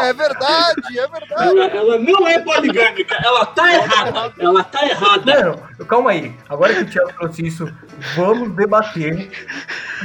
É 0.00 0.12
verdade, 0.12 0.98
é 0.98 1.06
verdade. 1.08 1.58
Ela, 1.58 1.64
ela 1.66 1.98
não 1.98 2.26
é 2.28 2.38
poligâmica. 2.40 3.16
Ela 3.24 3.46
tá 3.46 3.72
errada. 3.74 4.32
Ela 4.38 4.64
tá 4.64 4.86
errada. 4.86 5.34
Mano, 5.44 5.86
calma 5.86 6.10
aí. 6.10 6.33
Agora 6.48 6.74
que 6.74 6.82
o 6.82 6.86
Thiago 6.86 7.12
trouxe 7.14 7.46
isso, 7.46 7.72
vamos 8.14 8.54
debater 8.54 9.30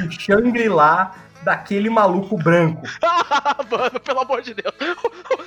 o 0.06 0.12
Shangri-La 0.12 1.14
daquele 1.44 1.90
maluco 1.90 2.38
branco. 2.38 2.84
Mano, 3.72 4.00
pelo 4.00 4.20
amor 4.22 4.42
de 4.42 4.54
Deus. 4.54 4.74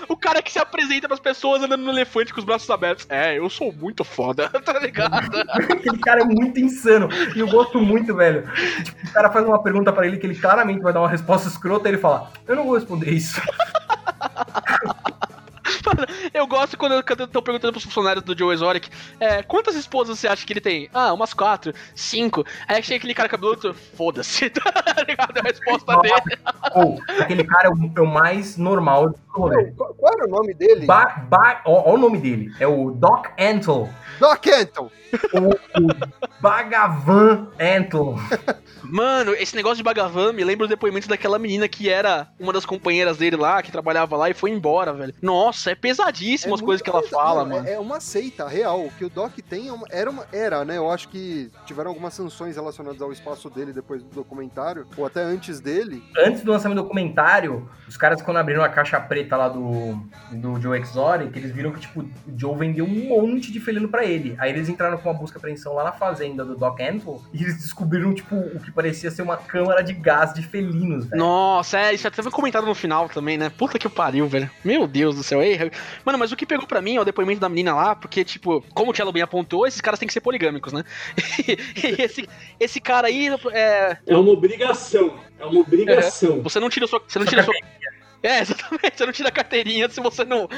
O, 0.08 0.14
o 0.14 0.16
cara 0.16 0.42
que 0.42 0.50
se 0.50 0.58
apresenta 0.58 1.08
pras 1.08 1.20
pessoas 1.20 1.62
andando 1.62 1.82
no 1.82 1.90
elefante 1.90 2.32
com 2.32 2.40
os 2.40 2.44
braços 2.44 2.68
abertos. 2.70 3.06
É, 3.08 3.38
eu 3.38 3.48
sou 3.50 3.72
muito 3.72 4.04
foda, 4.04 4.48
tá 4.64 4.78
ligado? 4.78 5.14
Aquele 5.50 5.98
cara 5.98 6.22
é 6.22 6.24
muito 6.24 6.58
insano. 6.60 7.08
E 7.34 7.40
eu 7.40 7.48
gosto 7.48 7.80
muito, 7.80 8.14
velho. 8.14 8.44
Tipo, 8.84 9.06
o 9.06 9.12
cara 9.12 9.30
faz 9.30 9.46
uma 9.46 9.62
pergunta 9.62 9.92
pra 9.92 10.06
ele 10.06 10.16
que 10.16 10.26
ele 10.26 10.36
claramente 10.36 10.80
vai 10.80 10.92
dar 10.92 11.00
uma 11.00 11.08
resposta 11.08 11.48
escrota 11.48 11.88
e 11.88 11.92
ele 11.92 11.98
fala: 11.98 12.30
Eu 12.46 12.56
não 12.56 12.64
vou 12.64 12.74
responder 12.74 13.10
isso. 13.10 13.40
Eu 16.32 16.46
gosto 16.46 16.76
quando 16.76 16.98
estão 16.98 17.42
perguntando 17.42 17.72
pros 17.72 17.85
funcionários 17.85 18.24
do 18.24 18.37
Joe 18.37 18.54
Exotic 18.54 18.88
é, 19.20 19.42
quantas 19.42 19.74
esposas 19.74 20.18
você 20.18 20.28
acha 20.28 20.46
que 20.46 20.52
ele 20.52 20.61
tem? 20.61 20.88
Ah, 20.92 21.12
umas 21.12 21.35
quatro, 21.35 21.74
cinco. 21.94 22.44
Aí 22.66 22.82
chega 22.82 22.98
aquele 22.98 23.14
cara 23.14 23.28
cabeludo, 23.28 23.74
foda-se, 23.74 24.50
tá 24.50 25.04
ligado? 25.06 25.38
A 25.38 25.42
resposta 25.42 25.92
Nossa. 25.92 26.02
dele. 26.02 26.38
Ou, 26.74 27.00
aquele 27.20 27.44
cara 27.44 27.68
é 27.68 27.70
o, 27.70 27.92
é 27.96 28.00
o 28.00 28.06
mais 28.06 28.56
normal 28.56 29.11
do 29.11 29.31
Qual, 29.32 29.94
qual 29.94 30.12
era 30.14 30.26
o 30.26 30.28
nome 30.30 30.52
dele? 30.54 30.86
Ba, 30.86 31.24
ba, 31.28 31.62
ó, 31.64 31.90
ó 31.90 31.94
o 31.94 31.98
nome 31.98 32.18
dele. 32.18 32.52
É 32.60 32.66
o 32.66 32.90
Doc 32.90 33.28
Antle. 33.38 33.88
Doc 34.20 34.46
Antle. 34.46 34.90
O, 35.34 35.50
o 35.50 36.40
Bagavan 36.40 37.48
Antle. 37.60 38.14
Mano, 38.82 39.32
esse 39.34 39.54
negócio 39.54 39.76
de 39.78 39.82
Bagavan 39.82 40.32
me 40.32 40.42
lembra 40.44 40.64
os 40.64 40.70
depoimentos 40.70 41.08
daquela 41.08 41.38
menina 41.38 41.68
que 41.68 41.88
era 41.88 42.28
uma 42.38 42.52
das 42.52 42.66
companheiras 42.66 43.16
dele 43.16 43.36
lá, 43.36 43.62
que 43.62 43.70
trabalhava 43.72 44.16
lá 44.16 44.28
e 44.28 44.34
foi 44.34 44.50
embora, 44.50 44.92
velho. 44.92 45.14
Nossa, 45.22 45.70
é 45.70 45.74
pesadíssimo 45.74 46.54
as 46.54 46.60
É 46.60 46.64
coisas 46.64 46.82
muito 46.86 46.90
que 47.02 47.08
ela 47.14 47.22
fala, 47.24 47.42
é- 47.42 47.44
mano. 47.44 47.68
É, 47.68 47.78
uma 47.78 48.00
seita 48.00 48.46
real. 48.48 48.80
O 48.86 48.90
que 48.90 49.04
o 49.04 49.10
Doc 49.10 49.32
tem 49.48 49.68
é 49.68 49.72
uma- 49.72 49.86
era, 49.90 50.10
uma, 50.10 50.26
era, 50.32 50.64
né? 50.64 50.76
Eu 50.76 50.90
acho 50.90 51.08
que 51.08 51.50
tiveram 51.64 51.90
algumas 51.90 52.12
sanções 52.14 52.56
relacionadas 52.56 53.00
ao 53.00 53.12
espaço 53.12 53.48
dele 53.48 53.72
depois 53.72 54.02
do 54.02 54.10
documentário, 54.10 54.86
ou 54.96 55.06
até 55.06 55.22
antes 55.22 55.60
dele. 55.60 56.02
Antes 56.18 56.42
do 56.42 56.50
lançamento 56.50 56.76
do 56.78 56.82
documentário, 56.82 57.68
os 57.88 57.96
caras, 57.96 58.20
quando 58.20 58.38
abriram 58.38 58.64
a 58.64 58.68
caixa 58.68 59.00
preta 59.00 59.21
lá 59.30 59.48
do, 59.48 59.98
do 60.30 60.61
Joe 60.61 60.78
Exotic, 60.78 61.37
eles 61.37 61.50
viram 61.50 61.72
que, 61.72 61.80
tipo, 61.80 62.00
o 62.00 62.11
Joe 62.37 62.56
vendeu 62.56 62.85
um 62.85 63.08
monte 63.08 63.50
de 63.52 63.61
felino 63.61 63.88
pra 63.88 64.04
ele. 64.04 64.35
Aí 64.38 64.50
eles 64.50 64.68
entraram 64.68 64.98
com 64.98 65.08
uma 65.08 65.18
busca 65.18 65.37
e 65.37 65.38
apreensão 65.38 65.74
lá 65.74 65.85
na 65.85 65.92
fazenda 65.92 66.44
do 66.44 66.56
Doc 66.56 66.80
Antle 66.80 67.20
e 67.32 67.42
eles 67.42 67.56
descobriram, 67.58 68.14
tipo, 68.14 68.35
o 68.37 68.61
que 68.61 68.70
parecia 68.70 69.11
ser 69.11 69.22
uma 69.22 69.37
câmara 69.37 69.82
de 69.82 69.92
gás 69.92 70.32
de 70.35 70.42
felinos, 70.42 71.06
velho. 71.06 71.18
Nossa, 71.20 71.78
é, 71.78 71.94
isso 71.94 72.06
até 72.06 72.22
foi 72.22 72.32
comentado 72.32 72.66
no 72.66 72.74
final 72.74 73.08
também, 73.08 73.37
né? 73.38 73.50
Puta 73.50 73.78
que 73.78 73.88
pariu, 73.88 74.26
velho. 74.26 74.50
Meu 74.64 74.87
Deus 74.87 75.16
do 75.16 75.22
céu. 75.22 75.42
Ei, 75.42 75.70
mano, 76.04 76.18
mas 76.18 76.32
o 76.32 76.37
que 76.37 76.46
pegou 76.46 76.66
pra 76.66 76.82
mim 76.82 76.96
é 76.96 77.00
o 77.00 77.04
depoimento 77.04 77.40
da 77.40 77.48
menina 77.48 77.74
lá, 77.74 77.94
porque, 77.96 78.24
tipo, 78.24 78.62
como 78.74 78.90
o 78.90 78.94
Tchelo 78.94 79.12
bem 79.12 79.22
apontou, 79.22 79.66
esses 79.66 79.80
caras 79.80 79.98
têm 79.98 80.06
que 80.06 80.12
ser 80.12 80.20
poligâmicos, 80.20 80.72
né? 80.72 80.85
E 81.82 82.02
esse, 82.02 82.28
esse 82.58 82.80
cara 82.80 83.08
aí, 83.08 83.28
é, 83.52 83.96
É 84.06 84.16
uma 84.16 84.30
obrigação. 84.30 85.14
É 85.38 85.44
uma 85.44 85.61
obrigação. 85.61 86.40
você 86.42 86.61
não 86.61 86.68
tira 86.68 86.87
sua. 86.87 87.02
Você 87.06 87.18
não 87.18 87.26
tira 87.26 87.42
sua. 87.42 87.54
É, 88.22 88.40
exatamente. 88.40 88.96
Você 88.96 89.06
não 89.06 89.12
tira 89.12 89.28
a 89.28 89.32
carteirinha 89.32 89.88
se 89.88 90.00
você 90.00 90.24
não, 90.24 90.48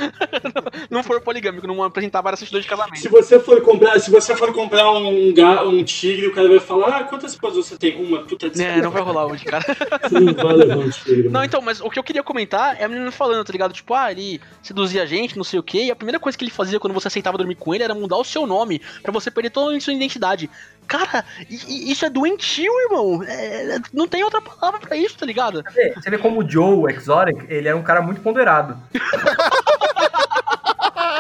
não 0.90 1.02
for 1.02 1.20
poligâmico, 1.20 1.66
não 1.66 1.82
apresentar 1.82 2.20
várias 2.20 2.40
certidões 2.40 2.64
de 2.64 2.70
casamento. 2.70 3.00
Se 3.00 3.08
você 3.08 3.40
for 3.40 3.60
comprar, 3.62 3.98
se 3.98 4.10
você 4.10 4.36
for 4.36 4.52
comprar 4.52 4.90
um, 4.92 5.32
um 5.68 5.84
tigre, 5.84 6.26
o 6.26 6.34
cara 6.34 6.48
vai 6.48 6.60
falar, 6.60 6.88
ah, 6.88 7.04
quantas 7.04 7.32
esposas 7.32 7.66
você 7.66 7.78
tem? 7.78 7.96
Uma, 7.96 8.24
puta 8.24 8.50
de 8.50 8.62
É, 8.62 8.80
não 8.80 8.90
vai 8.90 9.02
rolar 9.02 9.26
hoje, 9.26 9.44
cara. 9.44 9.64
Você 10.04 10.20
não 10.20 10.34
vai 10.34 10.54
levar 10.54 10.76
um 10.76 10.90
tigre. 10.90 11.28
Não, 11.28 11.42
então, 11.42 11.60
mas 11.62 11.80
o 11.80 11.88
que 11.88 11.98
eu 11.98 12.02
queria 12.02 12.22
comentar 12.22 12.80
é 12.80 12.84
a 12.84 12.88
menina 12.88 13.10
falando, 13.10 13.44
tá 13.44 13.52
ligado? 13.52 13.72
Tipo, 13.72 13.94
ah, 13.94 14.10
ele 14.10 14.40
seduzia 14.62 15.02
a 15.02 15.06
gente, 15.06 15.36
não 15.36 15.44
sei 15.44 15.58
o 15.58 15.62
quê, 15.62 15.84
e 15.84 15.90
a 15.90 15.96
primeira 15.96 16.18
coisa 16.18 16.36
que 16.36 16.44
ele 16.44 16.50
fazia 16.50 16.78
quando 16.78 16.92
você 16.92 17.08
aceitava 17.08 17.38
dormir 17.38 17.54
com 17.54 17.74
ele 17.74 17.84
era 17.84 17.94
mudar 17.94 18.16
o 18.16 18.24
seu 18.24 18.46
nome, 18.46 18.80
pra 19.02 19.12
você 19.12 19.30
perder 19.30 19.50
toda 19.50 19.76
a 19.76 19.80
sua 19.80 19.92
identidade. 19.92 20.50
Cara, 20.86 21.24
isso 21.48 22.04
é 22.04 22.10
doentio, 22.10 22.72
irmão. 22.82 23.22
É, 23.26 23.78
não 23.92 24.06
tem 24.06 24.22
outra 24.22 24.40
palavra 24.40 24.80
pra 24.80 24.96
isso, 24.96 25.16
tá 25.18 25.24
ligado? 25.26 25.62
Você 25.62 25.70
vê- 25.72 25.94
Você 25.94 26.10
vê 26.10 26.18
como 26.18 26.40
o 26.42 26.48
Joe, 26.48 26.76
o 26.76 26.88
Exotic, 26.88 27.46
ele 27.48 27.68
era 27.68 27.76
um 27.76 27.82
cara 27.82 28.00
muito 28.02 28.20
ponderado. 28.20 28.76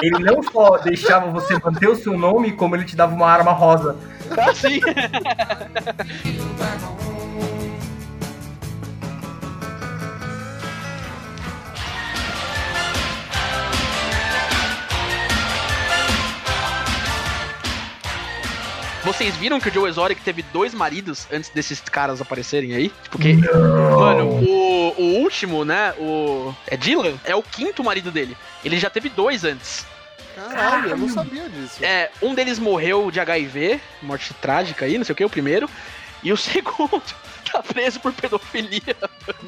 Ele 0.02 0.18
não 0.24 0.42
só 0.42 0.76
deixava 0.78 1.30
você 1.30 1.54
manter 1.58 1.88
o 1.88 1.94
seu 1.96 2.18
nome, 2.18 2.52
como 2.52 2.74
ele 2.74 2.84
te 2.84 2.96
dava 2.96 3.14
uma 3.14 3.30
arma 3.30 3.52
rosa. 3.52 3.96
Assim. 4.48 4.80
Vocês 19.04 19.36
viram 19.36 19.60
que 19.60 19.68
o 19.68 19.72
Joe 19.72 19.88
Exotic 19.88 20.20
teve 20.22 20.42
dois 20.50 20.72
maridos 20.72 21.26
antes 21.30 21.50
desses 21.50 21.78
caras 21.80 22.22
aparecerem 22.22 22.74
aí? 22.74 22.90
Porque, 23.10 23.34
mano, 23.34 24.42
o, 24.42 24.94
o 24.96 25.04
último, 25.20 25.62
né? 25.62 25.92
O. 25.98 26.54
É 26.66 26.74
Dylan? 26.74 27.14
É 27.22 27.36
o 27.36 27.42
quinto 27.42 27.84
marido 27.84 28.10
dele. 28.10 28.34
Ele 28.64 28.78
já 28.78 28.88
teve 28.88 29.10
dois 29.10 29.44
antes. 29.44 29.84
Caralho, 30.34 30.90
eu 30.90 30.96
não 30.96 31.08
sabia 31.08 31.48
disso. 31.50 31.84
É, 31.84 32.10
um 32.22 32.34
deles 32.34 32.58
morreu 32.58 33.10
de 33.10 33.20
HIV, 33.20 33.78
morte 34.02 34.32
trágica 34.34 34.86
aí, 34.86 34.96
não 34.96 35.04
sei 35.04 35.12
o 35.12 35.16
que, 35.16 35.24
o 35.24 35.30
primeiro. 35.30 35.68
E 36.22 36.32
o 36.32 36.36
segundo 36.38 37.02
tá 37.54 37.62
preso 37.62 38.00
por 38.00 38.12
pedofilia. 38.12 38.96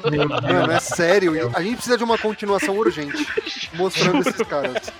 Mano, 0.01 0.71
é 0.71 0.79
sério. 0.79 1.51
A 1.53 1.61
gente 1.61 1.75
precisa 1.75 1.97
de 1.97 2.03
uma 2.03 2.17
continuação 2.17 2.77
urgente. 2.77 3.27
Mostrando 3.73 4.19
esses 4.21 4.47
caras. 4.47 4.91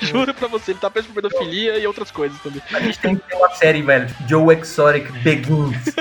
Juro 0.00 0.32
pra 0.32 0.48
você, 0.48 0.70
ele 0.70 0.78
tá 0.78 0.88
preso 0.88 1.08
por 1.08 1.14
pedofilia 1.14 1.78
e 1.78 1.86
outras 1.86 2.10
coisas 2.10 2.40
também. 2.40 2.62
A 2.72 2.80
gente 2.80 2.98
tem 2.98 3.16
que 3.16 3.28
ter 3.28 3.36
uma 3.36 3.50
série, 3.50 3.82
velho, 3.82 4.06
tipo 4.06 4.28
Joe 4.28 4.56
Exotic 4.56 5.10
Begins. 5.22 5.94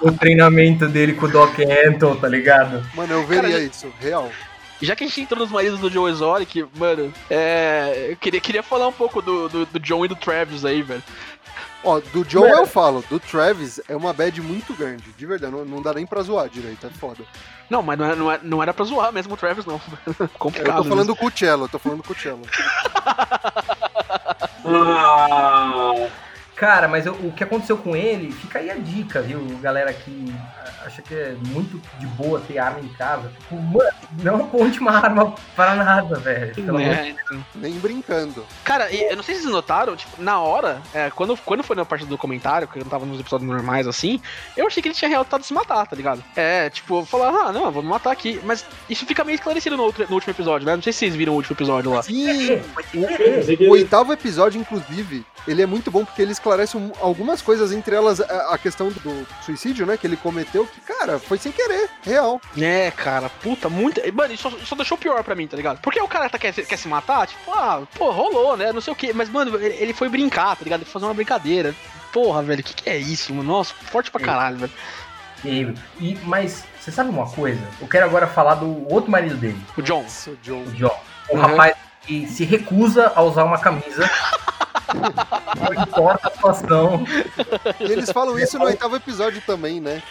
O 0.00 0.12
treinamento 0.12 0.86
dele 0.86 1.14
com 1.14 1.26
o 1.26 1.28
Doc 1.28 1.58
Antle, 1.58 2.16
tá 2.16 2.28
ligado? 2.28 2.86
Mano, 2.94 3.14
eu 3.14 3.26
veria 3.26 3.50
Cara, 3.50 3.62
isso, 3.62 3.92
real. 3.98 4.30
E 4.80 4.86
já 4.86 4.94
que 4.94 5.04
a 5.04 5.06
gente 5.06 5.20
entrou 5.20 5.40
nos 5.40 5.50
maridos 5.50 5.80
do 5.80 5.90
Joe 5.90 6.10
Exotic, 6.10 6.66
mano, 6.76 7.12
é. 7.28 8.08
Eu 8.10 8.16
queria, 8.16 8.40
queria 8.40 8.62
falar 8.62 8.86
um 8.88 8.92
pouco 8.92 9.20
do, 9.20 9.48
do, 9.48 9.66
do 9.66 9.80
John 9.80 10.04
e 10.04 10.08
do 10.08 10.16
Travis 10.16 10.64
aí, 10.64 10.82
velho. 10.82 11.02
Ó, 11.82 11.98
do 12.12 12.28
Joe 12.28 12.50
eu 12.50 12.66
falo, 12.66 13.02
do 13.08 13.18
Travis 13.18 13.80
é 13.88 13.96
uma 13.96 14.12
bad 14.12 14.40
muito 14.42 14.74
grande. 14.74 15.04
De 15.16 15.26
verdade, 15.26 15.52
não, 15.52 15.64
não 15.64 15.80
dá 15.82 15.94
nem 15.94 16.06
pra 16.06 16.22
zoar 16.22 16.48
direito, 16.48 16.86
é 16.86 16.90
foda. 16.90 17.24
Não, 17.70 17.82
mas 17.82 17.98
não 17.98 18.04
era, 18.04 18.16
não 18.16 18.30
era, 18.30 18.42
não 18.42 18.62
era 18.62 18.74
pra 18.74 18.84
zoar 18.84 19.12
mesmo 19.12 19.32
o 19.34 19.36
Travis, 19.36 19.64
não. 19.64 19.80
Eu 20.18 20.28
Complicado. 20.38 20.82
tô 20.82 20.88
falando 20.88 21.16
com 21.16 21.26
o 21.26 21.32
Cello, 21.34 21.64
eu 21.64 21.68
tô 21.68 21.78
falando 21.78 22.02
com 22.02 22.12
o 22.12 22.16
Cello. 22.16 22.42
Ah, 26.60 26.70
Cara, 26.70 26.88
mas 26.88 27.06
eu- 27.06 27.14
o 27.14 27.32
que 27.32 27.42
aconteceu 27.42 27.76
com 27.78 27.96
ele, 27.96 28.30
fica 28.32 28.58
aí 28.58 28.70
a 28.70 28.74
dica, 28.74 29.22
viu? 29.22 29.40
Galera 29.62 29.92
que 29.92 30.32
acha 30.84 31.00
que 31.02 31.14
é 31.14 31.34
muito 31.48 31.80
de 31.98 32.06
boa 32.06 32.40
ter 32.46 32.58
arma 32.58 32.80
em 32.80 32.88
casa. 32.88 33.28
Tipo, 33.40 33.56
mano, 33.56 33.90
não 34.22 34.36
aponte 34.36 34.78
uma 34.78 34.92
arma 34.92 35.34
para 35.56 35.74
nada, 35.74 36.18
velho. 36.18 36.54
Pelo 36.54 36.76
amor 36.76 36.80
de 36.82 36.88
É, 37.00 37.08
então. 37.10 37.44
Nem 37.54 37.72
brincando. 37.78 38.44
Cara, 38.64 38.90
e 38.90 39.02
eu 39.10 39.16
não 39.16 39.22
sei 39.22 39.34
se 39.34 39.42
vocês 39.42 39.52
notaram, 39.52 39.96
tipo, 39.96 40.22
na 40.22 40.38
hora, 40.40 40.80
é, 40.94 41.10
quando, 41.10 41.36
quando 41.38 41.62
foi 41.62 41.74
na 41.76 41.84
parte 41.84 42.04
do 42.04 42.08
documentário, 42.10 42.68
que 42.68 42.78
eu 42.78 42.82
não 42.84 42.90
tava 42.90 43.04
nos 43.06 43.18
episódios 43.20 43.48
normais 43.50 43.86
assim, 43.86 44.20
eu 44.56 44.66
achei 44.66 44.82
que 44.82 44.88
ele 44.88 44.94
tinha 44.94 45.08
real 45.08 45.24
tentado 45.24 45.44
se 45.44 45.52
matar, 45.54 45.86
tá 45.86 45.96
ligado? 45.96 46.22
É, 46.36 46.68
tipo, 46.70 47.04
falar, 47.06 47.28
ah, 47.48 47.52
não, 47.52 47.70
vou 47.70 47.82
me 47.82 47.88
matar 47.88 48.10
aqui. 48.12 48.38
Mas 48.44 48.64
isso 48.88 49.06
fica 49.06 49.24
meio 49.24 49.34
esclarecido 49.36 49.76
no, 49.76 49.82
outro- 49.84 50.06
no 50.08 50.14
último 50.14 50.32
episódio, 50.32 50.66
né? 50.66 50.76
Não 50.76 50.82
sei 50.82 50.92
se 50.92 50.98
vocês 51.00 51.14
viram 51.16 51.32
o 51.32 51.36
último 51.36 51.54
episódio 51.56 51.90
lá. 51.92 52.02
Sim, 52.02 52.60
que 52.90 52.98
o 52.98 53.06
ele- 53.50 53.68
oitavo 53.68 54.12
episódio, 54.12 54.60
inclusive, 54.60 55.24
ele 55.48 55.62
é 55.62 55.66
muito 55.66 55.90
bom 55.90 56.04
porque 56.04 56.20
ele 56.22 56.32
esclarece 56.32 56.49
um- 56.76 56.92
algumas 57.00 57.40
coisas, 57.42 57.72
entre 57.72 57.94
elas 57.94 58.20
a, 58.20 58.54
a 58.54 58.58
questão 58.58 58.88
do 58.88 59.26
suicídio, 59.44 59.86
né, 59.86 59.96
que 59.96 60.06
ele 60.06 60.16
cometeu, 60.16 60.66
que, 60.66 60.80
cara, 60.80 61.18
foi 61.18 61.38
sem 61.38 61.52
querer, 61.52 61.88
real. 62.02 62.40
É, 62.58 62.90
cara, 62.90 63.28
puta, 63.28 63.68
muito. 63.68 64.00
Mano, 64.14 64.32
isso 64.34 64.50
só, 64.64 64.74
deixou 64.76 64.96
pior 64.98 65.22
pra 65.22 65.34
mim, 65.34 65.46
tá 65.46 65.56
ligado? 65.56 65.80
Porque 65.80 66.00
o 66.00 66.08
cara 66.08 66.28
tá, 66.28 66.38
quer, 66.38 66.52
se- 66.54 66.62
quer 66.64 66.76
se 66.76 66.88
matar, 66.88 67.26
tipo, 67.26 67.50
ah, 67.52 67.82
pô, 67.96 68.10
rolou, 68.10 68.56
né? 68.56 68.72
Não 68.72 68.80
sei 68.80 68.92
o 68.92 68.96
quê. 68.96 69.12
Mas, 69.14 69.28
mano, 69.28 69.56
ele, 69.56 69.74
ele 69.74 69.92
foi 69.92 70.08
brincar, 70.08 70.56
tá 70.56 70.64
ligado? 70.64 70.80
Ele 70.80 70.86
foi 70.90 70.94
fazer 70.94 71.06
uma 71.06 71.14
brincadeira. 71.14 71.74
Porra, 72.12 72.42
velho, 72.42 72.60
o 72.60 72.64
que, 72.64 72.74
que 72.74 72.90
é 72.90 72.96
isso, 72.96 73.32
mano? 73.34 73.52
Nossa, 73.52 73.72
forte 73.74 74.10
pra 74.10 74.20
caralho, 74.20 74.56
velho. 74.58 74.72
Deus. 75.42 75.78
E, 75.98 76.18
mas, 76.24 76.64
você 76.78 76.90
sabe 76.90 77.08
uma 77.10 77.26
coisa? 77.30 77.60
Eu 77.80 77.86
quero 77.88 78.04
agora 78.04 78.26
falar 78.26 78.56
do 78.56 78.92
outro 78.92 79.10
marido 79.10 79.36
dele, 79.36 79.58
O 79.76 79.80
John. 79.82 80.02
Nossa, 80.02 80.32
Joe. 80.42 80.62
o 80.62 80.72
John. 80.72 81.00
O 81.30 81.36
Uhum. 81.36 81.40
rapaz 81.42 81.76
que 82.02 82.26
se 82.26 82.44
recusa 82.44 83.12
a 83.14 83.22
usar 83.22 83.44
uma 83.44 83.58
camisa. 83.58 84.10
Não 84.94 85.82
importa 85.82 86.28
a 86.28 86.30
situação. 86.30 87.04
E 87.80 87.84
eles 87.92 88.10
falam 88.10 88.38
isso 88.38 88.58
no 88.58 88.64
oitavo 88.66 88.96
episódio 88.96 89.42
também, 89.46 89.80
né? 89.80 90.02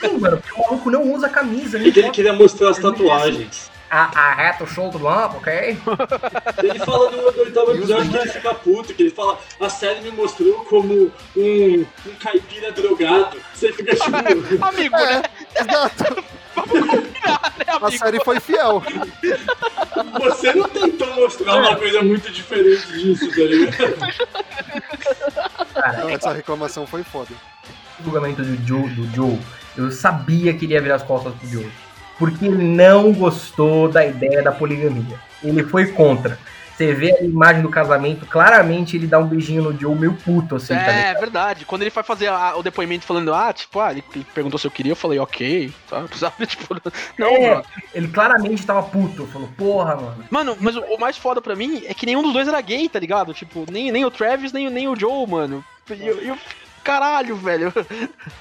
Sim, 0.00 0.18
mano, 0.18 0.38
porque 0.38 0.52
o 0.60 0.64
maluco 0.64 0.90
não 0.90 1.02
usa 1.12 1.28
camisa. 1.28 1.78
É 1.78 1.90
que 1.90 2.00
ele 2.00 2.10
queria 2.10 2.32
mostrar 2.32 2.70
as 2.70 2.78
tatuagens. 2.78 3.70
A, 3.90 4.02
a 4.16 4.34
reta 4.34 4.62
o 4.62 4.66
shoulder 4.68 5.02
lump, 5.02 5.34
ok? 5.34 5.76
Ele 6.62 6.78
fala 6.78 7.10
no 7.10 7.32
do 7.32 7.40
oitavo 7.40 7.72
episódio 7.74 8.08
que 8.08 8.16
ele 8.18 8.28
fica 8.30 8.54
puto, 8.54 8.94
que 8.94 9.02
ele 9.02 9.10
fala, 9.10 9.36
a 9.60 9.68
série 9.68 10.00
me 10.00 10.12
mostrou 10.12 10.64
como 10.66 11.10
um, 11.36 11.86
um 12.06 12.14
caipira 12.20 12.70
drogado. 12.70 13.36
Você 13.52 13.72
fica 13.72 13.92
tipo, 13.96 14.16
Amigo, 14.64 14.94
É, 14.96 15.14
né? 15.16 15.22
exato. 15.60 16.24
né, 16.56 17.64
A 17.68 17.76
amigo? 17.86 17.98
série 17.98 18.24
foi 18.24 18.40
fiel. 18.40 18.82
você 20.20 20.52
não 20.54 20.68
tentou 20.68 21.06
mostrar 21.14 21.56
uma 21.56 21.76
coisa 21.76 22.02
muito 22.02 22.30
diferente 22.30 22.86
disso, 22.92 23.28
tá 23.30 23.36
ligado? 23.42 23.96
Cara, 25.74 25.98
Não, 25.98 26.10
essa 26.10 26.32
reclamação 26.32 26.86
foi 26.86 27.02
foda. 27.02 27.30
o 28.00 28.04
julgamento 28.04 28.42
do 28.42 28.66
Joe, 28.66 28.88
do 28.90 29.06
Joe, 29.14 29.38
eu 29.76 29.90
sabia 29.90 30.52
que 30.54 30.64
ele 30.64 30.74
ia 30.74 30.82
virar 30.82 30.96
as 30.96 31.02
costas 31.02 31.32
pro 31.34 31.48
Joe. 31.48 31.70
Porque 32.18 32.44
ele 32.46 32.62
não 32.62 33.12
gostou 33.12 33.88
da 33.88 34.04
ideia 34.04 34.42
da 34.42 34.52
poligamia. 34.52 35.18
Ele 35.42 35.62
foi 35.64 35.86
contra. 35.92 36.38
Você 36.80 36.94
vê 36.94 37.14
a 37.14 37.22
imagem 37.22 37.60
do 37.60 37.68
casamento, 37.68 38.24
claramente 38.24 38.96
ele 38.96 39.06
dá 39.06 39.18
um 39.18 39.26
beijinho 39.26 39.62
no 39.64 39.78
Joe 39.78 39.94
meio 39.94 40.14
puto, 40.14 40.56
assim, 40.56 40.68
tá 40.74 40.90
É, 40.90 40.96
ligado? 41.08 41.20
verdade. 41.20 41.64
Quando 41.66 41.82
ele 41.82 41.90
foi 41.90 42.02
fazer 42.02 42.28
a- 42.28 42.56
o 42.56 42.62
depoimento 42.62 43.04
falando, 43.04 43.34
ah, 43.34 43.52
tipo, 43.52 43.78
ah, 43.78 43.90
ele, 43.92 44.02
ele 44.14 44.24
perguntou 44.34 44.58
se 44.58 44.66
eu 44.66 44.70
queria, 44.70 44.92
eu 44.92 44.96
falei, 44.96 45.18
ok, 45.18 45.70
tá? 45.86 46.04
Sabe, 46.16 46.46
tipo, 46.46 46.74
não, 47.18 47.28
É. 47.28 47.50
mano. 47.50 47.64
Ele 47.92 48.08
claramente 48.08 48.64
tava 48.64 48.82
puto. 48.84 49.26
Falou, 49.26 49.48
porra, 49.58 49.94
mano. 49.94 50.24
Mano, 50.30 50.56
mas 50.58 50.74
o, 50.74 50.80
o 50.80 50.98
mais 50.98 51.18
foda 51.18 51.42
pra 51.42 51.54
mim 51.54 51.82
é 51.86 51.92
que 51.92 52.06
nenhum 52.06 52.22
dos 52.22 52.32
dois 52.32 52.48
era 52.48 52.60
gay, 52.62 52.88
tá 52.88 52.98
ligado? 52.98 53.34
Tipo, 53.34 53.66
nem, 53.70 53.92
nem 53.92 54.06
o 54.06 54.10
Travis, 54.10 54.50
nem, 54.50 54.70
nem 54.70 54.88
o 54.88 54.98
Joe, 54.98 55.26
mano. 55.26 55.62
E 55.90 56.06
eu, 56.06 56.18
eu- 56.22 56.38
caralho, 56.84 57.36
velho. 57.36 57.72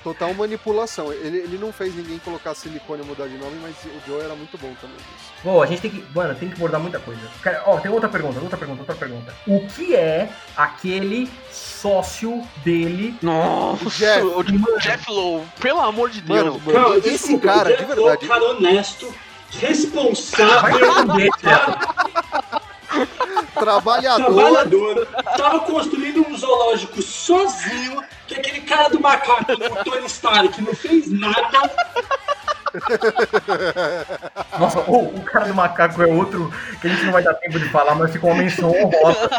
Total 0.03 0.33
manipulação. 0.33 1.11
Ele, 1.13 1.37
ele 1.39 1.57
não 1.57 1.71
fez 1.71 1.95
ninguém 1.95 2.19
colocar 2.19 2.53
silicone 2.55 3.03
e 3.03 3.05
mudar 3.05 3.27
de 3.27 3.37
nome, 3.37 3.57
mas 3.61 3.75
o 3.85 4.07
Joe 4.07 4.21
era 4.23 4.35
muito 4.35 4.57
bom 4.57 4.73
também 4.81 4.95
nisso. 4.97 5.29
Pô, 5.43 5.61
a 5.61 5.65
gente 5.65 5.81
tem 5.81 5.91
que. 5.91 6.05
Mano, 6.15 6.35
tem 6.35 6.49
que 6.49 6.55
abordar 6.55 6.79
muita 6.81 6.99
coisa. 6.99 7.21
Cara, 7.41 7.63
ó, 7.65 7.79
tem 7.79 7.91
outra 7.91 8.09
pergunta, 8.09 8.39
outra 8.39 8.57
pergunta, 8.57 8.81
outra 8.81 8.95
pergunta. 8.95 9.33
O 9.47 9.65
que 9.67 9.95
é 9.95 10.29
aquele 10.57 11.29
sócio 11.51 12.41
dele? 12.63 13.15
Nossa, 13.21 13.89
Jeff. 13.89 14.21
o 14.25 14.79
Jeff 14.79 15.09
Lowe, 15.11 15.43
pelo 15.59 15.79
amor 15.81 16.09
de 16.09 16.21
Deus, 16.21 16.43
Mano, 16.43 16.61
mano. 16.65 16.83
Cara, 16.85 16.97
Esse 16.99 17.09
desculpa, 17.09 17.47
cara, 17.47 17.69
o 17.69 17.71
de 17.71 17.77
Jeff 17.77 17.95
verdade. 17.95 18.23
é 18.23 18.25
um 18.25 18.29
cara 18.29 18.43
honesto, 18.45 19.05
Vai 19.51 19.61
responsável, 19.61 20.79
Trabalhador. 23.53 24.25
trabalhador, 24.25 25.07
tava 25.37 25.59
construindo 25.61 26.25
um 26.27 26.37
zoológico 26.37 27.01
sozinho, 27.01 28.01
que 28.29 28.35
aquele 28.35 28.61
cara 28.61 28.89
do 28.89 28.99
macaco, 28.99 29.51
o 29.51 29.83
Tony 29.83 30.05
Stark, 30.05 30.61
não 30.61 30.75
fez 30.75 31.11
nada. 31.11 31.59
Nossa, 34.57 34.79
o, 34.81 35.15
o 35.15 35.21
cara 35.23 35.45
do 35.47 35.53
macaco 35.55 36.01
é 36.01 36.05
outro 36.07 36.51
que 36.81 36.87
a 36.87 36.89
gente 36.89 37.03
não 37.05 37.13
vai 37.13 37.23
dar 37.23 37.33
tempo 37.35 37.59
de 37.59 37.69
falar, 37.69 37.95
mas 37.95 38.11
ficou 38.11 38.29
uma 38.31 38.41
menção 38.41 38.69
honrosa. 38.71 39.29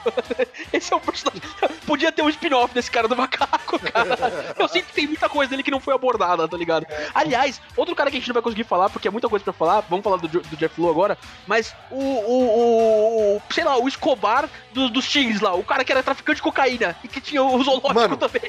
Esse 0.72 0.92
é 0.92 0.96
o 0.96 1.00
personagem. 1.00 1.42
Podia 1.86 2.12
ter 2.12 2.22
um 2.22 2.28
spin-off 2.28 2.74
desse 2.74 2.90
cara 2.90 3.08
do 3.08 3.16
macaco, 3.16 3.78
cara. 3.78 4.54
Eu 4.58 4.68
sinto 4.68 4.86
que 4.86 4.92
tem 4.92 5.06
muita 5.06 5.28
coisa 5.28 5.50
dele 5.50 5.62
que 5.62 5.70
não 5.70 5.80
foi 5.80 5.94
abordada, 5.94 6.46
tá 6.48 6.56
ligado? 6.56 6.86
Aliás, 7.14 7.60
outro 7.76 7.94
cara 7.94 8.10
que 8.10 8.16
a 8.16 8.20
gente 8.20 8.28
não 8.28 8.34
vai 8.34 8.42
conseguir 8.42 8.64
falar, 8.64 8.90
porque 8.90 9.08
é 9.08 9.10
muita 9.10 9.28
coisa 9.28 9.44
pra 9.44 9.52
falar, 9.52 9.80
vamos 9.88 10.04
falar 10.04 10.16
do, 10.16 10.28
do 10.28 10.56
Jeff 10.56 10.78
Lowe 10.80 10.90
agora, 10.90 11.16
mas 11.46 11.74
o, 11.90 11.96
o, 11.96 12.44
o, 12.44 13.36
o- 13.36 13.42
sei 13.50 13.64
lá, 13.64 13.78
o 13.78 13.88
Escobar 13.88 14.48
dos, 14.72 14.90
dos 14.90 15.10
Teens 15.10 15.40
lá, 15.40 15.54
o 15.54 15.64
cara 15.64 15.84
que 15.84 15.92
era 15.92 16.02
traficante 16.02 16.36
de 16.36 16.42
cocaína 16.42 16.96
e 17.02 17.08
que 17.08 17.20
tinha 17.20 17.42
o 17.42 17.62
zoológico 17.62 17.94
Mano, 17.94 18.16
também. 18.16 18.42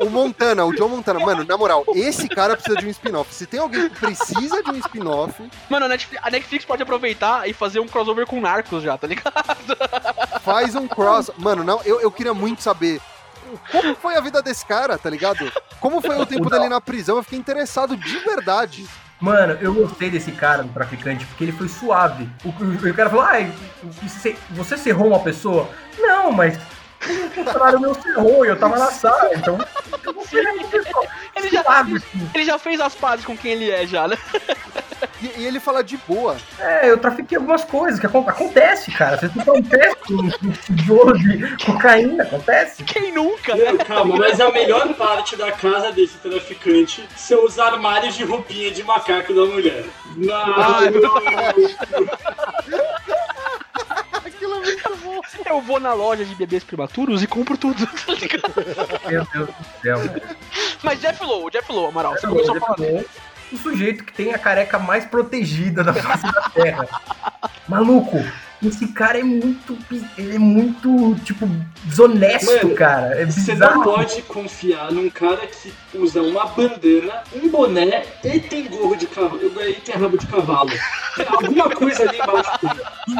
O, 0.00 0.06
o 0.06 0.10
Montana, 0.10 0.64
o 0.64 0.72
John 0.74 0.88
Montana, 0.88 1.18
mano, 1.20 1.44
na 1.44 1.56
moral, 1.56 1.84
esse 1.94 2.28
cara 2.28 2.54
precisa 2.56 2.76
de 2.76 2.86
um 2.86 2.90
spin-off. 2.90 3.34
Se 3.34 3.46
tem 3.46 3.55
alguém 3.58 3.88
que 3.88 3.98
precisa 4.00 4.62
de 4.62 4.70
um 4.70 4.76
spin-off, 4.78 5.50
Mano, 5.68 5.86
a 5.86 5.88
Netflix, 5.88 6.24
a 6.24 6.30
Netflix 6.30 6.64
pode 6.64 6.82
aproveitar 6.82 7.48
e 7.48 7.52
fazer 7.52 7.80
um 7.80 7.86
crossover 7.86 8.26
com 8.26 8.40
Narcos 8.40 8.82
já, 8.82 8.96
tá 8.98 9.06
ligado? 9.06 9.32
faz 10.42 10.74
um 10.74 10.86
cross. 10.86 11.30
Mano, 11.38 11.64
não, 11.64 11.80
eu, 11.84 12.00
eu 12.00 12.10
queria 12.10 12.34
muito 12.34 12.62
saber 12.62 13.00
como 13.70 13.94
foi 13.94 14.16
a 14.16 14.20
vida 14.20 14.42
desse 14.42 14.64
cara, 14.66 14.98
tá 14.98 15.08
ligado? 15.08 15.50
Como 15.80 16.00
foi 16.00 16.18
o 16.18 16.26
tempo 16.26 16.50
dele 16.50 16.68
na 16.68 16.80
prisão? 16.80 17.16
Eu 17.16 17.22
fiquei 17.22 17.38
interessado 17.38 17.96
de 17.96 18.18
verdade. 18.18 18.86
Mano, 19.20 19.56
eu 19.62 19.72
gostei 19.72 20.10
desse 20.10 20.30
cara, 20.32 20.62
do 20.62 20.68
traficante, 20.72 21.24
porque 21.26 21.44
ele 21.44 21.52
foi 21.52 21.68
suave. 21.68 22.28
O, 22.44 22.48
o- 22.48 22.90
o 22.90 22.94
cara 22.94 23.08
falou, 23.08 23.24
ai, 23.24 23.50
você, 24.02 24.36
você 24.50 24.76
serrou 24.76 25.06
uma 25.08 25.20
pessoa? 25.20 25.70
Não, 25.98 26.30
mas 26.32 26.58
funcionário 27.34 27.80
meu 27.80 27.94
serrou 27.94 28.44
e 28.44 28.48
eu 28.48 28.58
tava 28.58 28.78
na 28.78 28.90
sala, 28.90 29.30
então 29.34 29.56
não. 29.58 29.66
Ele 31.36 31.50
já, 31.50 31.86
ele 32.34 32.44
já 32.44 32.58
fez 32.58 32.80
as 32.80 32.94
pazes 32.94 33.24
com 33.24 33.36
quem 33.36 33.52
ele 33.52 33.70
é 33.70 33.86
já, 33.86 34.08
né? 34.08 34.16
E, 35.20 35.42
e 35.42 35.46
ele 35.46 35.60
fala 35.60 35.84
de 35.84 35.96
boa. 36.08 36.36
É, 36.58 36.90
eu 36.90 36.96
trafiquei 36.98 37.36
algumas 37.36 37.64
coisas 37.64 38.00
que 38.00 38.06
acon- 38.06 38.24
acontece, 38.26 38.90
cara. 38.92 39.18
Você 39.18 39.28
fica 39.28 39.52
um 39.52 39.62
teste 39.62 40.14
um 40.14 40.26
um 40.26 40.52
tijolo 40.52 41.18
de 41.18 41.64
cocaína, 41.64 42.22
acontece. 42.22 42.82
Quem 42.84 43.12
nunca, 43.12 43.54
né? 43.54 43.72
Não, 43.72 43.78
calma, 43.78 44.16
mas 44.16 44.40
a 44.40 44.50
melhor 44.50 44.88
parte 44.94 45.36
da 45.36 45.52
casa 45.52 45.92
desse 45.92 46.16
traficante 46.18 47.06
são 47.14 47.44
os 47.44 47.58
armários 47.58 48.14
de 48.14 48.24
roupinha 48.24 48.70
de 48.70 48.82
macaco 48.82 49.34
da 49.34 49.44
mulher. 49.44 49.84
Ah, 50.56 50.80
é 50.84 50.90
Não, 52.68 52.78
é 52.78 53.15
muito 54.66 54.98
bom. 55.02 55.20
Eu 55.46 55.60
vou 55.60 55.80
na 55.80 55.94
loja 55.94 56.24
de 56.24 56.34
bebês 56.34 56.64
prematuros 56.64 57.22
e 57.22 57.26
compro 57.26 57.56
tudo, 57.56 57.86
tá 57.86 58.12
ligado? 58.14 58.54
Meu 59.08 59.26
Deus 59.32 59.48
do 59.48 59.82
céu. 59.82 59.98
Mas 60.82 61.00
Jeff 61.00 61.22
Lowe, 61.24 61.50
Jeff 61.50 61.70
Lowe, 61.72 61.88
Amaral, 61.88 62.12
você 62.12 62.26
começou 62.26 62.56
a 62.56 62.60
falar 62.60 62.76
dele. 62.76 63.06
O 63.52 63.56
sujeito 63.56 64.04
que 64.04 64.12
tem 64.12 64.34
a 64.34 64.38
careca 64.38 64.78
mais 64.78 65.04
protegida 65.04 65.84
da 65.84 65.94
face 65.94 66.24
da 66.24 66.50
Terra. 66.50 66.88
Maluco, 67.68 68.18
esse 68.64 68.88
cara 68.88 69.20
é 69.20 69.22
muito. 69.22 69.76
Ele 70.16 70.36
é 70.36 70.38
muito, 70.38 71.14
tipo, 71.24 71.46
desonesto, 71.84 72.64
Mano, 72.64 72.74
cara. 72.74 73.20
É 73.20 73.26
Você 73.26 73.54
não 73.54 73.82
pode 73.82 74.22
confiar 74.22 74.90
num 74.90 75.10
cara 75.10 75.46
que 75.46 75.72
usa 75.94 76.22
uma 76.22 76.46
bandana, 76.46 77.22
um 77.34 77.48
boné 77.48 78.04
e 78.24 78.40
tem 78.40 78.66
gorro 78.66 78.96
de 78.96 79.06
cavalo. 79.06 79.40
E 79.44 79.74
tem 79.74 79.94
rabo 79.94 80.16
de 80.16 80.26
cavalo. 80.26 80.70
Tem 81.16 81.26
alguma 81.28 81.70
coisa 81.70 82.08
ali 82.08 82.18
embaixo. 82.18 82.50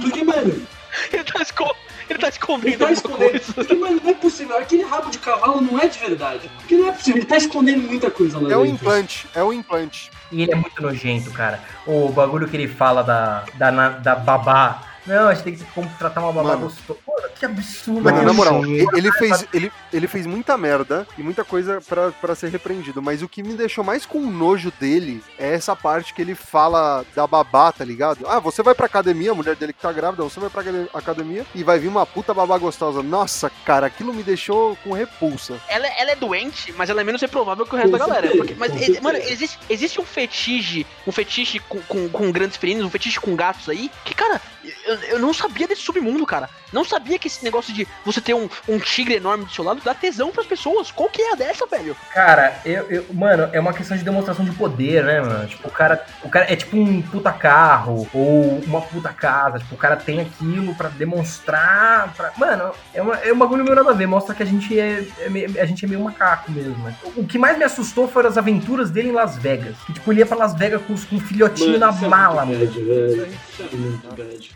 Porque, 0.02 0.24
mano, 0.24 0.66
Ele 1.12 1.24
tá, 1.24 1.42
esco... 1.42 1.76
ele 2.08 2.18
tá 2.18 2.26
ele 2.26 2.32
escondendo 2.36 2.78
tá 2.78 2.84
alguma 2.84 2.92
escondendo. 2.92 3.30
coisa. 3.30 3.52
Porque, 3.54 3.74
mano, 3.74 4.00
não 4.02 4.10
é 4.10 4.14
possível. 4.14 4.56
Aquele 4.58 4.82
rabo 4.84 5.10
de 5.10 5.18
cavalo 5.18 5.60
não 5.60 5.78
é 5.78 5.88
de 5.88 5.98
verdade. 5.98 6.50
Porque 6.56 6.76
não 6.76 6.88
é 6.88 6.92
possível. 6.92 7.18
Ele 7.20 7.26
tá 7.26 7.36
escondendo 7.36 7.82
muita 7.82 8.10
coisa 8.10 8.38
lá 8.38 8.52
É 8.52 8.56
um 8.56 8.62
dentro. 8.62 8.74
implante, 8.76 9.26
é 9.34 9.42
um 9.44 9.52
implante. 9.52 10.10
E 10.32 10.42
ele 10.42 10.52
é 10.52 10.56
muito 10.56 10.80
nojento, 10.82 11.30
cara. 11.32 11.60
O 11.86 12.08
bagulho 12.08 12.48
que 12.48 12.56
ele 12.56 12.68
fala 12.68 13.02
da, 13.02 13.44
da, 13.54 13.88
da 13.90 14.14
babá. 14.16 14.82
Não, 15.06 15.28
a 15.28 15.34
gente 15.34 15.44
tem 15.44 15.54
que 15.56 15.64
contratar 15.66 16.22
uma 16.24 16.32
babá 16.32 16.56
gostosa. 16.56 16.98
Pô, 17.04 17.15
que 17.38 17.44
absurdo. 17.46 18.02
Mano, 18.02 18.22
na 18.22 18.32
moral, 18.32 18.64
ele, 18.64 19.12
fez, 19.12 19.46
ele, 19.52 19.72
ele 19.92 20.06
fez 20.08 20.26
muita 20.26 20.56
merda 20.56 21.06
e 21.18 21.22
muita 21.22 21.44
coisa 21.44 21.80
pra, 21.86 22.10
pra 22.12 22.34
ser 22.34 22.48
repreendido. 22.50 23.00
Mas 23.02 23.22
o 23.22 23.28
que 23.28 23.42
me 23.42 23.54
deixou 23.54 23.84
mais 23.84 24.04
com 24.06 24.20
nojo 24.30 24.72
dele 24.80 25.22
é 25.38 25.52
essa 25.54 25.74
parte 25.76 26.12
que 26.14 26.22
ele 26.22 26.34
fala 26.34 27.04
da 27.14 27.26
babá, 27.26 27.70
tá 27.72 27.84
ligado? 27.84 28.26
Ah, 28.26 28.38
você 28.40 28.62
vai 28.62 28.74
pra 28.74 28.86
academia, 28.86 29.32
a 29.32 29.34
mulher 29.34 29.56
dele 29.56 29.72
que 29.72 29.80
tá 29.80 29.92
grávida, 29.92 30.22
você 30.22 30.40
vai 30.40 30.48
pra 30.50 30.60
acade- 30.62 30.88
academia 30.94 31.46
e 31.54 31.62
vai 31.62 31.78
vir 31.78 31.88
uma 31.88 32.06
puta 32.06 32.32
babá 32.34 32.56
gostosa. 32.58 33.02
Nossa, 33.02 33.50
cara, 33.64 33.86
aquilo 33.86 34.12
me 34.12 34.22
deixou 34.22 34.76
com 34.82 34.92
repulsa. 34.92 35.60
Ela, 35.68 35.86
ela 35.98 36.10
é 36.12 36.16
doente, 36.16 36.72
mas 36.76 36.90
ela 36.90 37.00
é 37.00 37.04
menos 37.04 37.20
reprovável 37.20 37.64
que 37.66 37.74
o 37.74 37.78
resto 37.78 37.92
da 37.92 37.98
galera. 37.98 38.30
Porque- 38.36 38.54
mas, 38.58 38.72
mano, 39.00 39.18
existe, 39.18 39.58
existe 39.68 40.00
um 40.00 40.04
fetiche, 40.04 40.86
um 41.06 41.12
fetiche 41.12 41.58
com, 41.60 41.80
com, 41.82 42.08
com 42.08 42.32
grandes 42.32 42.56
felinos, 42.56 42.84
um 42.84 42.90
fetiche 42.90 43.20
com 43.20 43.34
gatos 43.36 43.68
aí, 43.68 43.90
que, 44.04 44.14
cara, 44.14 44.40
eu, 44.86 44.94
eu 45.10 45.18
não 45.18 45.32
sabia 45.34 45.66
desse 45.68 45.82
submundo, 45.82 46.24
cara. 46.26 46.48
Não 46.72 46.84
sabia 46.84 47.18
que 47.18 47.28
esse 47.28 47.44
negócio 47.44 47.72
de 47.72 47.86
você 48.04 48.20
ter 48.20 48.34
um, 48.34 48.48
um 48.68 48.78
tigre 48.78 49.14
enorme 49.14 49.44
do 49.44 49.50
seu 49.52 49.64
lado 49.64 49.80
dá 49.84 49.94
tesão 49.94 50.30
pras 50.32 50.46
pessoas. 50.46 50.90
Qual 50.90 51.08
que 51.08 51.22
é 51.22 51.32
a 51.32 51.36
dessa, 51.36 51.66
velho? 51.66 51.96
Cara, 52.12 52.58
eu, 52.64 52.84
eu- 52.90 53.06
mano, 53.14 53.48
é 53.52 53.60
uma 53.60 53.72
questão 53.72 53.96
de 53.96 54.02
demonstração 54.04 54.44
de 54.44 54.50
poder, 54.52 55.04
né, 55.04 55.20
mano? 55.20 55.46
Tipo, 55.46 55.68
o 55.68 55.70
cara, 55.70 56.04
o 56.22 56.28
cara 56.28 56.52
é 56.52 56.56
tipo 56.56 56.76
um 56.76 57.00
puta 57.02 57.32
carro 57.32 58.08
ou 58.12 58.58
uma 58.66 58.80
puta 58.82 59.10
casa. 59.12 59.58
Tipo, 59.60 59.74
o 59.74 59.78
cara 59.78 59.96
tem 59.96 60.20
aquilo 60.20 60.74
pra 60.74 60.88
demonstrar. 60.88 62.12
Pra... 62.16 62.32
Mano, 62.36 62.72
é, 62.92 63.00
uma, 63.02 63.14
é 63.16 63.32
um 63.32 63.38
bagulho 63.38 63.64
meio 63.64 63.76
nada 63.76 63.90
a 63.90 63.94
ver. 63.94 64.06
Mostra 64.06 64.34
que 64.34 64.42
a 64.42 64.46
gente 64.46 64.78
é, 64.78 65.06
é 65.20 65.28
meio- 65.28 65.60
a 65.60 65.64
gente 65.64 65.84
é 65.84 65.88
meio 65.88 66.00
macaco 66.00 66.50
mesmo. 66.50 66.76
né? 66.84 66.94
O 67.16 67.24
que 67.26 67.38
mais 67.38 67.56
me 67.56 67.64
assustou 67.64 68.08
foram 68.08 68.28
as 68.28 68.36
aventuras 68.38 68.90
dele 68.90 69.08
em 69.08 69.12
Las 69.12 69.36
Vegas. 69.36 69.76
Que, 69.86 69.92
tipo, 69.92 70.12
ele 70.12 70.20
ia 70.20 70.26
pra 70.26 70.36
Las 70.36 70.54
Vegas 70.54 70.82
com, 70.82 70.94
com 70.96 71.16
um 71.16 71.20
filhotinho 71.20 71.78
na 71.78 71.90
isso 71.90 72.04
é 72.04 72.08
mala, 72.08 72.44
muito 72.44 72.58
mano. 72.60 72.72
bad, 72.72 72.84
velho. 72.84 73.32
Isso 73.48 73.62
é 73.62 73.76
muito 73.76 74.08
bad. 74.16 74.55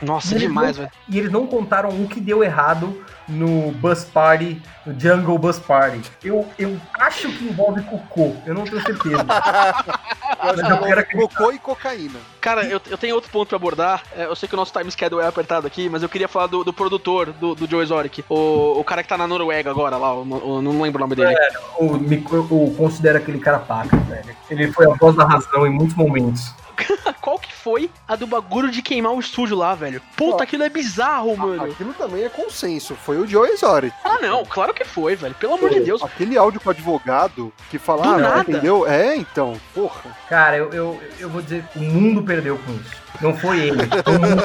Nossa, 0.00 0.32
Eles 0.32 0.42
demais, 0.42 0.76
velho. 0.76 0.90
E 1.08 1.16
eles 1.18 1.30
não 1.30 1.46
contaram 1.46 1.90
o 1.90 2.08
que 2.08 2.20
deu 2.20 2.42
errado 2.42 3.04
no 3.28 3.70
Bus 3.72 4.02
Party, 4.02 4.60
no 4.84 4.98
Jungle 4.98 5.38
Bus 5.38 5.60
Party. 5.60 6.00
Eu, 6.24 6.48
eu 6.58 6.76
acho 6.98 7.28
que 7.30 7.44
envolve 7.44 7.82
cocô, 7.82 8.34
eu 8.44 8.52
não 8.52 8.64
tenho 8.64 8.82
certeza. 8.82 9.24
Cocô 11.28 11.52
e 11.52 11.58
cocaína. 11.58 12.18
Cara, 12.40 12.64
eu, 12.64 12.80
eu 12.90 12.98
tenho 12.98 13.14
outro 13.14 13.30
ponto 13.30 13.48
pra 13.48 13.56
abordar. 13.56 14.02
É, 14.16 14.24
eu 14.24 14.34
sei 14.34 14.48
que 14.48 14.54
o 14.54 14.56
nosso 14.56 14.72
time 14.72 14.90
schedule 14.90 15.22
é 15.22 15.26
apertado 15.28 15.66
aqui, 15.68 15.88
mas 15.88 16.02
eu 16.02 16.08
queria 16.08 16.26
falar 16.26 16.46
do, 16.48 16.64
do 16.64 16.72
produtor 16.72 17.32
do, 17.32 17.54
do 17.54 17.68
Joe 17.70 17.82
Exotic. 17.82 18.24
O, 18.28 18.80
o 18.80 18.84
cara 18.84 19.02
que 19.04 19.08
tá 19.08 19.16
na 19.16 19.26
Noruega 19.28 19.70
agora 19.70 19.96
lá, 19.96 20.12
o- 20.14 20.22
o- 20.56 20.62
não 20.62 20.80
lembro 20.82 20.98
o 21.00 21.06
nome 21.06 21.14
dele. 21.14 21.36
Eu, 21.78 21.94
me- 21.98 22.24
eu 22.32 22.74
considero 22.76 23.18
aquele 23.18 23.38
cara 23.38 23.60
paca, 23.60 23.96
velho. 23.96 24.34
Ele 24.50 24.72
foi 24.72 24.90
a 24.90 24.94
voz 24.94 25.14
da 25.14 25.24
razão 25.24 25.64
em 25.66 25.70
muitos 25.70 25.94
momentos. 25.94 26.52
Qual 27.20 27.38
foi 27.62 27.90
a 28.08 28.16
do 28.16 28.26
bagulho 28.26 28.70
de 28.70 28.82
queimar 28.82 29.12
o 29.12 29.20
estúdio 29.20 29.56
lá, 29.56 29.74
velho? 29.74 30.02
Puta, 30.16 30.42
aquilo 30.42 30.64
é 30.64 30.68
bizarro, 30.68 31.36
mano. 31.36 31.64
Aquilo 31.64 31.94
também 31.94 32.24
é 32.24 32.28
consenso. 32.28 32.94
Foi 32.94 33.18
o 33.18 33.26
Joe 33.26 33.48
Exotic. 33.50 33.92
Ah, 34.04 34.18
não, 34.20 34.44
claro 34.44 34.74
que 34.74 34.84
foi, 34.84 35.14
velho. 35.14 35.34
Pelo 35.34 35.54
amor 35.54 35.70
de 35.70 35.80
Deus. 35.80 36.02
Aquele 36.02 36.36
áudio 36.36 36.60
com 36.60 36.68
o 36.68 36.72
advogado 36.72 37.52
que 37.70 37.78
fala, 37.78 38.02
Do 38.02 38.08
ah, 38.10 38.18
nada. 38.18 38.50
entendeu? 38.50 38.86
É, 38.86 39.16
então, 39.16 39.58
porra. 39.74 40.02
Cara, 40.28 40.56
eu, 40.56 40.72
eu, 40.72 41.00
eu 41.18 41.30
vou 41.30 41.40
dizer, 41.40 41.64
o 41.76 41.80
mundo 41.80 42.22
perdeu 42.22 42.58
com 42.58 42.72
isso. 42.72 43.02
Não 43.20 43.36
foi 43.36 43.60
ele. 43.60 43.78
foi 44.04 44.16
o 44.16 44.20
mundo. 44.20 44.42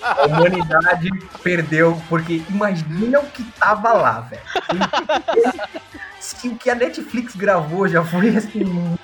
A 0.00 0.26
humanidade 0.26 1.10
perdeu, 1.42 2.00
porque 2.08 2.42
imagina 2.48 3.18
o 3.18 3.26
que 3.26 3.42
tava 3.58 3.92
lá, 3.92 4.20
velho. 4.20 4.42
Se 6.36 6.48
o 6.48 6.56
que 6.56 6.68
a 6.70 6.74
Netflix 6.74 7.36
gravou 7.36 7.86
já 7.86 8.04
foi 8.04 8.36
assim. 8.36 8.96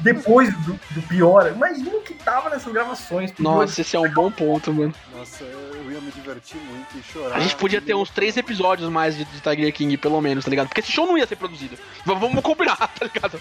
Depois 0.00 0.52
do, 0.64 0.72
do 0.90 1.02
pior, 1.02 1.52
imagina 1.54 1.90
o 1.96 2.00
que 2.02 2.14
tava 2.14 2.50
nessas 2.50 2.72
gravações. 2.72 3.32
Nossa, 3.38 3.80
esse 3.82 3.94
é 3.94 4.00
um 4.00 4.10
bom 4.10 4.30
ponto, 4.30 4.72
mano. 4.72 4.92
Nossa, 5.16 5.44
eu 5.44 5.92
ia 5.92 6.00
me 6.00 6.10
divertir 6.10 6.56
muito 6.60 6.88
e 6.98 7.02
chorar. 7.02 7.36
A 7.36 7.40
gente 7.40 7.54
podia 7.56 7.80
ter 7.80 7.94
uns 7.94 8.10
três 8.10 8.36
episódios 8.36 8.88
mais 8.90 9.16
de, 9.16 9.24
de 9.24 9.40
Tiger 9.40 9.72
King, 9.72 9.96
pelo 9.96 10.20
menos, 10.20 10.44
tá 10.44 10.50
ligado? 10.50 10.66
Porque 10.68 10.80
esse 10.80 10.90
show 10.90 11.06
não 11.06 11.16
ia 11.16 11.26
ser 11.26 11.36
produzido. 11.36 11.76
V- 11.76 12.14
vamos 12.14 12.42
combinar, 12.42 12.76
tá 12.98 13.04
ligado? 13.12 13.40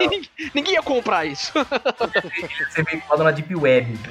ninguém, 0.00 0.28
ninguém 0.54 0.74
ia 0.74 0.82
comprar 0.82 1.24
isso. 1.26 1.52
Você 2.70 2.82
veio 2.82 3.00
falando 3.02 3.24
na 3.26 3.30
Deep 3.30 3.54
Web. 3.54 3.98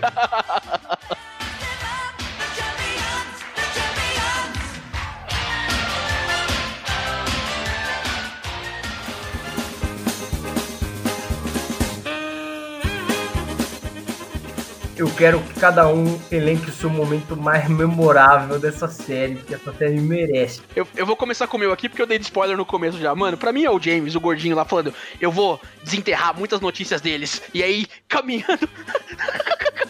Eu 14.99 15.09
quero 15.15 15.39
que 15.39 15.57
cada 15.57 15.87
um 15.87 16.19
elenque 16.29 16.69
o 16.69 16.73
seu 16.73 16.89
momento 16.89 17.33
mais 17.37 17.69
memorável 17.69 18.59
dessa 18.59 18.89
série, 18.89 19.35
que 19.35 19.53
essa 19.53 19.71
série 19.71 19.97
merece. 19.97 20.59
Eu, 20.75 20.85
eu 20.93 21.05
vou 21.05 21.15
começar 21.15 21.47
com 21.47 21.55
o 21.55 21.59
meu 21.59 21.71
aqui, 21.71 21.87
porque 21.87 22.01
eu 22.01 22.05
dei 22.05 22.19
de 22.19 22.25
spoiler 22.25 22.57
no 22.57 22.65
começo 22.65 22.97
já. 22.99 23.15
Mano, 23.15 23.37
pra 23.37 23.53
mim 23.53 23.63
é 23.63 23.71
o 23.71 23.79
James, 23.79 24.13
o 24.15 24.19
gordinho 24.19 24.57
lá, 24.57 24.65
falando: 24.65 24.93
eu 25.21 25.31
vou 25.31 25.57
desenterrar 25.81 26.37
muitas 26.37 26.59
notícias 26.59 26.99
deles. 26.99 27.41
E 27.53 27.63
aí, 27.63 27.87
caminhando. 28.09 28.67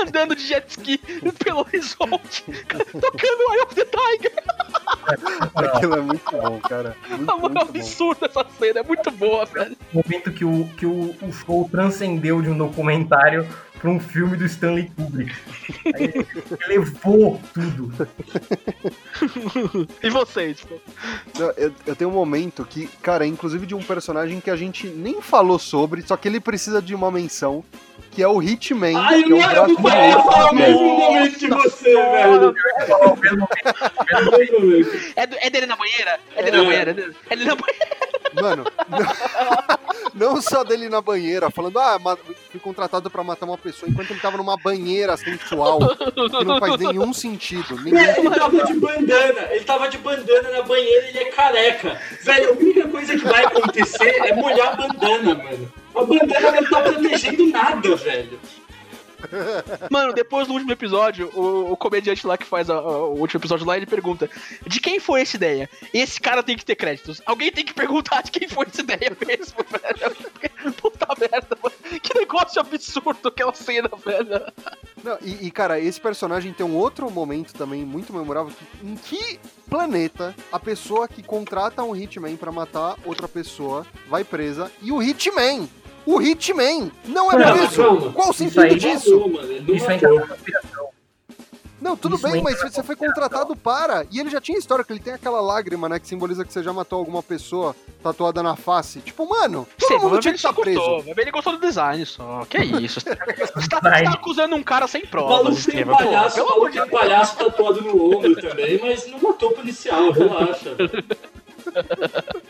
andando 0.00 0.36
de 0.36 0.46
jet 0.46 0.68
ski 0.68 0.98
pelo 1.44 1.60
horizonte, 1.60 2.44
tocando 3.00 3.52
Eye 3.52 3.62
of 3.64 3.74
the 3.74 3.84
Tiger. 3.84 4.32
Aquilo 5.54 5.94
é 5.96 6.00
muito 6.00 6.30
bom, 6.30 6.60
cara. 6.60 6.96
É 7.10 7.16
Muito, 7.16 7.38
muito 7.38 7.40
muito 7.40 7.54
bom. 7.54 7.78
absurdo 7.78 8.24
essa 8.26 8.46
cena, 8.58 8.80
é 8.80 8.82
muito 8.82 9.10
boa, 9.10 9.44
velho. 9.44 9.76
O 9.92 10.02
momento 10.02 10.32
que 10.32 10.44
o, 10.44 10.68
que 10.76 10.86
o, 10.86 11.14
o 11.22 11.32
show 11.32 11.68
transcendeu 11.70 12.40
de 12.42 12.48
um 12.50 12.58
documentário 12.58 13.46
para 13.80 13.90
um 13.90 14.00
filme 14.00 14.36
do 14.36 14.44
Stanley 14.46 14.90
Kubrick. 14.96 15.34
Aí 15.94 16.04
ele 16.04 16.26
levou 16.68 17.40
tudo. 17.52 17.92
E 20.02 20.10
vocês? 20.10 20.58
Não, 21.38 21.50
Eu, 21.56 21.72
eu 21.86 21.96
tenho 21.96 22.10
um 22.10 22.12
momento 22.14 22.64
que, 22.64 22.86
cara, 23.02 23.24
é 23.24 23.28
inclusive 23.28 23.66
de 23.66 23.74
um 23.74 23.82
personagem 23.82 24.40
que 24.40 24.50
a 24.50 24.56
gente 24.56 24.86
nem 24.86 25.20
falou 25.22 25.58
sobre, 25.58 26.02
só 26.02 26.16
que 26.16 26.28
ele 26.28 26.38
precisa 26.40 26.80
de 26.82 26.94
uma 26.94 27.10
menção, 27.10 27.64
que 28.10 28.22
é 28.22 28.28
o 28.28 28.42
Hitman, 28.42 28.94
Ai, 28.96 29.22
que 29.22 29.32
é 29.32 29.34
o 29.34 29.38
braço 29.38 29.56
eu 29.56 29.68
não 29.80 30.08
ia 30.08 30.18
falar 30.22 30.50
o 30.50 30.54
mesmo 30.54 30.82
momento 30.96 31.38
que 31.38 31.48
você, 31.48 31.94
velho. 31.94 32.54
Ao 33.02 33.16
mesmo 33.16 33.48
O 33.48 34.38
mesmo 34.38 34.60
momento. 34.60 34.96
É, 35.16 35.46
é 35.46 35.50
dele 35.50 35.66
na 35.66 35.76
banheira? 35.76 36.20
É 36.34 36.42
dele 36.42 36.56
na 36.58 36.62
É. 36.62 36.66
banheira? 36.66 36.90
É 36.90 36.94
dele, 36.94 37.16
é 37.30 37.36
dele 37.36 37.48
na 37.48 37.56
banheira? 37.56 38.05
Mano, 38.34 38.64
não, 40.14 40.34
não 40.34 40.42
só 40.42 40.64
dele 40.64 40.88
na 40.88 41.00
banheira, 41.00 41.50
falando, 41.50 41.78
ah, 41.78 41.98
fui 42.50 42.60
contratado 42.60 43.10
pra 43.10 43.24
matar 43.24 43.46
uma 43.46 43.58
pessoa 43.58 43.88
enquanto 43.88 44.10
ele 44.10 44.20
tava 44.20 44.36
numa 44.36 44.56
banheira 44.56 45.16
sensual, 45.16 45.78
que 45.96 46.44
não 46.44 46.58
faz 46.58 46.76
nenhum 46.78 47.12
sentido. 47.12 47.80
Nenhum 47.82 47.98
Ele 47.98 48.30
tava 48.30 48.64
de 48.64 48.74
bandana, 48.74 49.48
ele 49.50 49.64
tava 49.64 49.88
de 49.88 49.98
bandana 49.98 50.50
na 50.50 50.62
banheira 50.62 51.06
e 51.06 51.08
ele 51.10 51.18
é 51.18 51.24
careca. 51.30 52.00
Velho, 52.22 52.50
a 52.50 52.52
única 52.52 52.88
coisa 52.88 53.16
que 53.16 53.24
vai 53.24 53.44
acontecer 53.44 54.16
é 54.24 54.34
molhar 54.34 54.72
a 54.72 54.76
bandana, 54.76 55.34
mano. 55.34 55.72
A 55.94 56.04
bandana 56.04 56.60
não 56.60 56.68
tá 56.68 56.80
protegendo 56.82 57.46
nada, 57.46 57.96
velho. 57.96 58.38
Mano, 59.90 60.12
depois 60.12 60.46
do 60.46 60.52
último 60.54 60.72
episódio, 60.72 61.30
o, 61.34 61.72
o 61.72 61.76
comediante 61.76 62.26
lá 62.26 62.36
que 62.36 62.44
faz 62.46 62.68
a- 62.70 62.74
a- 62.74 62.80
o 63.06 63.18
último 63.18 63.38
episódio 63.40 63.66
lá, 63.66 63.76
ele 63.76 63.86
pergunta: 63.86 64.28
De 64.66 64.80
quem 64.80 64.98
foi 65.00 65.22
essa 65.22 65.36
ideia? 65.36 65.68
Esse 65.92 66.20
cara 66.20 66.42
tem 66.42 66.56
que 66.56 66.64
ter 66.64 66.76
créditos. 66.76 67.20
Alguém 67.26 67.50
tem 67.52 67.64
que 67.64 67.74
perguntar 67.74 68.22
de 68.22 68.30
quem 68.30 68.48
foi 68.48 68.66
essa 68.66 68.80
ideia 68.82 69.16
mesmo, 69.26 69.56
velho. 69.70 70.72
Puta 70.74 71.06
merda, 71.18 71.56
mano. 71.62 71.76
Que 72.00 72.18
negócio 72.18 72.60
absurdo 72.60 73.28
aquela 73.28 73.54
cena, 73.54 73.88
velho. 74.04 74.52
Não, 75.02 75.18
e, 75.22 75.46
e, 75.46 75.50
cara, 75.50 75.78
esse 75.78 76.00
personagem 76.00 76.52
tem 76.52 76.66
um 76.66 76.74
outro 76.76 77.10
momento 77.10 77.52
também 77.54 77.84
muito 77.84 78.12
memorável. 78.12 78.52
que- 78.52 78.86
em 78.86 78.96
que 78.96 79.40
planeta 79.68 80.34
a 80.50 80.58
pessoa 80.58 81.06
que 81.08 81.22
contrata 81.22 81.82
um 81.82 81.94
Hitman 81.94 82.36
pra 82.36 82.50
matar 82.52 82.96
outra 83.04 83.28
pessoa 83.28 83.86
vai 84.08 84.24
presa 84.24 84.70
e 84.82 84.90
o 84.92 85.02
Hitman, 85.02 85.68
o 86.06 86.22
Hitman, 86.22 86.90
não 87.04 87.30
é 87.32 87.36
Calma, 87.42 87.52
preso? 87.58 87.82
calma. 87.82 88.12
Qual 88.12 88.28
o 88.28 88.30
Isso 88.30 88.38
sentido 88.38 88.76
disso? 88.78 89.18
Não 89.66 89.74
Isso 89.74 89.90
é 89.90 89.94
matou. 89.94 90.14
então 90.14 90.28
conspiração. 90.28 90.86
Não, 91.78 91.94
tudo 91.94 92.16
Isso 92.16 92.26
bem, 92.26 92.42
mas 92.42 92.60
na 92.62 92.70
você 92.70 92.82
foi 92.82 92.96
contratado 92.96 93.54
para. 93.54 94.06
E 94.10 94.18
ele 94.18 94.30
já 94.30 94.40
tinha 94.40 94.58
história 94.58 94.82
que 94.82 94.90
ele 94.92 94.98
tem 94.98 95.12
aquela 95.12 95.40
lágrima, 95.42 95.88
né? 95.90 96.00
Que 96.00 96.08
simboliza 96.08 96.42
que 96.44 96.52
você 96.52 96.62
já 96.62 96.72
matou 96.72 96.98
alguma 96.98 97.22
pessoa 97.22 97.76
tatuada 98.02 98.42
na 98.42 98.56
face. 98.56 99.00
Tipo, 99.00 99.28
mano, 99.28 99.68
todo 99.78 99.88
Sei, 99.88 99.98
mundo 99.98 100.18
tinha 100.18 100.30
ele 100.30 100.36
que 100.36 100.42
só 100.42 100.50
estar 100.50 100.62
preso. 100.62 100.80
gostou. 100.80 101.14
Ele 101.18 101.30
gostou 101.30 101.52
do 101.52 101.60
design 101.60 102.04
só. 102.06 102.44
Que 102.48 102.58
isso? 102.58 102.98
Você 103.00 103.14
tá, 103.14 103.24
você 103.54 103.68
tá 103.68 103.80
Design. 103.80 104.08
acusando 104.08 104.56
um 104.56 104.62
cara 104.62 104.88
sem 104.88 105.02
O 105.02 105.06
provas, 105.06 105.36
maluco 105.44 105.70
tem 105.70 105.84
palhaço, 105.86 106.38
maluco 106.46 106.70
de 106.70 106.80
tem 106.80 106.88
palhaço 106.90 107.36
tatuado 107.36 107.82
no 107.82 108.16
ombro 108.16 108.34
também, 108.40 108.80
mas 108.80 109.06
não 109.08 109.20
matou 109.20 109.50
o 109.50 109.54
policial, 109.54 110.10
relaxa. 110.10 110.74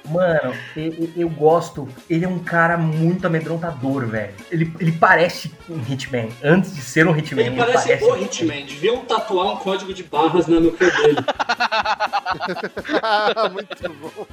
Mano, 0.09 0.55
eu, 0.77 1.11
eu- 1.17 1.29
gosto. 1.29 1.87
Ele 2.09 2.25
é 2.25 2.29
um 2.29 2.39
cara 2.39 2.79
muito 2.79 3.27
amedrontador, 3.27 4.07
velho. 4.07 4.33
Ele, 4.51 4.73
ele 4.81 4.93
parece 4.93 5.53
um 5.69 5.79
Hitman. 5.81 6.29
Antes 6.43 6.75
de 6.75 6.81
ser 6.81 7.07
um 7.07 7.15
Hitman, 7.17 7.47
Ele 7.47 7.57
parece 7.57 7.93
o 8.05 8.17
Hitman, 8.17 8.65
deviam 8.65 8.99
tatuar 9.05 9.53
um 9.53 9.57
código 9.57 9.93
de 9.93 10.03
barras 10.05 10.47
na 10.47 10.61
nuca 10.61 10.91
dele. 10.91 11.17
Muito 13.53 13.89
bom. 14.01 14.27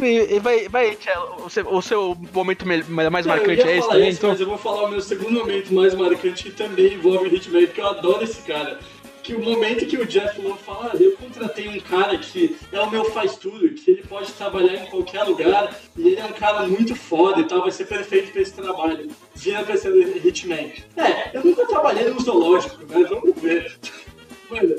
E- 0.00 0.36
e 0.36 0.40
Vai, 0.40 0.68
vai, 0.68 0.98
o 1.44 1.50
seu, 1.50 1.68
o 1.74 1.82
seu 1.82 2.16
momento 2.32 2.66
me- 2.66 2.82
mais 2.84 3.26
marcante 3.26 3.62
é 3.62 3.76
esse 3.78 3.88
também, 3.88 4.08
isso, 4.08 4.18
então? 4.18 4.30
mas 4.30 4.40
eu 4.40 4.46
vou 4.46 4.58
falar 4.58 4.84
o 4.84 4.90
meu 4.90 5.00
segundo 5.00 5.32
momento 5.38 5.72
mais 5.72 5.94
marcante 5.94 6.44
que 6.44 6.50
também 6.50 6.94
envolve 6.94 7.28
o 7.28 7.34
Hitman, 7.34 7.66
porque 7.66 7.80
eu 7.80 7.86
adoro 7.88 8.24
esse 8.24 8.42
cara. 8.42 8.78
Que 9.22 9.34
o 9.34 9.40
momento 9.40 9.86
que 9.86 9.96
o 9.96 10.06
Jeff 10.06 10.40
Lowe 10.40 10.58
fala, 10.58 10.90
ah, 10.92 10.96
eu 10.96 11.16
contratei 11.16 11.68
um 11.68 11.78
cara 11.78 12.18
que 12.18 12.56
é 12.72 12.80
o 12.80 12.90
meu 12.90 13.04
faz 13.04 13.36
tudo, 13.36 13.68
que 13.68 13.90
ele 13.90 14.02
pode 14.02 14.32
trabalhar 14.32 14.74
em 14.74 14.86
qualquer 14.86 15.22
lugar, 15.22 15.78
e 15.96 16.08
ele 16.08 16.20
é 16.20 16.24
um 16.24 16.32
cara 16.32 16.66
muito 16.66 16.96
foda 16.96 17.40
e 17.40 17.44
tal, 17.44 17.60
vai 17.60 17.70
ser 17.70 17.86
perfeito 17.86 18.32
pra 18.32 18.42
esse 18.42 18.52
trabalho. 18.52 19.08
Vira 19.34 19.62
pra 19.62 19.76
ser 19.76 19.92
Hitman. 20.26 20.72
É, 20.96 21.36
eu 21.36 21.44
nunca 21.44 21.66
trabalhei 21.66 22.08
no 22.10 22.20
zoológico, 22.20 22.78
mas 22.90 23.08
vamos 23.08 23.40
ver. 23.40 23.78
Mano, 24.50 24.74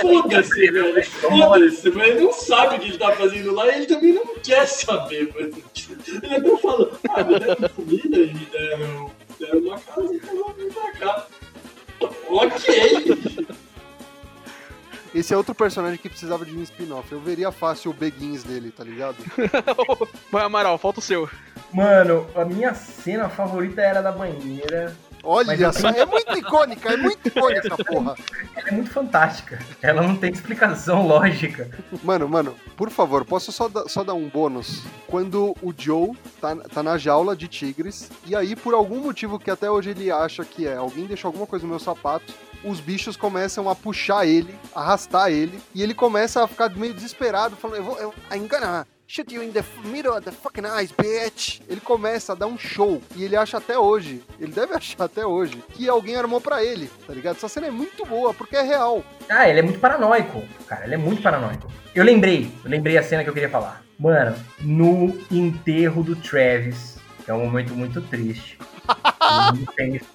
Foda-se, 0.00 0.70
velho. 0.70 1.04
Foda-se, 1.04 1.90
mas 1.90 2.08
ele 2.08 2.20
não 2.20 2.32
sabe 2.32 2.76
o 2.76 2.80
que 2.80 2.88
ele 2.88 2.98
tá 2.98 3.12
fazendo 3.12 3.52
lá 3.52 3.66
e 3.66 3.76
ele 3.76 3.86
também 3.86 4.12
não 4.12 4.34
quer 4.36 4.66
saber, 4.66 5.32
mano. 5.34 5.62
Ele 6.06 6.34
até 6.34 6.56
fala, 6.58 7.00
ah, 7.10 7.24
me 7.24 7.38
deram 7.38 7.68
comida 7.68 8.16
e 8.16 8.34
me 8.34 8.46
deram, 8.46 9.10
uma 9.54 9.78
casa, 9.80 10.14
então 10.14 10.34
eu 10.34 10.44
vou 10.44 10.54
vir 10.54 10.72
pra 10.72 10.92
cá. 10.92 11.26
Ok. 12.28 13.46
Esse 15.14 15.32
é 15.32 15.36
outro 15.36 15.54
personagem 15.54 15.98
que 15.98 16.10
precisava 16.10 16.44
de 16.44 16.54
um 16.54 16.62
spin-off. 16.62 17.10
Eu 17.10 17.20
veria 17.20 17.50
fácil 17.50 17.90
o 17.90 17.94
Beguins 17.94 18.44
dele, 18.44 18.70
tá 18.70 18.84
ligado? 18.84 19.16
Vai, 20.30 20.44
Amaral, 20.44 20.76
falta 20.76 20.98
o 20.98 21.02
seu. 21.02 21.28
Mano, 21.72 22.26
a 22.34 22.44
minha 22.44 22.74
cena 22.74 23.28
favorita 23.28 23.80
era 23.80 24.02
da 24.02 24.12
banheira. 24.12 24.94
Olha 25.26 25.72
só, 25.72 25.92
tenho- 25.92 26.02
é 26.02 26.06
muito 26.06 26.38
icônica, 26.38 26.92
é 26.92 26.96
muito 26.96 27.26
icônica 27.28 27.66
essa 27.72 27.84
porra. 27.84 28.14
Ela 28.54 28.68
é 28.68 28.72
muito 28.72 28.90
fantástica. 28.90 29.58
Ela 29.82 30.02
não 30.02 30.16
tem 30.16 30.30
explicação 30.32 31.06
lógica. 31.06 31.68
Mano, 32.02 32.28
mano, 32.28 32.54
por 32.76 32.90
favor, 32.90 33.24
posso 33.24 33.50
só, 33.52 33.68
dar- 33.68 33.88
só 33.88 34.04
dar 34.04 34.14
um 34.14 34.28
bônus? 34.28 34.82
Quando 35.06 35.54
o 35.62 35.74
Joe 35.76 36.12
tá, 36.40 36.54
tá 36.56 36.82
na 36.82 36.96
jaula 36.96 37.34
de 37.36 37.48
tigres, 37.48 38.10
e 38.24 38.34
aí, 38.36 38.54
por 38.56 38.72
algum 38.74 39.00
motivo 39.00 39.38
que 39.38 39.50
até 39.50 39.70
hoje 39.70 39.90
ele 39.90 40.10
acha 40.10 40.44
que 40.44 40.66
é 40.66 40.76
alguém 40.76 41.06
deixou 41.06 41.28
alguma 41.28 41.46
coisa 41.46 41.64
no 41.64 41.70
meu 41.70 41.78
sapato, 41.80 42.32
os 42.64 42.80
bichos 42.80 43.16
começam 43.16 43.68
a 43.68 43.74
puxar 43.74 44.26
ele, 44.26 44.54
arrastar 44.74 45.30
ele, 45.30 45.60
e 45.74 45.82
ele 45.82 45.94
começa 45.94 46.42
a 46.42 46.48
ficar 46.48 46.68
meio 46.70 46.94
desesperado, 46.94 47.54
falando, 47.56 47.76
eu 47.78 47.84
vou, 47.84 47.98
eu, 47.98 48.14
I'm 48.32 48.48
gonna 48.48 48.86
shoot 49.06 49.32
you 49.32 49.42
in 49.42 49.52
the 49.52 49.64
middle 49.84 50.12
of 50.12 50.24
the 50.24 50.32
fucking 50.32 50.64
eyes, 50.66 50.92
bitch. 50.92 51.60
Ele 51.68 51.80
começa 51.80 52.32
a 52.32 52.34
dar 52.34 52.46
um 52.46 52.58
show, 52.58 53.00
e 53.14 53.24
ele 53.24 53.36
acha 53.36 53.58
até 53.58 53.78
hoje, 53.78 54.22
ele 54.40 54.52
deve 54.52 54.74
achar 54.74 55.04
até 55.04 55.24
hoje, 55.24 55.62
que 55.72 55.88
alguém 55.88 56.16
armou 56.16 56.40
pra 56.40 56.64
ele, 56.64 56.90
tá 57.06 57.14
ligado? 57.14 57.36
Essa 57.36 57.48
cena 57.48 57.68
é 57.68 57.70
muito 57.70 58.04
boa, 58.04 58.34
porque 58.34 58.56
é 58.56 58.62
real. 58.62 59.04
Ah, 59.28 59.48
ele 59.48 59.60
é 59.60 59.62
muito 59.62 59.78
paranoico. 59.78 60.42
Cara, 60.66 60.84
ele 60.84 60.94
é 60.94 60.98
muito 60.98 61.22
paranoico. 61.22 61.70
Eu 61.94 62.04
lembrei, 62.04 62.50
eu 62.64 62.70
lembrei 62.70 62.98
a 62.98 63.02
cena 63.02 63.22
que 63.22 63.30
eu 63.30 63.34
queria 63.34 63.48
falar. 63.48 63.82
Mano, 63.98 64.36
no 64.60 65.18
enterro 65.30 66.02
do 66.02 66.14
Travis, 66.16 66.98
que 67.24 67.30
é 67.30 67.34
um 67.34 67.46
momento 67.46 67.74
muito 67.74 68.02
triste. 68.02 68.58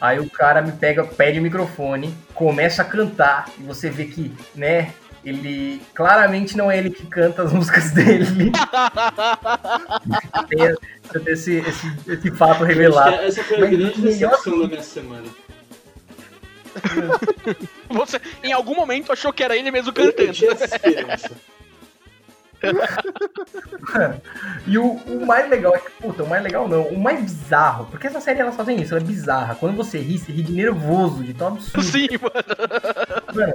Aí 0.00 0.18
o 0.18 0.30
cara 0.30 0.62
me 0.62 0.72
pega, 0.72 1.04
pede 1.04 1.38
o 1.38 1.42
microfone, 1.42 2.16
começa 2.34 2.80
a 2.80 2.84
cantar, 2.86 3.50
e 3.58 3.62
você 3.62 3.90
vê 3.90 4.06
que, 4.06 4.34
né, 4.54 4.94
ele 5.24 5.80
claramente 5.94 6.56
não 6.56 6.70
é 6.70 6.78
ele 6.78 6.90
que 6.90 7.06
canta 7.06 7.42
as 7.42 7.52
músicas 7.54 7.90
dele. 7.92 8.52
Tem 10.48 11.32
esse, 11.32 11.56
esse, 11.58 11.86
esse 12.06 12.30
fato 12.30 12.62
Eu 12.62 12.66
revelado. 12.66 13.16
essa 13.16 13.42
foi 13.44 13.56
a 13.56 13.60
Mas 13.60 13.70
grande 13.70 14.00
melhor 14.00 14.30
decepção 14.30 14.60
da 14.60 14.68
minha 14.68 14.82
semana. 14.82 15.24
Você, 17.90 18.20
em 18.44 18.52
algum 18.52 18.74
momento, 18.76 19.12
achou 19.12 19.32
que 19.32 19.42
era 19.42 19.56
ele 19.56 19.70
mesmo 19.70 19.88
Eu 19.90 19.94
cantando. 19.94 20.32
tinha 20.32 20.52
essa 20.52 20.64
esperança. 20.64 21.30
E 24.66 24.78
o, 24.78 24.92
o 24.92 25.26
mais 25.26 25.48
legal 25.48 25.74
é 25.74 25.78
que, 25.78 25.90
puta, 25.92 26.22
o 26.22 26.28
mais 26.28 26.42
legal 26.42 26.68
não, 26.68 26.82
o 26.88 26.98
mais 26.98 27.20
bizarro, 27.22 27.86
porque 27.86 28.06
essa 28.06 28.20
série 28.20 28.40
ela 28.40 28.52
só 28.52 28.62
tem 28.64 28.80
isso, 28.80 28.94
ela 28.94 29.02
é 29.02 29.06
bizarra. 29.06 29.54
Quando 29.54 29.74
você 29.76 29.98
ri, 29.98 30.18
você 30.18 30.30
ri 30.30 30.42
de 30.42 30.52
nervoso, 30.52 31.24
de 31.24 31.32
tão 31.34 31.48
absurdo. 31.48 31.82
Sim, 31.82 32.06
mano. 32.20 33.54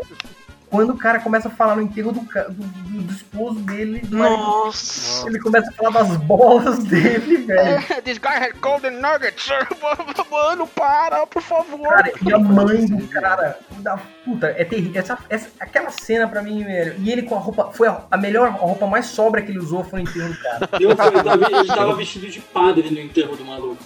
Quando 0.70 0.92
o 0.92 0.98
cara 0.98 1.20
começa 1.20 1.48
a 1.48 1.52
falar 1.52 1.76
no 1.76 1.82
enterro 1.82 2.12
do, 2.12 2.20
do, 2.22 2.50
do- 2.54 3.02
do 3.04 3.12
esposo 3.14 3.60
dele, 3.60 4.00
do 4.00 4.18
marido, 4.18 4.38
Nossa. 4.42 5.28
ele 5.28 5.40
começa 5.40 5.70
a 5.70 5.74
falar 5.74 5.92
das 6.04 6.18
bolas 6.18 6.80
dele, 6.84 7.38
velho. 7.46 8.02
This 8.04 8.18
guy 8.18 8.30
had 8.36 8.54
golden 8.62 8.92
nuggets. 9.00 9.48
Mano, 10.32 10.68
para, 10.68 11.26
por 11.28 11.42
favor. 11.42 11.88
Cara, 11.90 12.12
e 12.22 12.34
a 12.34 12.40
mãe 12.40 12.86
do 12.86 13.08
cara, 13.08 13.58
da 13.80 13.98
puta, 14.24 14.48
é 14.58 14.64
terrível. 14.66 15.00
Essa, 15.00 15.18
essa, 15.30 15.50
aquela 15.60 15.90
cena 15.90 16.28
pra 16.28 16.42
mim, 16.42 16.64
velho. 16.64 16.96
E 17.00 17.12
ele 17.12 17.22
com 17.24 17.36
a 17.36 17.40
roupa, 17.40 17.72
foi 17.72 17.88
a, 17.88 18.02
a 18.12 18.18
melhor, 18.18 18.48
a 18.48 18.52
roupa 18.52 18.86
mais 18.88 19.06
sóbria 19.08 19.44
que 19.44 19.52
ele 19.52 19.60
usou 19.60 19.84
foi 19.84 20.02
no 20.04 20.10
enterro 20.10 20.30
do 20.30 20.40
cara. 20.40 20.70
E 20.80 20.96
tava, 20.96 21.58
ele 21.60 21.68
tava 21.68 21.96
vestido 21.96 22.28
de 22.30 22.40
padre 22.40 22.90
no 22.90 23.00
enterro 23.00 23.36
do 23.36 23.46
maluco. 23.46 23.84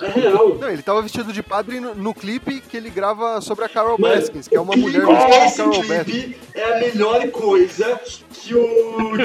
É 0.00 0.20
real. 0.20 0.56
Não, 0.56 0.70
ele 0.70 0.82
tava 0.82 1.02
vestido 1.02 1.32
de 1.32 1.42
padre 1.42 1.80
no, 1.80 1.94
no 1.94 2.14
clipe 2.14 2.60
que 2.60 2.76
ele 2.76 2.90
grava 2.90 3.40
sobre 3.40 3.64
a 3.64 3.68
Carol 3.68 3.98
Mano, 3.98 4.14
Baskins, 4.14 4.48
que 4.48 4.56
é 4.56 4.60
uma 4.60 4.76
mulher 4.76 5.06
vestida 5.06 5.46
de 5.46 5.56
Carol 5.56 5.88
Baskins. 5.88 6.34
é 6.54 6.64
a 6.64 6.80
melhor 6.80 7.28
coisa 7.28 8.00
que 8.32 8.54
o, 8.54 9.16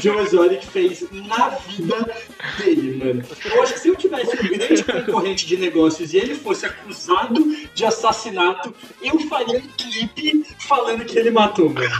Joe 0.00 0.18
Exotic 0.18 0.64
fez 0.64 1.04
na 1.10 1.50
vida 1.50 2.14
dele, 2.58 3.04
mano. 3.04 3.24
Eu 3.44 3.62
acho 3.62 3.74
que 3.74 3.80
se 3.80 3.88
eu 3.88 3.96
tivesse 3.96 4.36
um 4.36 4.48
grande 4.48 4.84
concorrente 4.84 5.46
de 5.46 5.56
negócios 5.56 6.12
e 6.12 6.16
ele 6.16 6.34
fosse 6.34 6.66
acusado 6.66 7.44
de 7.74 7.84
assassinato, 7.84 8.74
eu 9.02 9.18
faria 9.28 9.58
um 9.58 9.68
clipe 9.76 10.44
falando 10.66 11.04
que 11.04 11.18
ele 11.18 11.30
matou, 11.30 11.70
mano. 11.70 11.94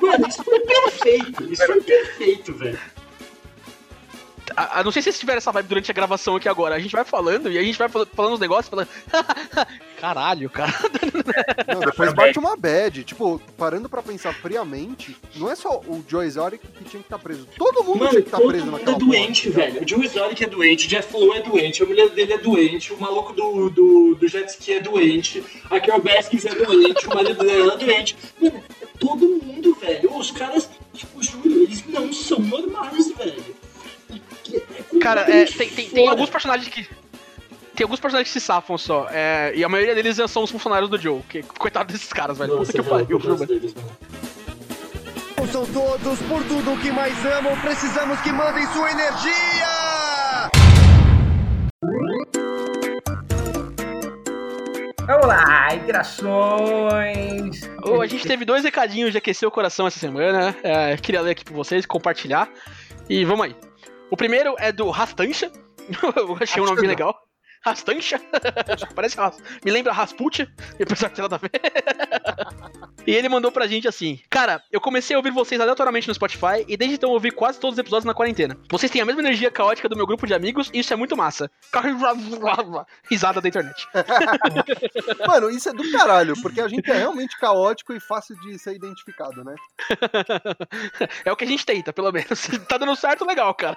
Mano, 0.00 0.28
isso 0.28 0.44
foi 0.44 0.60
perfeito. 0.60 1.52
Isso 1.52 1.64
foi 1.64 1.80
perfeito, 1.80 2.52
velho. 2.54 2.78
A, 4.56 4.80
a 4.80 4.84
não 4.84 4.90
sei 4.90 5.02
se 5.02 5.06
vocês 5.06 5.18
tiveram 5.20 5.38
essa 5.38 5.52
vibe 5.52 5.66
durante 5.68 5.90
a 5.90 5.94
gravação 5.94 6.36
aqui 6.36 6.48
agora. 6.48 6.74
A 6.74 6.78
gente 6.78 6.92
vai 6.92 7.04
falando 7.04 7.50
e 7.50 7.58
a 7.58 7.62
gente 7.62 7.78
vai 7.78 7.88
fal- 7.88 8.06
falando 8.14 8.34
os 8.34 8.40
negócios, 8.40 8.68
falando. 8.68 8.88
Caralho, 10.00 10.48
cara. 10.48 10.72
Não, 11.68 11.80
depois 11.84 12.12
bate 12.14 12.38
uma 12.38 12.56
bad. 12.56 13.04
Tipo, 13.04 13.40
parando 13.58 13.88
pra 13.88 14.02
pensar 14.02 14.32
friamente, 14.34 15.16
não 15.36 15.50
é 15.50 15.54
só 15.54 15.80
o 15.80 16.02
Joe 16.08 16.24
Exotic 16.26 16.60
que 16.62 16.84
tinha 16.84 17.00
que 17.02 17.06
estar 17.06 17.18
preso. 17.18 17.46
Todo 17.56 17.84
mundo 17.84 17.98
Mano, 17.98 18.10
tinha 18.10 18.22
que 18.22 18.28
estar 18.28 18.38
todo 18.38 18.48
preso 18.48 18.64
mundo 18.66 18.78
naquela 18.78 18.96
é 18.96 18.98
doente, 18.98 19.50
velho. 19.50 19.82
O 19.84 19.88
Joe 19.88 20.04
Exotic 20.04 20.40
é 20.42 20.46
doente, 20.46 20.86
o 20.86 20.88
Jeff 20.88 21.12
Lowe 21.16 21.36
é 21.36 21.42
doente, 21.42 21.82
a 21.82 21.86
mulher 21.86 22.08
dele 22.10 22.32
é 22.32 22.38
doente, 22.38 22.92
o 22.94 23.00
maluco 23.00 23.32
do, 23.34 23.68
do, 23.68 24.14
do 24.14 24.28
jet 24.28 24.48
ski 24.48 24.72
é 24.74 24.80
doente, 24.80 25.44
a 25.70 25.78
Carol 25.80 26.00
Baskins 26.00 26.46
é 26.46 26.54
doente, 26.54 27.06
o 27.06 27.14
marido 27.14 27.44
dela 27.44 27.74
é 27.74 27.76
doente. 27.76 28.16
Mano, 28.40 28.62
é 28.80 28.86
todo 28.98 29.26
mundo, 29.44 29.74
velho. 29.74 30.16
Os 30.16 30.30
caras, 30.30 30.68
tipo, 30.94 31.22
juro, 31.22 31.62
eles 31.62 31.84
não 31.88 32.10
são 32.12 32.38
normais, 32.38 33.10
velho. 33.12 33.59
Que 34.90 34.98
Cara, 34.98 35.22
é, 35.22 35.44
tem, 35.44 35.70
tem, 35.70 35.88
tem 35.90 36.08
alguns 36.08 36.30
personagens 36.30 36.68
que. 36.68 36.88
Tem 37.74 37.84
alguns 37.84 38.00
personagens 38.00 38.32
que 38.32 38.38
se 38.40 38.44
safam 38.44 38.76
só. 38.76 39.08
é, 39.10 39.52
e 39.54 39.64
a 39.64 39.68
maioria 39.68 39.94
deles 39.94 40.18
são 40.28 40.42
os 40.42 40.50
funcionários 40.50 40.90
do 40.90 40.98
Joe. 40.98 41.22
Que, 41.28 41.42
coitado 41.42 41.92
desses 41.92 42.12
caras, 42.12 42.36
velho. 42.36 42.56
Nossa, 42.56 42.72
Puta 42.72 42.82
que 42.82 42.88
é 42.88 42.90
pariu. 42.90 43.20
São 45.50 45.66
todos 45.66 46.18
por 46.22 46.44
tudo 46.44 46.80
que 46.80 46.92
mais 46.92 47.14
amam. 47.26 47.58
Precisamos 47.60 48.20
que 48.20 48.30
mandem 48.30 48.66
sua 48.68 48.90
energia! 48.90 50.50
Vamos 55.06 55.26
lá, 55.26 55.74
interações. 55.74 57.68
Ô, 57.82 58.00
a 58.00 58.06
gente 58.06 58.26
teve 58.28 58.44
dois 58.44 58.62
recadinhos 58.62 59.10
de 59.10 59.18
aquecer 59.18 59.48
o 59.48 59.50
coração 59.50 59.86
essa 59.86 59.98
semana. 59.98 60.54
é, 60.62 60.96
queria 60.96 61.20
ler 61.20 61.32
aqui 61.32 61.44
pra 61.44 61.54
vocês, 61.54 61.84
compartilhar. 61.84 62.48
E 63.08 63.24
vamos 63.24 63.46
aí. 63.46 63.56
O 64.10 64.16
primeiro 64.16 64.56
é 64.58 64.72
do 64.72 64.90
Rastancha. 64.90 65.50
Eu 66.16 66.36
achei 66.40 66.62
um 66.62 66.66
nome 66.66 66.80
bem 66.80 66.88
legal. 66.88 67.14
Rastancha. 67.64 68.20
Parece 68.94 69.16
Ras... 69.16 69.38
Me 69.64 69.70
lembra 69.70 69.92
Rasputia, 69.92 70.50
apesar 70.80 71.08
de 71.08 71.14
ter 71.14 71.22
nada 71.22 71.36
a 71.36 71.38
ver. 71.38 71.50
e 73.06 73.14
ele 73.14 73.28
mandou 73.28 73.52
pra 73.52 73.66
gente 73.66 73.86
assim: 73.86 74.18
Cara, 74.28 74.62
eu 74.72 74.80
comecei 74.80 75.14
a 75.14 75.18
ouvir 75.18 75.30
vocês 75.30 75.60
aleatoriamente 75.60 76.08
no 76.08 76.14
Spotify 76.14 76.64
e 76.66 76.76
desde 76.76 76.96
então 76.96 77.10
eu 77.10 77.14
ouvi 77.14 77.30
quase 77.30 77.60
todos 77.60 77.74
os 77.74 77.78
episódios 77.78 78.04
na 78.04 78.14
quarentena. 78.14 78.56
Vocês 78.70 78.90
têm 78.90 79.02
a 79.02 79.04
mesma 79.04 79.20
energia 79.20 79.50
caótica 79.50 79.88
do 79.88 79.96
meu 79.96 80.06
grupo 80.06 80.26
de 80.26 80.34
amigos 80.34 80.70
e 80.72 80.80
isso 80.80 80.92
é 80.92 80.96
muito 80.96 81.16
massa. 81.16 81.50
Risada 83.08 83.40
da 83.40 83.48
internet. 83.48 83.86
Mano, 85.26 85.50
isso 85.50 85.68
é 85.68 85.72
do 85.72 85.90
caralho, 85.92 86.34
porque 86.40 86.60
a 86.60 86.68
gente 86.68 86.90
é 86.90 86.98
realmente 86.98 87.38
caótico 87.38 87.92
e 87.92 88.00
fácil 88.00 88.38
de 88.40 88.58
ser 88.58 88.74
identificado, 88.74 89.44
né? 89.44 89.54
é 91.24 91.32
o 91.32 91.36
que 91.36 91.44
a 91.44 91.46
gente 91.46 91.66
tenta, 91.66 91.92
pelo 91.92 92.10
menos. 92.12 92.48
tá 92.68 92.78
dando 92.78 92.96
certo, 92.96 93.26
legal, 93.26 93.54
cara. 93.54 93.76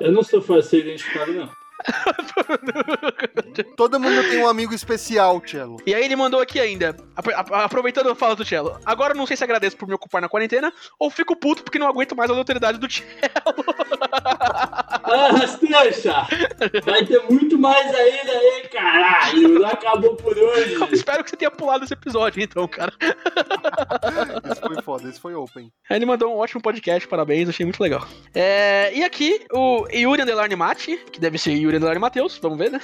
Eu 0.00 0.12
não 0.12 0.22
sou 0.22 0.40
fácil 0.40 0.62
de 0.62 0.68
ser 0.68 0.78
identificado, 0.80 1.32
não. 1.32 1.63
Todo 3.76 4.00
mundo 4.00 4.22
tem 4.28 4.38
um 4.42 4.48
amigo 4.48 4.74
especial, 4.74 5.42
Cello. 5.44 5.76
E 5.86 5.94
aí 5.94 6.04
ele 6.04 6.16
mandou 6.16 6.40
aqui 6.40 6.58
ainda, 6.60 6.96
aproveitando 7.52 8.10
a 8.10 8.14
fala 8.14 8.36
do 8.36 8.44
Cello. 8.44 8.78
Agora 8.84 9.12
eu 9.12 9.16
não 9.16 9.26
sei 9.26 9.36
se 9.36 9.44
agradeço 9.44 9.76
por 9.76 9.88
me 9.88 9.94
ocupar 9.94 10.22
na 10.22 10.28
quarentena 10.28 10.72
ou 10.98 11.10
fico 11.10 11.36
puto 11.36 11.62
porque 11.62 11.78
não 11.78 11.88
aguento 11.88 12.16
mais 12.16 12.30
a 12.30 12.34
autoridade 12.34 12.78
do 12.78 12.90
Cello. 12.90 13.04
Ah, 15.06 15.28
Rastancha! 15.32 16.26
Vai 16.84 17.04
ter 17.04 17.22
muito 17.30 17.58
mais 17.58 17.94
ainda 17.94 18.32
aí, 18.32 18.68
caralho! 18.72 19.60
Não 19.60 19.68
acabou 19.68 20.16
por 20.16 20.36
hoje! 20.36 20.76
Espero 20.92 21.22
que 21.22 21.30
você 21.30 21.36
tenha 21.36 21.50
pulado 21.50 21.84
esse 21.84 21.92
episódio, 21.92 22.42
então, 22.42 22.66
cara. 22.66 22.92
Esse 24.50 24.60
foi 24.60 24.82
foda, 24.82 25.08
esse 25.08 25.20
foi 25.20 25.34
open. 25.34 25.70
Aí 25.90 25.98
ele 25.98 26.06
mandou 26.06 26.34
um 26.34 26.38
ótimo 26.38 26.62
podcast, 26.62 27.06
parabéns, 27.06 27.48
achei 27.48 27.66
muito 27.66 27.82
legal. 27.82 28.06
É, 28.34 28.90
e 28.94 29.04
aqui, 29.04 29.44
o 29.52 29.86
Yuri 29.92 30.22
Underline 30.22 30.56
Mate, 30.56 30.96
que 31.12 31.20
deve 31.20 31.36
ser 31.36 31.52
Yuri 31.52 31.76
Underline 31.76 32.00
Matheus, 32.00 32.38
vamos 32.38 32.58
ver, 32.58 32.70
né? 32.70 32.80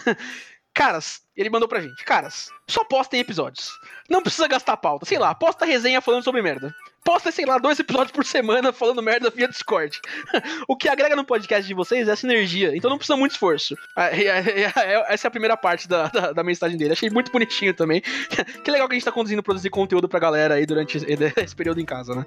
Caras, 0.75 1.23
ele 1.37 1.51
mandou 1.51 1.69
pra 1.69 1.81
gente, 1.81 2.05
caras, 2.05 2.49
só 2.69 2.85
postem 2.85 3.21
episódios. 3.21 3.71
Não 4.09 4.23
precisa 4.23 4.47
gastar 4.47 4.77
pauta, 4.77 5.05
sei 5.05 5.19
lá, 5.19 5.35
posta 5.35 5.65
resenha 5.65 6.01
falando 6.01 6.23
sobre 6.23 6.43
merda. 6.43 6.73
Posta, 7.05 7.33
sei 7.33 7.47
lá, 7.47 7.57
dois 7.59 7.79
episódios 7.81 8.13
por 8.13 8.25
semana 8.25 8.73
falando 8.73 9.03
merda 9.03 9.31
via 9.31 9.49
Discord. 9.49 9.99
o 10.69 10.77
que 10.77 10.89
agrega 10.89 11.17
no 11.17 11.25
podcast 11.25 11.67
de 11.67 11.73
vocês 11.75 12.07
é 12.09 12.15
sinergia, 12.15 12.77
então 12.77 12.91
não 12.91 12.99
precisa 12.99 13.17
muito 13.17 13.33
esforço. 13.33 13.75
Ah, 13.97 14.11
e- 14.13 14.25
e- 14.25 14.61
e- 14.67 15.05
Essa 15.09 15.27
é 15.27 15.29
a 15.29 15.31
primeira 15.31 15.57
parte 15.57 15.89
da, 15.89 16.09
da, 16.09 16.33
da 16.33 16.45
mensagem 16.45 16.77
dele. 16.77 16.93
Achei 16.93 17.09
muito 17.09 17.33
bonitinho 17.33 17.73
também. 17.73 18.01
que 18.63 18.71
legal 18.71 18.87
que 18.87 18.95
a 18.95 18.97
gente 18.99 19.05
tá 19.05 19.13
conduzindo 19.13 19.43
produzir 19.43 19.71
conteúdo 19.71 20.09
pra 20.09 20.21
galera 20.21 20.55
aí 20.55 20.67
durante 20.67 20.99
esse 20.99 21.57
período 21.57 21.81
em 21.81 21.87
casa, 21.87 22.15
né? 22.15 22.27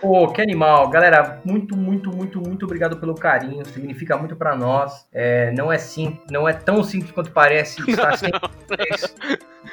Pô, 0.00 0.28
que 0.32 0.40
animal. 0.40 0.88
Galera, 0.88 1.40
muito, 1.44 1.76
muito, 1.76 2.10
muito, 2.10 2.40
muito 2.40 2.64
obrigado 2.64 2.96
pelo 2.98 3.14
carinho. 3.14 3.64
Significa 3.66 4.16
muito 4.16 4.34
pra 4.36 4.56
nós. 4.56 5.06
É, 5.12 5.50
não 5.52 5.70
é 5.72 5.76
sim, 5.78 6.18
não 6.30 6.48
é 6.48 6.52
tão 6.52 6.82
simples 6.82 7.10
quanto 7.12 7.30
parece 7.30 7.80
estar 7.88 8.16
vocês, 8.16 9.14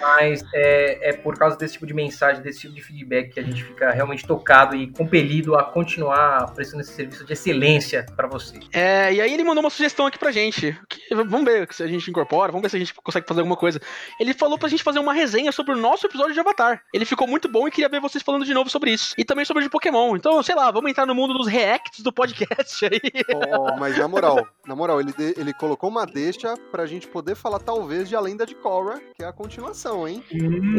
mas 0.01 0.43
é, 0.53 1.09
é 1.09 1.13
por 1.13 1.37
causa 1.37 1.55
desse 1.57 1.73
tipo 1.73 1.85
de 1.87 1.93
mensagem, 1.93 2.41
desse 2.41 2.59
tipo 2.61 2.73
de 2.73 2.81
feedback 2.81 3.33
que 3.33 3.39
a 3.39 3.43
gente 3.43 3.63
fica 3.63 3.91
realmente 3.91 4.25
tocado 4.37 4.75
e 4.75 4.87
compelido 4.91 5.55
a 5.55 5.63
continuar 5.63 6.51
prestando 6.53 6.81
esse 6.81 6.93
serviço 6.93 7.25
de 7.25 7.33
excelência 7.33 8.05
pra 8.15 8.27
vocês. 8.27 8.65
É, 8.73 9.13
e 9.13 9.21
aí 9.21 9.33
ele 9.33 9.43
mandou 9.43 9.63
uma 9.63 9.69
sugestão 9.69 10.05
aqui 10.05 10.17
pra 10.19 10.31
gente. 10.31 10.77
que- 10.89 11.13
vamos 11.15 11.43
ver 11.45 11.67
se 11.71 11.83
a 11.83 11.87
gente 11.87 12.09
incorpora, 12.09 12.51
vamos 12.51 12.63
ver 12.63 12.69
se 12.69 12.75
a 12.75 12.79
gente 12.79 12.93
consegue 12.93 13.27
fazer 13.27 13.41
alguma 13.41 13.57
coisa. 13.57 13.79
Ele 14.19 14.33
falou 14.33 14.57
pra 14.57 14.69
gente 14.69 14.83
fazer 14.83 14.99
uma 14.99 15.13
resenha 15.13 15.51
sobre 15.51 15.73
o 15.73 15.77
nosso 15.77 16.05
episódio 16.05 16.33
de 16.33 16.39
Avatar. 16.39 16.81
Ele 16.93 17.05
ficou 17.05 17.27
muito 17.27 17.49
bom 17.49 17.67
e 17.67 17.71
queria 17.71 17.89
ver 17.89 17.99
vocês 17.99 18.23
falando 18.23 18.45
de 18.45 18.53
novo 18.53 18.69
sobre 18.69 18.91
isso. 18.91 19.13
E 19.17 19.25
também 19.25 19.45
sobre 19.45 19.61
o 19.61 19.65
de 19.65 19.69
Pokémon. 19.69 20.15
Então, 20.15 20.41
sei 20.43 20.55
lá, 20.55 20.69
vamos 20.71 20.89
entrar 20.91 21.05
no 21.05 21.15
mundo 21.15 21.33
dos 21.33 21.47
reacts 21.47 22.01
do 22.03 22.11
podcast 22.13 22.85
aí. 22.85 23.01
Ó, 23.33 23.73
ó, 23.73 23.77
mas 23.77 23.97
na 23.97 24.07
moral, 24.07 24.47
na 24.65 24.75
moral, 24.75 24.99
ele, 24.99 25.11
de- 25.13 25.39
ele 25.39 25.53
colocou 25.53 25.89
uma 25.89 26.05
deixa 26.05 26.55
pra 26.71 26.85
gente 26.85 27.07
poder 27.07 27.35
falar 27.35 27.59
talvez 27.59 28.07
de 28.09 28.15
A 28.15 28.19
Lenda 28.19 28.45
de 28.45 28.55
Korra, 28.55 28.99
que 29.15 29.23
é 29.23 29.27
a 29.27 29.33
continuação, 29.33 30.07
hein? 30.07 30.23
Hum, 30.33 30.77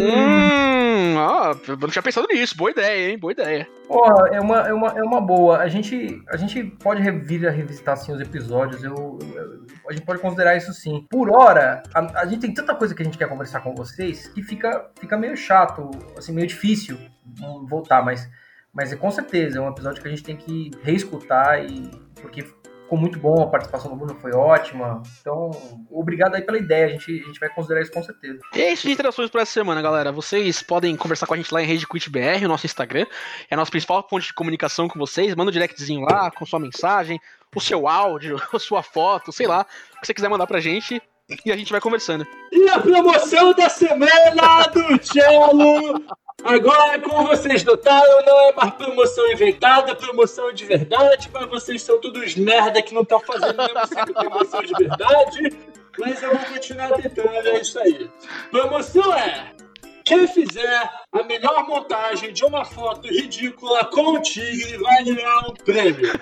ó, 1.16 1.54
eu 1.66 1.76
não 1.76 1.88
tinha 1.88 2.02
pensado 2.02 2.26
nisso. 2.30 2.56
Boa 2.56 2.70
ideia, 2.70 3.10
hein? 3.10 3.18
Boa 3.18 3.32
ideia. 3.32 3.68
Pô, 3.86 4.04
é 4.26 4.40
uma, 4.40 4.68
é 4.68 4.72
uma, 4.72 4.88
é 4.98 5.02
uma 5.02 5.20
boa. 5.20 5.58
A 5.58 5.68
gente, 5.68 6.22
a 6.28 6.36
gente 6.36 6.62
pode 6.62 7.02
vir 7.22 7.46
a 7.46 7.50
revisitar 7.50 7.94
assim, 7.94 8.12
os 8.12 8.20
episódios. 8.20 8.82
Eu, 8.84 9.18
eu- 9.34 9.66
a 9.88 9.92
gente 9.92 10.04
pode 10.04 10.20
considerar 10.20 10.56
isso 10.56 10.72
sim. 10.72 11.06
Por 11.10 11.30
hora, 11.30 11.82
a, 11.94 12.20
a 12.20 12.26
gente 12.26 12.40
tem 12.40 12.52
tanta 12.54 12.74
coisa 12.74 12.94
que 12.94 13.02
a 13.02 13.04
gente 13.04 13.16
quer 13.18 13.28
conversar 13.28 13.60
com 13.60 13.74
vocês 13.74 14.28
que 14.28 14.42
fica, 14.42 14.90
fica 15.00 15.16
meio 15.16 15.36
chato, 15.36 15.90
assim, 16.16 16.32
meio 16.32 16.46
difícil 16.46 16.98
hum, 17.40 17.66
voltar, 17.68 18.04
mas, 18.04 18.28
mas 18.72 18.92
é 18.92 18.96
com 18.96 19.10
certeza 19.10 19.58
é 19.58 19.60
um 19.60 19.68
episódio 19.70 20.02
que 20.02 20.08
a 20.08 20.10
gente 20.10 20.22
tem 20.22 20.36
que 20.36 20.70
reescutar 20.82 21.64
e 21.64 21.90
porque 22.20 22.44
ficou 22.88 22.98
muito 22.98 23.18
bom, 23.18 23.42
a 23.42 23.46
participação 23.46 23.90
do 23.90 23.96
Bruno 23.96 24.18
foi 24.18 24.32
ótima. 24.32 25.02
Então, 25.20 25.50
obrigado 25.90 26.34
aí 26.34 26.42
pela 26.42 26.56
ideia. 26.56 26.86
A 26.86 26.88
gente, 26.88 27.20
a 27.20 27.26
gente 27.26 27.38
vai 27.38 27.50
considerar 27.50 27.82
isso 27.82 27.92
com 27.92 28.02
certeza. 28.02 28.40
E 28.54 28.62
é 28.62 28.72
isso 28.72 28.86
de 28.86 28.94
interações 28.94 29.28
por 29.28 29.42
essa 29.42 29.52
semana, 29.52 29.82
galera. 29.82 30.10
Vocês 30.10 30.62
podem 30.62 30.96
conversar 30.96 31.26
com 31.26 31.34
a 31.34 31.36
gente 31.36 31.52
lá 31.52 31.62
em 31.62 31.66
Rede 31.66 31.86
Quit 31.86 32.08
BR, 32.08 32.44
o 32.44 32.48
nosso 32.48 32.64
Instagram. 32.64 33.06
É 33.50 33.54
a 33.54 33.58
nossa 33.58 33.70
principal 33.70 34.06
fonte 34.08 34.28
de 34.28 34.32
comunicação 34.32 34.88
com 34.88 34.98
vocês. 34.98 35.34
Manda 35.34 35.50
um 35.50 35.52
directzinho 35.52 36.00
lá 36.00 36.30
com 36.30 36.46
sua 36.46 36.58
mensagem, 36.58 37.20
o 37.54 37.60
seu 37.60 37.86
áudio, 37.86 38.40
a 38.52 38.58
sua 38.58 38.82
foto, 38.82 39.30
sei 39.32 39.46
lá. 39.46 39.66
O 39.96 40.00
que 40.00 40.06
você 40.06 40.14
quiser 40.14 40.30
mandar 40.30 40.46
pra 40.46 40.58
gente. 40.58 41.02
E 41.44 41.52
a 41.52 41.56
gente 41.56 41.70
vai 41.70 41.80
conversando. 41.80 42.26
E 42.50 42.68
a 42.70 42.80
promoção 42.80 43.52
da 43.52 43.68
semana 43.68 44.66
do 44.72 45.04
Cello! 45.04 46.02
Agora, 46.42 46.98
como 47.00 47.26
vocês 47.26 47.64
notaram, 47.64 48.24
não 48.24 48.40
é 48.48 48.52
mais 48.52 48.70
promoção 48.74 49.30
inventada, 49.30 49.90
é 49.90 49.94
promoção 49.94 50.52
de 50.52 50.64
verdade, 50.64 51.28
mas 51.32 51.48
vocês 51.48 51.82
são 51.82 52.00
todos 52.00 52.36
merda 52.36 52.80
que 52.80 52.94
não 52.94 53.02
estão 53.02 53.20
fazendo 53.20 53.56
mesmo 53.56 53.86
sendo 53.86 54.14
promoção 54.14 54.62
de 54.62 54.72
verdade. 54.72 55.56
Mas 55.98 56.22
eu 56.22 56.30
vou 56.30 56.46
continuar 56.46 56.92
tentando, 56.92 57.28
é 57.28 57.60
isso 57.60 57.78
aí. 57.78 58.08
Promoção 58.50 59.12
é. 59.12 59.52
Quem 60.04 60.26
fizer 60.28 60.90
a 61.12 61.22
melhor 61.24 61.66
montagem 61.66 62.32
de 62.32 62.42
uma 62.44 62.64
foto 62.64 63.06
ridícula 63.08 63.84
com 63.86 64.12
o 64.12 64.22
tigre 64.22 64.78
vai 64.78 65.04
ganhar 65.04 65.40
um 65.40 65.52
prêmio. 65.52 66.12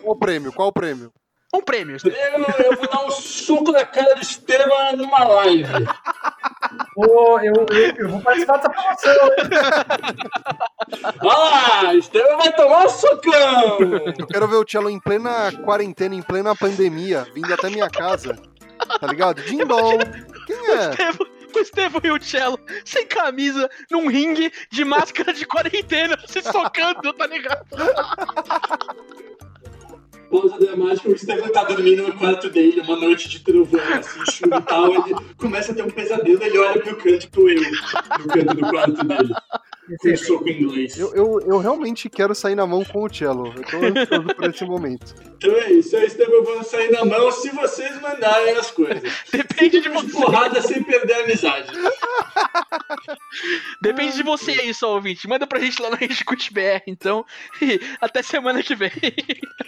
Qual 0.00 0.12
o 0.12 0.16
prêmio? 0.16 0.52
Qual 0.52 0.68
o 0.68 0.72
prêmio? 0.72 1.12
Um 1.56 1.62
prêmio. 1.62 1.96
Prêmio, 2.00 2.46
eu 2.64 2.76
vou 2.76 2.88
dar 2.88 3.04
um 3.06 3.10
soco 3.10 3.72
na 3.72 3.84
cara 3.84 4.14
do 4.14 4.20
Esteban 4.22 4.92
numa 4.96 5.24
live. 5.24 5.64
Pô, 6.94 7.40
eu, 7.40 7.54
eu, 7.70 7.94
eu 7.96 8.08
vou 8.10 8.20
participar 8.20 8.56
dessa 8.58 8.68
promoção. 8.70 9.30
Olha 11.22 11.82
lá, 11.82 11.94
Estevam 11.94 12.36
vai 12.38 12.52
tomar 12.54 12.84
um 12.84 12.88
socão! 12.88 13.78
Eu 14.18 14.26
quero 14.26 14.48
ver 14.48 14.56
o 14.56 14.64
Cello 14.68 14.90
em 14.90 15.00
plena 15.00 15.52
quarentena, 15.64 16.14
em 16.14 16.22
plena 16.22 16.54
pandemia, 16.54 17.26
vindo 17.34 17.52
até 17.52 17.70
minha 17.70 17.88
casa. 17.88 18.36
Tá 19.00 19.06
ligado? 19.06 19.42
Dindom. 19.42 19.98
Quem 20.46 20.56
é? 20.70 20.90
Estevam- 20.90 21.26
O 21.54 21.58
Estevão 21.58 22.00
e 22.04 22.10
o 22.10 22.22
Cello 22.22 22.58
sem 22.84 23.06
camisa, 23.06 23.70
num 23.90 24.08
ringue 24.08 24.52
de 24.70 24.84
máscara 24.84 25.32
de 25.32 25.46
quarentena, 25.46 26.18
se 26.26 26.42
socando, 26.42 27.14
tá 27.14 27.26
ligado? 27.26 27.64
Pausa 30.30 30.58
dramática, 30.58 31.08
o 31.08 31.12
Estevam 31.12 31.48
tá 31.50 31.64
dormindo 31.64 32.02
no 32.02 32.12
quarto 32.14 32.50
dele, 32.50 32.80
uma 32.80 32.96
noite 32.96 33.28
de 33.28 33.40
trovão, 33.40 33.80
assim, 33.98 34.20
chuva 34.30 34.56
e 34.56 34.62
tal, 34.62 34.92
ele 34.92 35.16
começa 35.36 35.72
a 35.72 35.74
ter 35.74 35.82
um 35.82 35.90
pesadelo, 35.90 36.42
ele 36.42 36.58
olha 36.58 36.80
pro 36.80 36.96
canto, 36.96 37.30
tô 37.30 37.48
eu, 37.48 37.62
no 37.62 38.28
canto 38.28 38.54
do 38.54 38.68
quarto 38.68 39.04
dele, 39.04 39.34
um 39.88 40.16
soco 40.16 40.48
em 40.48 40.62
inglês. 40.62 40.98
Eu, 40.98 41.14
eu, 41.14 41.40
eu 41.46 41.58
realmente 41.58 42.08
quero 42.08 42.34
sair 42.34 42.54
na 42.54 42.66
mão 42.66 42.84
com 42.84 43.04
o 43.04 43.14
Cello. 43.14 43.52
Eu 43.56 43.62
tô 43.62 43.76
ansioso 43.76 44.34
por 44.34 44.50
esse 44.50 44.64
momento. 44.64 45.14
Então 45.36 45.54
é 45.54 45.72
isso, 45.72 45.94
eu 45.94 46.00
e 46.00 46.04
o 46.04 46.06
Estevam 46.06 46.44
vamos 46.44 46.66
sair 46.66 46.90
na 46.90 47.04
mão 47.04 47.30
se 47.30 47.50
vocês 47.50 48.00
mandarem 48.00 48.56
as 48.56 48.70
coisas. 48.70 49.02
Depende 49.30 49.80
de 49.80 49.88
você. 49.88 50.10
porrada 50.10 50.60
sem 50.62 50.82
perder 50.82 51.14
a 51.14 51.24
amizade. 51.24 51.72
Depende 53.80 54.16
de 54.16 54.22
você 54.22 54.52
aí, 54.52 54.74
só 54.74 54.94
ouvinte. 54.94 55.28
Manda 55.28 55.46
pra 55.46 55.60
gente 55.60 55.80
lá 55.80 55.90
no 55.90 55.96
Rede 55.96 56.24
BR, 56.50 56.82
então. 56.86 57.24
E 57.66 57.80
até 58.00 58.22
semana 58.22 58.62
que 58.62 58.74
vem. 58.74 58.90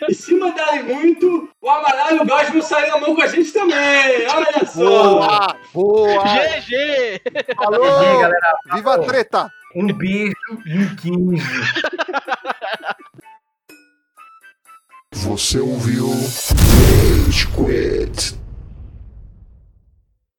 E 0.08 0.14
se 0.14 0.34
mandarem 0.34 0.82
muito, 0.82 1.48
o 1.60 1.70
Amaral 1.70 2.16
e 2.16 2.18
o 2.18 2.24
Gás 2.24 2.50
vão 2.50 2.60
sair 2.60 2.88
na 2.88 2.98
mão 2.98 3.14
com 3.14 3.22
a 3.22 3.26
gente 3.26 3.50
também, 3.50 4.26
olha 4.28 4.66
só! 4.66 4.80
Boa! 4.80 5.56
Boa! 5.72 6.24
GG! 6.24 7.20
Alô! 7.56 7.82
Aí, 7.82 8.20
galera, 8.20 8.58
Viva 8.74 8.94
a 8.94 8.98
treta! 8.98 9.50
Um 9.74 9.92
beijo 9.92 10.34
e 10.66 10.78
um 10.78 10.96
15. 10.96 11.42
Você 15.12 15.58
ouviu 15.58 16.08
Rage 16.08 17.46
Quit. 17.48 18.47